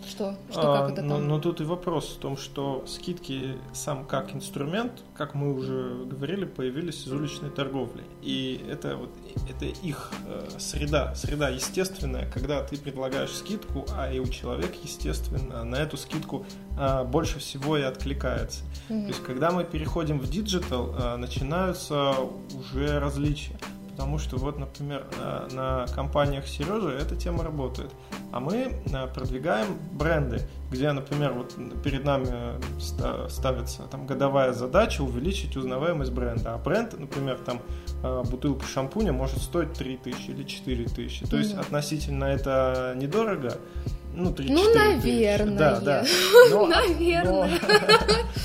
Что? 0.07 0.35
Что 0.51 0.73
а, 0.73 0.81
как 0.81 0.91
это 0.91 1.01
там? 1.01 1.07
Но, 1.07 1.19
но 1.19 1.39
тут 1.39 1.61
и 1.61 1.63
вопрос 1.63 2.15
в 2.15 2.19
том, 2.19 2.37
что 2.37 2.83
скидки 2.87 3.57
сам 3.73 4.05
как 4.05 4.33
инструмент, 4.33 5.03
как 5.15 5.33
мы 5.33 5.53
уже 5.53 6.05
говорили, 6.05 6.45
появились 6.45 7.05
из 7.05 7.11
уличной 7.11 7.49
торговли. 7.49 8.03
И 8.21 8.65
это 8.69 8.97
вот 8.97 9.09
это 9.49 9.65
их 9.65 10.11
э, 10.27 10.47
среда, 10.57 11.15
среда 11.15 11.49
естественная, 11.49 12.29
когда 12.31 12.63
ты 12.63 12.77
предлагаешь 12.77 13.31
скидку, 13.31 13.85
а 13.95 14.11
и 14.11 14.19
у 14.19 14.27
человека, 14.27 14.75
естественно, 14.83 15.63
на 15.63 15.75
эту 15.75 15.97
скидку 15.97 16.45
э, 16.77 17.03
больше 17.03 17.39
всего 17.39 17.77
и 17.77 17.81
откликается. 17.81 18.63
Mm-hmm. 18.89 19.01
То 19.01 19.07
есть, 19.07 19.23
когда 19.23 19.51
мы 19.51 19.63
переходим 19.63 20.19
в 20.19 20.29
digital, 20.29 20.95
э, 20.97 21.15
начинаются 21.17 22.13
уже 22.53 22.99
различия 22.99 23.57
потому 23.95 24.19
что 24.19 24.35
вот, 24.35 24.59
например, 24.59 25.05
на, 25.17 25.47
на 25.55 25.87
компаниях 25.87 26.45
Сережи 26.47 26.89
эта 26.89 27.15
тема 27.15 27.45
работает. 27.45 27.91
А 28.35 28.41
мы 28.41 28.73
э, 28.91 29.07
продвигаем 29.13 29.79
бренды, 29.93 30.41
где, 30.69 30.91
например, 30.91 31.31
вот 31.31 31.55
перед 31.81 32.03
нами 32.03 32.59
ставится 33.29 33.83
там 33.83 34.05
годовая 34.05 34.51
задача 34.51 35.03
увеличить 35.03 35.55
узнаваемость 35.55 36.11
бренда. 36.11 36.55
А 36.55 36.57
бренд, 36.57 36.99
например, 36.99 37.37
там 37.37 37.61
э, 38.03 38.23
бутылка 38.29 38.65
шампуня 38.65 39.13
может 39.13 39.37
стоить 39.37 39.71
3 39.71 39.97
тысячи 40.03 40.31
или 40.31 40.43
4 40.43 40.83
тысячи. 40.83 41.25
То 41.25 41.37
есть 41.37 41.53
mm-hmm. 41.53 41.61
относительно 41.61 42.25
это 42.25 42.93
недорого, 42.97 43.53
ну, 44.13 44.33
3 44.33 44.49
Ну, 44.51 44.73
наверное. 44.73 45.57
Да, 45.57 45.79
да. 45.79 46.05
Но, 46.51 46.67
наверное. 46.67 47.59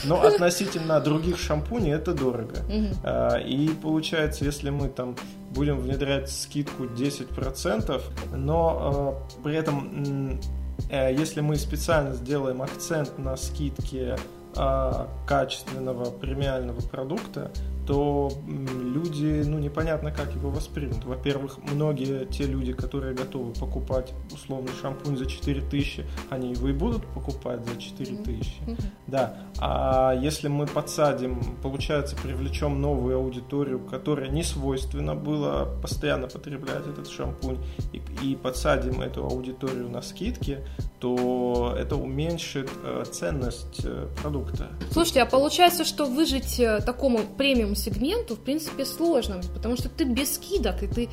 Но, 0.05 0.23
но 0.23 0.23
относительно 0.23 1.01
других 1.01 1.37
шампуней 1.37 1.95
это 1.95 2.15
дорого. 2.15 2.59
Угу. 2.69 3.45
И 3.45 3.69
получается, 3.83 4.45
если 4.45 4.71
мы 4.71 4.89
там 4.89 5.17
будем 5.51 5.79
внедрять 5.79 6.31
скидку 6.31 6.85
10%, 6.85 8.03
но 8.37 9.23
э, 9.37 9.43
при 9.43 9.57
этом, 9.57 10.41
э, 10.89 11.13
если 11.13 11.41
мы 11.41 11.57
специально 11.57 12.15
сделаем 12.15 12.63
акцент 12.63 13.19
на 13.19 13.37
скидке 13.37 14.17
э, 14.57 15.07
качественного 15.27 16.11
премиального 16.11 16.81
продукта, 16.81 17.51
то 17.91 18.31
люди, 18.47 19.43
ну, 19.45 19.59
непонятно, 19.59 20.13
как 20.13 20.33
его 20.33 20.49
воспримут. 20.49 21.05
Во-первых, 21.05 21.59
многие 21.73 22.25
те 22.25 22.45
люди, 22.45 22.73
которые 22.73 23.17
готовы 23.17 23.53
покупать 23.53 24.13
условный 24.33 24.71
шампунь 24.81 25.17
за 25.17 25.27
4000, 25.27 26.07
они 26.31 26.53
его 26.53 26.69
и 26.69 26.73
будут 26.73 27.05
покупать 27.07 27.67
за 27.67 27.77
4000. 27.77 28.53
Mm-hmm. 28.65 28.83
Да. 29.09 29.39
А 29.59 30.15
если 30.15 30.47
мы 30.47 30.69
подсадим, 30.69 31.43
получается, 31.65 32.15
привлечем 32.15 32.81
новую 32.81 33.17
аудиторию, 33.17 33.81
которая 33.81 34.29
не 34.29 34.45
свойственно 34.45 35.17
было 35.17 35.69
постоянно 35.83 36.29
потреблять 36.29 36.87
этот 36.87 37.09
шампунь, 37.09 37.59
и, 37.93 38.01
и 38.23 38.37
подсадим 38.37 39.01
эту 39.01 39.25
аудиторию 39.25 39.91
на 39.91 40.01
скидки, 40.01 40.59
то 41.01 41.75
это 41.77 41.97
уменьшит 41.97 42.71
э, 42.85 43.05
ценность 43.11 43.81
э, 43.85 44.07
продукта. 44.21 44.69
Слушайте, 44.93 45.23
а 45.23 45.27
получается, 45.27 45.85
что 45.85 46.05
выжить 46.05 46.61
э, 46.61 46.81
такому 46.85 47.21
премиум 47.39 47.75
сегменту, 47.81 48.37
в 48.37 48.41
принципе, 48.41 48.85
сложно, 48.85 49.41
потому 49.55 49.77
что 49.77 49.89
ты 49.89 50.05
без 50.05 50.35
скидок, 50.35 50.83
и 50.83 50.87
ты 50.87 51.09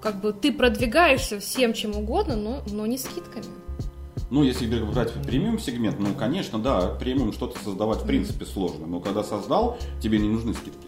как 0.00 0.20
бы 0.20 0.32
ты 0.32 0.52
продвигаешься 0.52 1.40
всем 1.40 1.72
чем 1.72 1.96
угодно, 1.96 2.36
но, 2.36 2.62
но 2.70 2.86
не 2.86 2.98
скидками. 2.98 3.46
Ну, 4.30 4.42
если 4.42 4.66
брать 4.84 5.12
премиум 5.24 5.58
сегмент, 5.58 5.98
ну, 5.98 6.14
конечно, 6.14 6.58
да, 6.58 6.88
премиум 6.88 7.32
что-то 7.32 7.58
создавать 7.64 8.02
в 8.02 8.06
принципе 8.06 8.44
сложно, 8.44 8.86
но 8.86 9.00
когда 9.00 9.24
создал, 9.24 9.78
тебе 10.02 10.18
не 10.18 10.28
нужны 10.28 10.52
скидки. 10.52 10.86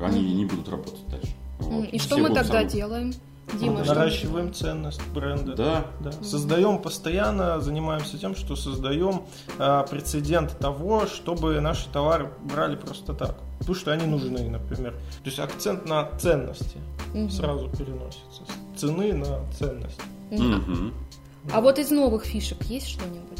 Они 0.00 0.34
не 0.34 0.46
будут 0.46 0.68
работать 0.68 1.06
дальше. 1.08 1.28
Вот. 1.58 1.84
И 1.84 1.98
что 1.98 2.16
мы 2.16 2.28
тогда 2.28 2.44
самые... 2.44 2.68
делаем? 2.68 3.12
Дима, 3.60 3.84
наращиваем 3.84 4.54
ценность 4.54 5.02
бренда. 5.12 5.54
Да. 5.54 5.86
да. 6.00 6.12
Создаем 6.22 6.78
постоянно, 6.78 7.60
занимаемся 7.60 8.18
тем, 8.18 8.34
что 8.34 8.56
создаем 8.56 9.26
э, 9.58 9.84
прецедент 9.90 10.58
того, 10.58 11.06
чтобы 11.06 11.60
наши 11.60 11.88
товары 11.90 12.30
брали 12.42 12.76
просто 12.76 13.12
так. 13.12 13.36
Потому 13.62 13.76
что 13.76 13.92
они 13.92 14.06
нужны, 14.06 14.48
например. 14.48 14.92
То 15.22 15.26
есть 15.26 15.38
акцент 15.38 15.86
на 15.86 16.10
ценности 16.18 16.78
угу. 17.14 17.30
сразу 17.30 17.68
переносится. 17.68 18.42
С 18.74 18.80
цены 18.80 19.14
на 19.14 19.40
ценность. 19.56 20.00
Угу. 20.32 20.92
А 21.52 21.60
вот 21.60 21.78
из 21.78 21.90
новых 21.90 22.24
фишек 22.24 22.60
есть 22.64 22.88
что-нибудь? 22.88 23.38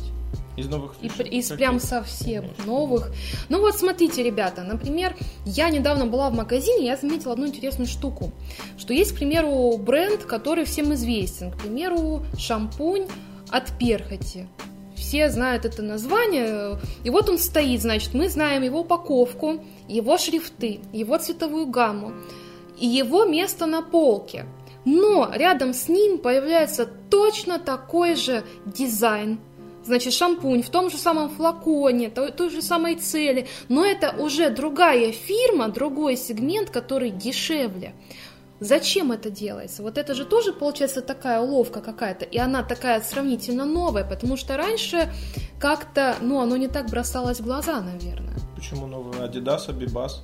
Из 0.56 0.68
новых 0.68 0.94
фишек? 1.00 1.26
И, 1.26 1.38
из 1.38 1.48
прям 1.48 1.80
совсем 1.80 2.44
новых. 2.66 3.10
Ну 3.48 3.60
вот 3.60 3.76
смотрите, 3.76 4.22
ребята, 4.22 4.62
например, 4.62 5.16
я 5.44 5.70
недавно 5.70 6.06
была 6.06 6.30
в 6.30 6.34
магазине, 6.34 6.86
я 6.86 6.96
заметила 6.96 7.32
одну 7.32 7.46
интересную 7.46 7.88
штуку, 7.88 8.30
что 8.78 8.92
есть, 8.92 9.12
к 9.12 9.16
примеру, 9.16 9.76
бренд, 9.78 10.24
который 10.24 10.64
всем 10.64 10.94
известен, 10.94 11.50
к 11.50 11.58
примеру, 11.58 12.24
шампунь 12.38 13.06
от 13.50 13.76
перхоти. 13.78 14.46
Все 14.94 15.30
знают 15.30 15.64
это 15.64 15.82
название, 15.82 16.78
и 17.02 17.10
вот 17.10 17.28
он 17.28 17.38
стоит, 17.38 17.82
значит, 17.82 18.14
мы 18.14 18.28
знаем 18.28 18.62
его 18.62 18.80
упаковку, 18.80 19.64
его 19.92 20.18
шрифты, 20.18 20.80
его 20.92 21.18
цветовую 21.18 21.66
гамму 21.66 22.12
и 22.78 22.86
его 22.86 23.24
место 23.24 23.66
на 23.66 23.82
полке– 23.82 24.46
Но 24.84 25.30
рядом 25.32 25.74
с 25.74 25.88
ним 25.88 26.18
появляется 26.18 26.86
точно 26.86 27.58
такой 27.58 28.16
же 28.16 28.42
дизайн, 28.66 29.38
значит, 29.84 30.12
шампунь 30.12 30.62
в 30.62 30.70
том 30.70 30.90
же 30.90 30.96
самом 30.96 31.30
флаконе, 31.30 32.10
той, 32.10 32.32
той 32.32 32.50
же 32.50 32.62
самой 32.62 32.96
цели, 32.96 33.46
но 33.68 33.84
это 33.84 34.14
уже 34.18 34.50
другая 34.50 35.12
фирма, 35.12 35.68
другой 35.68 36.16
сегмент, 36.16 36.70
который 36.70 37.10
дешевле. 37.10 37.94
Зачем 38.58 39.10
это 39.10 39.28
делается? 39.28 39.82
Вот 39.82 39.98
это 39.98 40.14
же 40.14 40.24
тоже 40.24 40.52
получается 40.52 41.00
такая 41.00 41.40
уловка 41.40 41.80
какая-то, 41.80 42.24
и 42.24 42.38
она 42.38 42.62
такая 42.62 43.00
сравнительно 43.00 43.64
новая, 43.64 44.04
потому 44.04 44.36
что 44.36 44.56
раньше 44.56 45.12
как-то, 45.60 46.16
ну, 46.20 46.40
оно 46.40 46.56
не 46.56 46.68
так 46.68 46.86
бросалось 46.86 47.40
в 47.40 47.44
глаза, 47.44 47.80
наверное. 47.80 48.41
Почему 48.62 48.86
новый 48.86 49.18
Adidas, 49.18 49.68
Abibas? 49.68 50.20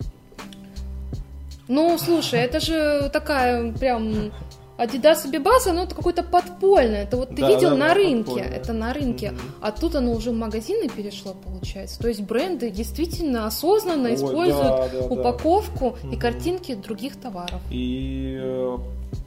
Ну, 1.66 1.98
слушай, 1.98 2.38
это 2.38 2.60
же 2.60 3.10
такая 3.12 3.72
прям 3.72 4.30
Adidas 4.78 5.26
и 5.28 5.36
Bibas, 5.36 5.68
оно 5.68 5.88
какое-то 5.88 6.22
подпольное. 6.22 7.02
Это 7.02 7.16
вот 7.16 7.30
ты 7.30 7.42
Да, 7.42 7.48
видел 7.48 7.70
да, 7.70 7.76
на 7.76 7.88
да, 7.88 7.94
рынке. 7.94 8.24
подпольное. 8.30 8.48
Это 8.56 8.72
на 8.72 8.94
рынке. 8.94 9.30
Мгм. 9.32 9.40
А 9.60 9.72
тут 9.72 9.96
оно 9.96 10.12
уже 10.12 10.30
в 10.30 10.34
магазины 10.34 10.88
перешло, 10.88 11.34
получается. 11.34 11.98
То 11.98 12.06
есть 12.06 12.20
бренды 12.20 12.70
действительно 12.70 13.44
осознанно 13.48 14.08
Ой, 14.10 14.14
используют 14.14 14.68
да, 14.68 14.88
да, 14.88 14.98
да. 15.00 15.04
упаковку 15.06 15.98
и 16.04 16.06
Мгм. 16.06 16.18
картинки 16.20 16.74
других 16.76 17.16
товаров. 17.20 17.60
И 17.72 18.38
э, 18.40 18.78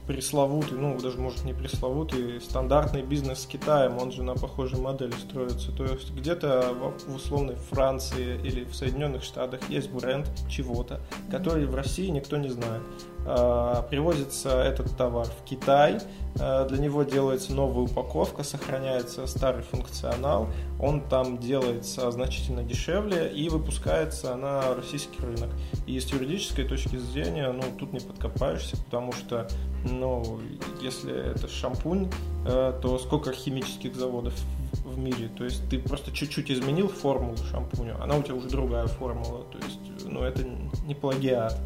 пресловутый, 0.07 0.77
ну 0.77 0.99
даже 0.99 1.17
может 1.19 1.43
не 1.45 1.53
пресловутый, 1.53 2.41
стандартный 2.41 3.01
бизнес 3.01 3.43
с 3.43 3.45
Китаем, 3.45 3.97
он 3.97 4.11
же 4.11 4.23
на 4.23 4.33
похожей 4.33 4.79
модели 4.79 5.13
строится. 5.13 5.71
То 5.71 5.85
есть 5.85 6.11
где-то 6.11 6.73
в, 6.73 7.11
в 7.11 7.15
условной 7.15 7.55
Франции 7.55 8.39
или 8.43 8.65
в 8.65 8.75
Соединенных 8.75 9.23
Штатах 9.23 9.61
есть 9.69 9.89
бренд 9.89 10.27
чего-то, 10.49 11.01
который 11.29 11.65
в 11.65 11.75
России 11.75 12.07
никто 12.07 12.37
не 12.37 12.49
знает. 12.49 12.81
А, 13.25 13.83
Привозится 13.83 14.61
этот 14.61 14.95
товар 14.97 15.27
в 15.27 15.43
Китай, 15.43 15.99
а, 16.39 16.67
для 16.67 16.79
него 16.79 17.03
делается 17.03 17.53
новая 17.53 17.83
упаковка, 17.83 18.43
сохраняется 18.43 19.27
старый 19.27 19.63
функционал, 19.63 20.47
он 20.79 21.01
там 21.01 21.37
делается 21.37 22.09
значительно 22.11 22.63
дешевле 22.63 23.31
и 23.31 23.49
выпускается 23.49 24.35
на 24.35 24.73
российский 24.75 25.21
рынок. 25.21 25.49
И 25.85 25.99
с 25.99 26.11
юридической 26.11 26.65
точки 26.65 26.97
зрения, 26.97 27.51
ну, 27.51 27.63
тут 27.77 27.93
не 27.93 27.99
подкопаешься, 27.99 28.77
потому 28.77 29.11
что, 29.13 29.47
ну, 29.83 30.39
если 30.81 31.33
это 31.33 31.47
шампунь, 31.47 32.09
э, 32.45 32.79
то 32.81 32.97
сколько 32.97 33.31
химических 33.33 33.95
заводов 33.95 34.33
в 34.73 34.97
мире? 34.97 35.29
То 35.37 35.43
есть 35.43 35.67
ты 35.69 35.79
просто 35.79 36.11
чуть-чуть 36.11 36.49
изменил 36.51 36.87
формулу 36.87 37.37
шампуня, 37.51 37.95
она 38.01 38.17
у 38.17 38.23
тебя 38.23 38.35
уже 38.35 38.47
другая 38.49 38.87
формула. 38.87 39.43
То 39.51 39.57
есть, 39.59 39.79
ну, 40.05 40.21
это 40.23 40.43
не 40.85 40.95
плагиат, 40.95 41.57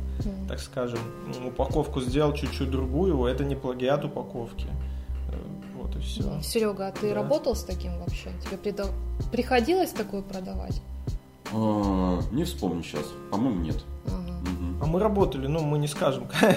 так 0.48 0.60
скажем. 0.60 1.00
Ну, 1.40 1.50
Упаковку 1.50 2.02
сделал 2.02 2.34
чуть-чуть 2.34 2.70
другую, 2.72 3.26
это 3.26 3.44
не 3.44 3.56
плагиат 3.56 4.04
упаковки. 4.06 4.68
Э, 5.32 5.38
Вот 5.82 5.96
и 5.96 6.00
все. 6.00 6.42
Серега, 6.42 6.88
а 6.88 6.92
ты 6.92 7.10
Да. 7.10 7.16
работал 7.16 7.56
с 7.56 7.64
таким 7.64 7.98
вообще? 8.00 8.30
Тебе 8.44 8.58
прида- 8.58 8.92
приходилось 9.32 9.92
такое 9.92 10.22
продавать? 10.22 10.82
А, 11.54 12.20
Не 12.32 12.44
вспомню 12.44 12.82
сейчас. 12.84 13.06
По-моему, 13.32 13.62
нет. 13.62 13.84
Мы 14.96 15.02
работали, 15.02 15.48
ну, 15.48 15.60
мы 15.60 15.78
не 15.78 15.90
скажем. 15.90 16.26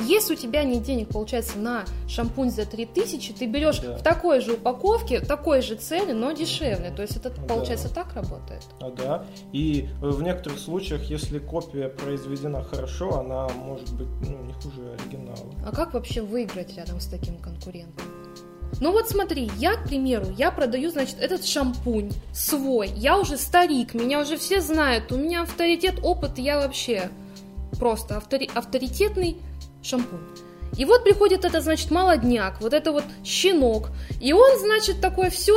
Если 0.00 0.34
у 0.34 0.36
тебя 0.36 0.62
нет 0.62 0.84
денег, 0.84 1.08
получается, 1.08 1.58
на 1.58 1.86
шампунь 2.06 2.52
за 2.52 2.66
3000, 2.66 3.32
ты 3.32 3.46
берешь 3.46 3.80
Да. 3.80 3.96
в 3.96 4.02
такой 4.04 4.40
же 4.40 4.52
упаковке, 4.52 5.18
такой 5.18 5.60
же 5.60 5.74
цели, 5.74 6.12
но 6.12 6.30
дешевле. 6.30 6.92
То 6.92 7.02
есть 7.02 7.16
это, 7.16 7.30
Да. 7.30 7.42
получается, 7.52 7.92
так 7.92 8.14
работает. 8.14 8.62
А, 8.80 8.92
да. 8.92 9.24
И 9.52 9.88
э, 10.00 10.06
в 10.06 10.22
некоторых 10.22 10.60
случаях, 10.60 11.02
если 11.10 11.40
копия 11.40 11.88
произведена 11.88 12.62
хорошо, 12.62 13.18
она 13.18 13.48
может 13.56 13.92
быть 13.92 14.06
ну, 14.20 14.40
не 14.44 14.52
хуже 14.52 14.96
оригинала. 15.00 15.52
А 15.66 15.74
как 15.74 15.94
вообще 15.94 16.22
выиграть 16.22 16.76
рядом 16.76 17.00
с 17.00 17.06
таким 17.06 17.38
конкурентом? 17.38 18.04
Ну 18.80 18.92
вот 18.92 19.08
смотри, 19.08 19.50
я, 19.56 19.74
к 19.74 19.84
примеру, 19.88 20.26
я 20.36 20.50
продаю, 20.50 20.90
значит, 20.90 21.16
этот 21.20 21.44
шампунь 21.44 22.12
свой. 22.32 22.88
Я 22.94 23.18
уже 23.18 23.36
старик, 23.36 23.94
меня 23.94 24.20
уже 24.20 24.36
все 24.36 24.60
знают, 24.60 25.10
у 25.10 25.16
меня 25.16 25.42
авторитет, 25.42 26.00
опыт, 26.02 26.38
я 26.38 26.60
вообще 26.60 27.10
просто 27.78 28.14
автори- 28.14 28.50
авторитетный 28.54 29.36
шампунь. 29.82 30.20
И 30.76 30.84
вот 30.84 31.02
приходит 31.02 31.44
этот, 31.44 31.64
значит, 31.64 31.90
молодняк, 31.90 32.60
вот 32.60 32.72
это 32.72 32.92
вот 32.92 33.04
щенок. 33.24 33.88
И 34.20 34.32
он, 34.32 34.58
значит, 34.58 35.00
такой, 35.00 35.30
все, 35.30 35.56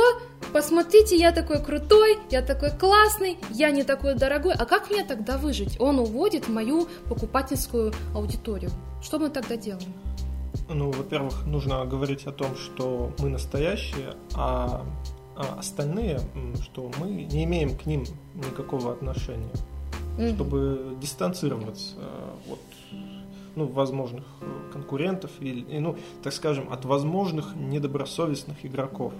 посмотрите, 0.52 1.16
я 1.16 1.32
такой 1.32 1.62
крутой, 1.62 2.18
я 2.30 2.42
такой 2.42 2.70
классный, 2.70 3.38
я 3.50 3.70
не 3.70 3.84
такой 3.84 4.14
дорогой. 4.14 4.54
А 4.54 4.64
как 4.64 4.90
мне 4.90 5.04
тогда 5.04 5.36
выжить? 5.36 5.80
Он 5.80 6.00
уводит 6.00 6.48
мою 6.48 6.88
покупательскую 7.08 7.92
аудиторию. 8.14 8.70
Что 9.02 9.18
мы 9.18 9.28
тогда 9.28 9.56
делаем? 9.56 9.92
Ну, 10.68 10.90
во-первых, 10.90 11.46
нужно 11.46 11.84
говорить 11.84 12.26
о 12.26 12.32
том, 12.32 12.56
что 12.56 13.12
мы 13.18 13.28
настоящие, 13.28 14.14
а, 14.34 14.84
а 15.36 15.58
остальные, 15.58 16.20
что 16.62 16.90
мы 16.98 17.08
не 17.08 17.44
имеем 17.44 17.76
к 17.76 17.86
ним 17.86 18.04
никакого 18.34 18.92
отношения, 18.92 19.52
Мгм. 20.18 20.34
чтобы 20.34 20.96
дистанцироваться 21.00 21.96
от 22.48 22.60
ну, 23.54 23.66
возможных 23.66 24.24
э, 24.40 24.72
конкурентов 24.72 25.30
или, 25.40 25.78
ну, 25.78 25.96
так 26.22 26.32
скажем, 26.32 26.72
от 26.72 26.84
возможных 26.84 27.54
недобросовестных 27.54 28.64
игроков. 28.64 29.12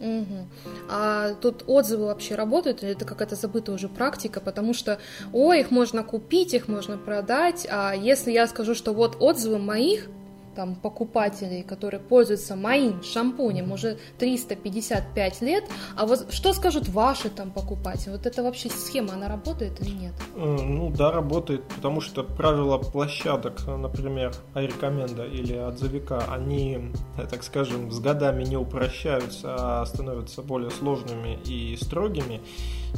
Мгм. 0.00 0.48
А 0.90 1.34
тут 1.34 1.64
отзывы 1.66 2.06
вообще 2.06 2.34
работают, 2.34 2.82
или 2.82 2.92
это 2.92 3.04
какая-то 3.04 3.34
забытая 3.34 3.76
уже 3.76 3.88
практика, 3.88 4.40
потому 4.40 4.74
что, 4.74 4.98
ой, 5.32 5.60
их 5.60 5.70
можно 5.70 6.02
купить, 6.02 6.54
их 6.54 6.68
можно 6.68 6.98
продать, 6.98 7.66
а 7.70 7.92
если 7.94 8.30
я 8.30 8.46
скажу, 8.46 8.74
что 8.74 8.92
вот 8.92 9.16
отзывы 9.20 9.58
моих 9.58 10.08
там 10.56 10.74
покупателей, 10.74 11.62
которые 11.62 12.00
пользуются 12.00 12.56
моим 12.56 13.02
шампунем 13.02 13.72
уже 13.72 13.98
355 14.18 15.42
лет, 15.42 15.64
а 15.96 16.06
вот 16.06 16.32
что 16.32 16.52
скажут 16.54 16.88
ваши 16.88 17.28
там 17.28 17.50
покупатели? 17.50 18.10
Вот 18.12 18.26
это 18.26 18.42
вообще 18.42 18.70
схема, 18.70 19.12
она 19.12 19.28
работает 19.28 19.80
или 19.82 19.90
нет? 19.90 20.14
Э, 20.34 20.56
Ну 20.60 20.90
да, 20.90 21.12
работает, 21.12 21.62
потому 21.76 22.00
что 22.00 22.24
правила 22.24 22.78
площадок, 22.78 23.66
например, 23.66 24.32
Айрекоменда 24.54 25.24
или 25.24 25.54
отзывика, 25.54 26.24
они, 26.32 26.90
э, 27.18 27.26
так 27.30 27.42
скажем, 27.42 27.92
с 27.92 28.00
годами 28.00 28.44
не 28.44 28.56
упрощаются, 28.56 29.54
а 29.58 29.86
становятся 29.86 30.42
более 30.42 30.70
сложными 30.70 31.38
и 31.44 31.76
строгими. 31.76 32.40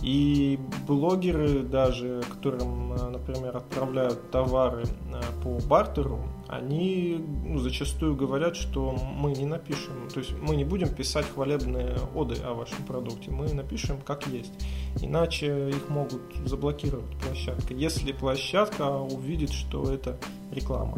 И 0.03 0.59
блогеры 0.87 1.61
даже, 1.61 2.23
которым, 2.29 2.93
э, 2.93 3.11
например, 3.11 3.57
отправляют 3.57 4.31
товары 4.31 4.85
э, 4.85 5.43
по 5.43 5.59
бартеру, 5.67 6.21
они 6.49 7.23
ну, 7.45 7.59
зачастую 7.59 8.17
говорят, 8.17 8.57
что 8.57 8.93
мы 8.93 9.33
не 9.33 9.45
напишем, 9.45 10.09
то 10.13 10.21
есть 10.21 10.33
мы 10.41 10.57
не 10.57 10.65
будем 10.65 10.89
писать 10.89 11.27
хвалебные 11.35 11.97
оды 12.15 12.37
о 12.43 12.55
вашем 12.55 12.85
продукте, 12.87 13.31
мы 13.31 13.53
напишем 13.53 14.01
как 14.01 14.27
есть. 14.29 14.53
Иначе 15.03 15.69
их 15.69 15.89
могут 15.89 16.23
заблокировать 16.45 17.17
площадка, 17.19 17.75
если 17.75 18.13
площадка 18.13 18.99
увидит, 18.99 19.51
что 19.51 19.93
это 19.93 20.19
реклама. 20.53 20.97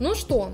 Ну 0.00 0.14
что, 0.14 0.50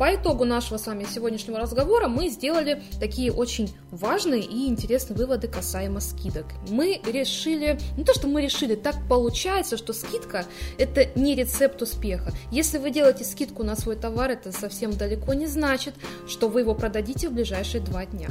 по 0.00 0.14
итогу 0.14 0.46
нашего 0.46 0.78
с 0.78 0.86
вами 0.86 1.04
сегодняшнего 1.04 1.58
разговора 1.58 2.08
мы 2.08 2.30
сделали 2.30 2.82
такие 2.98 3.30
очень 3.30 3.70
важные 3.90 4.40
и 4.40 4.66
интересные 4.66 5.14
выводы 5.14 5.46
касаемо 5.46 6.00
скидок. 6.00 6.46
Мы 6.70 7.02
решили, 7.04 7.78
не 7.98 8.04
то 8.04 8.14
что 8.14 8.26
мы 8.26 8.40
решили, 8.40 8.76
так 8.76 8.96
получается, 9.10 9.76
что 9.76 9.92
скидка 9.92 10.46
это 10.78 11.10
не 11.20 11.34
рецепт 11.34 11.82
успеха. 11.82 12.32
Если 12.50 12.78
вы 12.78 12.90
делаете 12.90 13.24
скидку 13.24 13.62
на 13.62 13.76
свой 13.76 13.94
товар, 13.94 14.30
это 14.30 14.52
совсем 14.52 14.96
далеко 14.96 15.34
не 15.34 15.46
значит, 15.46 15.94
что 16.26 16.48
вы 16.48 16.60
его 16.60 16.74
продадите 16.74 17.28
в 17.28 17.34
ближайшие 17.34 17.82
два 17.82 18.06
дня. 18.06 18.30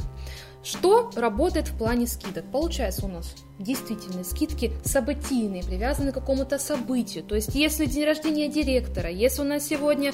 Что 0.62 1.10
работает 1.16 1.68
в 1.68 1.78
плане 1.78 2.06
скидок? 2.06 2.44
Получается 2.52 3.06
у 3.06 3.08
нас 3.08 3.34
действительно 3.58 4.24
скидки 4.24 4.72
событийные, 4.84 5.62
привязаны 5.62 6.12
к 6.12 6.14
какому-то 6.14 6.58
событию. 6.58 7.22
То 7.22 7.34
есть, 7.34 7.54
если 7.54 7.84
день 7.86 8.04
рождения 8.04 8.48
директора, 8.48 9.10
если 9.10 9.42
у 9.42 9.44
нас 9.44 9.66
сегодня 9.66 10.12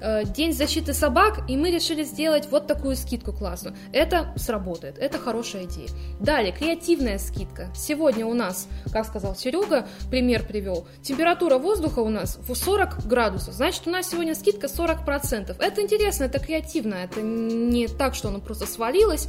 э, 0.00 0.24
день 0.24 0.52
защиты 0.52 0.92
собак, 0.94 1.48
и 1.48 1.56
мы 1.56 1.70
решили 1.70 2.02
сделать 2.02 2.48
вот 2.50 2.66
такую 2.66 2.96
скидку 2.96 3.32
классную, 3.32 3.76
это 3.92 4.32
сработает, 4.36 4.98
это 4.98 5.18
хорошая 5.18 5.64
идея. 5.64 5.88
Далее, 6.20 6.52
креативная 6.52 7.18
скидка. 7.18 7.68
Сегодня 7.74 8.26
у 8.26 8.34
нас, 8.34 8.68
как 8.92 9.06
сказал 9.06 9.36
Серега, 9.36 9.86
пример 10.10 10.44
привел, 10.44 10.86
температура 11.02 11.58
воздуха 11.58 12.00
у 12.00 12.08
нас 12.08 12.36
в 12.36 12.54
40 12.54 13.06
градусов, 13.06 13.54
значит, 13.54 13.86
у 13.86 13.90
нас 13.90 14.10
сегодня 14.10 14.34
скидка 14.34 14.66
40%. 14.66 15.56
Это 15.60 15.82
интересно, 15.82 16.24
это 16.24 16.40
креативно, 16.40 16.94
это 16.94 17.20
не 17.22 17.86
так, 17.86 18.16
что 18.16 18.28
оно 18.28 18.40
просто 18.40 18.66
свалилось, 18.66 19.28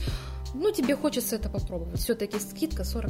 ну, 0.53 0.71
тебе 0.71 0.95
хочется 0.95 1.35
это 1.35 1.49
попробовать. 1.49 1.99
Все-таки 1.99 2.39
скидка 2.39 2.83
40%. 2.83 3.09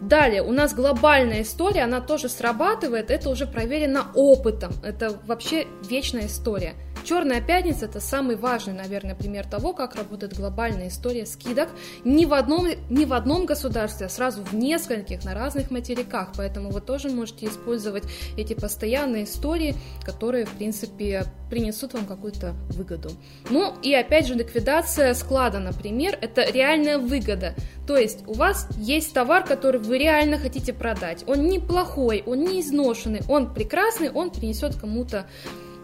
Далее, 0.00 0.42
у 0.42 0.52
нас 0.52 0.74
глобальная 0.74 1.42
история, 1.42 1.82
она 1.84 2.00
тоже 2.00 2.28
срабатывает, 2.28 3.10
это 3.10 3.28
уже 3.28 3.46
проверено 3.46 4.08
опытом, 4.14 4.72
это 4.82 5.16
вообще 5.26 5.66
вечная 5.88 6.26
история. 6.26 6.74
Черная 7.04 7.40
пятница 7.40 7.86
это 7.86 8.00
самый 8.00 8.36
важный, 8.36 8.74
наверное, 8.74 9.14
пример 9.14 9.46
того, 9.46 9.72
как 9.72 9.96
работает 9.96 10.36
глобальная 10.36 10.88
история 10.88 11.26
скидок 11.26 11.68
не 12.04 12.26
в 12.26 12.34
одном, 12.34 12.66
не 12.90 13.06
в 13.06 13.12
одном 13.12 13.44
государстве, 13.44 14.06
а 14.06 14.08
сразу 14.08 14.42
в 14.42 14.54
нескольких, 14.54 15.24
на 15.24 15.34
разных 15.34 15.70
материках. 15.70 16.28
Поэтому 16.36 16.70
вы 16.70 16.80
тоже 16.80 17.08
можете 17.10 17.46
использовать 17.46 18.04
эти 18.36 18.54
постоянные 18.54 19.24
истории, 19.24 19.74
которые, 20.04 20.46
в 20.46 20.50
принципе, 20.50 21.24
принесут 21.50 21.94
вам 21.94 22.06
какую-то 22.06 22.54
выгоду. 22.70 23.10
Ну 23.50 23.74
и 23.82 23.92
опять 23.92 24.26
же, 24.26 24.34
ликвидация 24.34 25.12
склада, 25.14 25.58
например, 25.58 26.16
это 26.20 26.48
реальная 26.48 26.98
выгода. 26.98 27.54
То 27.86 27.96
есть 27.96 28.20
у 28.28 28.34
вас 28.34 28.68
есть 28.76 29.12
товар, 29.12 29.44
который 29.44 29.80
вы 29.80 29.98
реально 29.98 30.38
хотите 30.38 30.72
продать. 30.72 31.24
Он 31.26 31.46
неплохой, 31.48 32.22
он 32.26 32.44
не 32.44 32.60
изношенный, 32.60 33.22
он 33.28 33.52
прекрасный, 33.52 34.10
он 34.10 34.30
принесет 34.30 34.76
кому-то 34.76 35.26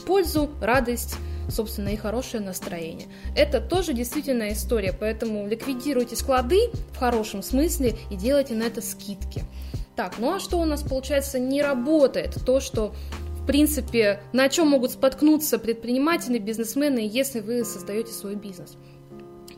пользу, 0.09 0.49
радость, 0.63 1.17
собственно, 1.51 1.91
и 1.91 1.97
хорошее 1.97 2.43
настроение. 2.43 3.09
Это 3.37 3.61
тоже 3.61 3.93
действительно 3.93 4.51
история, 4.53 4.95
поэтому 4.99 5.47
ликвидируйте 5.47 6.17
склады 6.17 6.71
в 6.95 6.97
хорошем 6.97 7.43
смысле 7.43 7.95
и 8.11 8.17
делайте 8.17 8.55
на 8.55 8.63
это 8.63 8.81
скидки. 8.81 9.45
Так, 9.97 10.15
ну 10.19 10.35
а 10.35 10.41
что 10.41 10.59
у 10.59 10.65
нас, 10.65 10.83
получается, 10.83 11.39
не 11.39 11.61
работает? 11.61 12.39
То, 12.47 12.59
что 12.59 12.95
в 13.39 13.47
принципе, 13.47 14.21
на 14.33 14.49
чем 14.49 14.69
могут 14.69 14.93
споткнуться 14.93 15.59
предприниматели, 15.59 16.39
бизнесмены, 16.39 17.07
если 17.11 17.41
вы 17.41 17.65
создаете 17.65 18.13
свой 18.13 18.35
бизнес. 18.35 18.77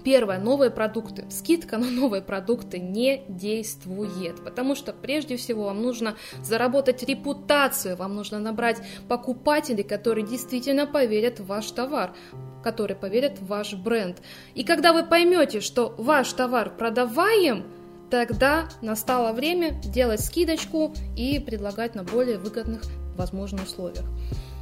Первое, 0.05 0.39
новые 0.39 0.71
продукты. 0.71 1.25
Скидка 1.31 1.77
на 1.79 1.91
новые 1.91 2.23
продукты 2.23 2.79
не 2.79 3.23
действует, 3.29 4.43
потому 4.43 4.75
что 4.75 4.93
прежде 4.93 5.37
всего 5.37 5.65
вам 5.65 5.83
нужно 5.83 6.17
заработать 6.43 7.03
репутацию, 7.03 7.97
вам 7.97 8.15
нужно 8.15 8.39
набрать 8.39 8.79
покупателей, 9.09 9.85
которые 9.85 10.27
действительно 10.27 10.87
поверят 10.87 11.41
в 11.41 11.47
ваш 11.47 11.71
товар 11.71 12.15
которые 12.63 12.95
поверят 12.95 13.39
в 13.39 13.47
ваш 13.47 13.73
бренд. 13.73 14.19
И 14.55 14.65
когда 14.65 14.93
вы 14.93 15.03
поймете, 15.03 15.61
что 15.61 15.95
ваш 15.97 16.31
товар 16.35 16.77
продаваем, 16.77 17.65
тогда 18.11 18.69
настало 18.83 19.33
время 19.33 19.81
делать 19.83 20.21
скидочку 20.21 20.93
и 21.17 21.39
предлагать 21.39 21.95
на 21.95 22.03
более 22.03 22.39
выгодных, 22.39 22.83
возможных 23.17 23.63
условиях. 23.63 24.05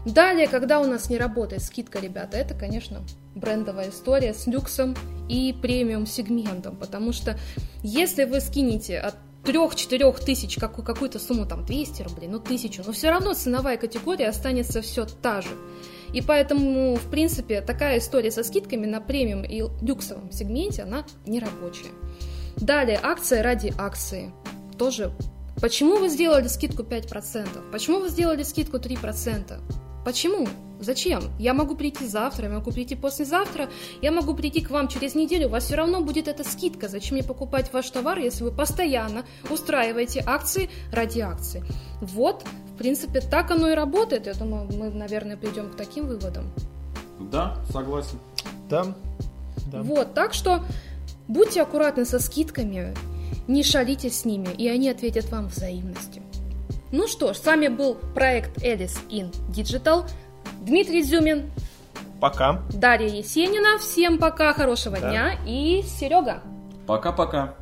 Далее, 0.09 0.49
когда 0.49 0.81
у 0.81 0.87
нас 0.87 1.11
не 1.11 1.19
работает 1.19 1.63
скидка, 1.63 1.99
ребята, 1.99 2.39
это, 2.39 2.55
конечно, 2.55 3.03
брендовая 3.35 3.91
история 3.91 4.33
с 4.33 4.47
люксом 4.47 4.97
и 5.29 5.55
премиум 5.61 6.07
сегментом, 6.07 6.77
потому 6.77 7.13
что 7.13 7.39
если 7.83 8.25
вы 8.25 8.41
скинете 8.41 8.99
от 8.99 9.17
3-4 9.45 10.25
тысяч 10.25 10.57
какую- 10.57 10.87
какую-то 10.87 11.19
сумму, 11.19 11.45
там 11.45 11.67
200 11.67 12.03
рублей, 12.05 12.27
ну 12.29 12.39
тысячу, 12.39 12.83
но 12.87 12.93
все 12.93 13.11
равно 13.11 13.35
ценовая 13.35 13.77
категория 13.77 14.29
останется 14.29 14.81
все 14.81 15.05
та 15.05 15.43
же. 15.43 15.51
И 16.15 16.23
поэтому, 16.23 16.97
в 16.97 17.11
принципе, 17.11 17.61
такая 17.61 17.99
история 17.99 18.31
со 18.31 18.43
скидками 18.45 18.87
на 18.87 19.03
премиум 19.03 19.45
и 19.45 19.63
люксовом 19.85 20.33
сегменте, 20.33 20.85
она 20.85 21.05
не 21.27 21.39
рабочая. 21.39 21.93
Далее, 22.57 22.99
акция 23.03 23.43
ради 23.43 23.75
акции. 23.77 24.33
Тоже 24.79 25.13
Почему 25.61 25.97
вы 25.97 26.09
сделали 26.09 26.47
скидку 26.47 26.85
5%? 26.85 27.73
Почему 27.73 27.99
вы 27.99 28.09
сделали 28.11 28.45
скидку 28.45 28.77
3%? 28.77 29.61
Почему? 30.09 30.49
Зачем? 30.81 31.23
Я 31.39 31.53
могу 31.53 31.75
прийти 31.75 32.07
завтра, 32.07 32.47
я 32.47 32.55
могу 32.55 32.73
прийти 32.73 32.97
послезавтра, 32.97 33.69
я 34.01 34.11
могу 34.11 34.35
прийти 34.35 34.63
к 34.63 34.71
вам 34.71 34.89
через 34.89 35.15
неделю, 35.15 35.49
у 35.49 35.51
вас 35.51 35.65
все 35.65 35.75
равно 35.75 36.01
будет 36.01 36.29
эта 36.29 36.45
скидка. 36.45 36.89
Зачем 36.89 37.19
мне 37.19 37.23
покупать 37.23 37.71
ваш 37.75 37.91
товар, 37.91 38.19
если 38.19 38.45
вы 38.45 38.51
постоянно 38.51 39.27
устраиваете 39.51 40.25
акции 40.25 40.71
ради 40.91 41.21
акций? 41.21 41.63
Вот, 42.01 42.43
в 42.73 42.79
принципе, 42.79 43.21
так 43.21 43.51
оно 43.51 43.69
и 43.69 43.75
работает. 43.75 44.27
Я 44.27 44.33
думаю, 44.33 44.67
мы, 44.73 44.89
наверное, 44.89 45.37
придем 45.37 45.71
к 45.71 45.77
таким 45.77 46.07
выводам. 46.07 46.55
Да, 47.21 47.59
согласен. 47.71 48.19
Да. 48.71 48.87
да. 49.71 49.83
Вот, 49.83 50.15
так 50.15 50.33
что 50.33 50.65
будьте 51.27 51.61
аккуратны 51.61 52.07
со 52.07 52.19
скидками, 52.19 52.95
не 53.47 53.63
шалите 53.63 54.09
с 54.09 54.25
ними, 54.25 54.49
и 54.57 54.69
они 54.69 54.89
ответят 54.89 55.31
вам 55.31 55.49
взаимностью. 55.49 56.23
Ну 56.91 57.07
что 57.07 57.33
ж, 57.33 57.37
с 57.37 57.45
вами 57.45 57.69
был 57.69 57.97
проект 58.15 58.59
Alice 58.63 58.99
in 59.11 59.31
Digital. 59.51 60.05
Дмитрий 60.63 61.03
Зюмин. 61.03 61.51
Пока. 62.21 62.63
Дарья 62.73 63.09
Есенина. 63.09 63.79
Всем 63.79 64.19
пока, 64.19 64.53
хорошего 64.53 64.99
Да. 64.99 65.11
дня. 65.11 65.33
И 65.47 65.83
Серега. 65.83 66.43
Пока-пока. 66.87 67.55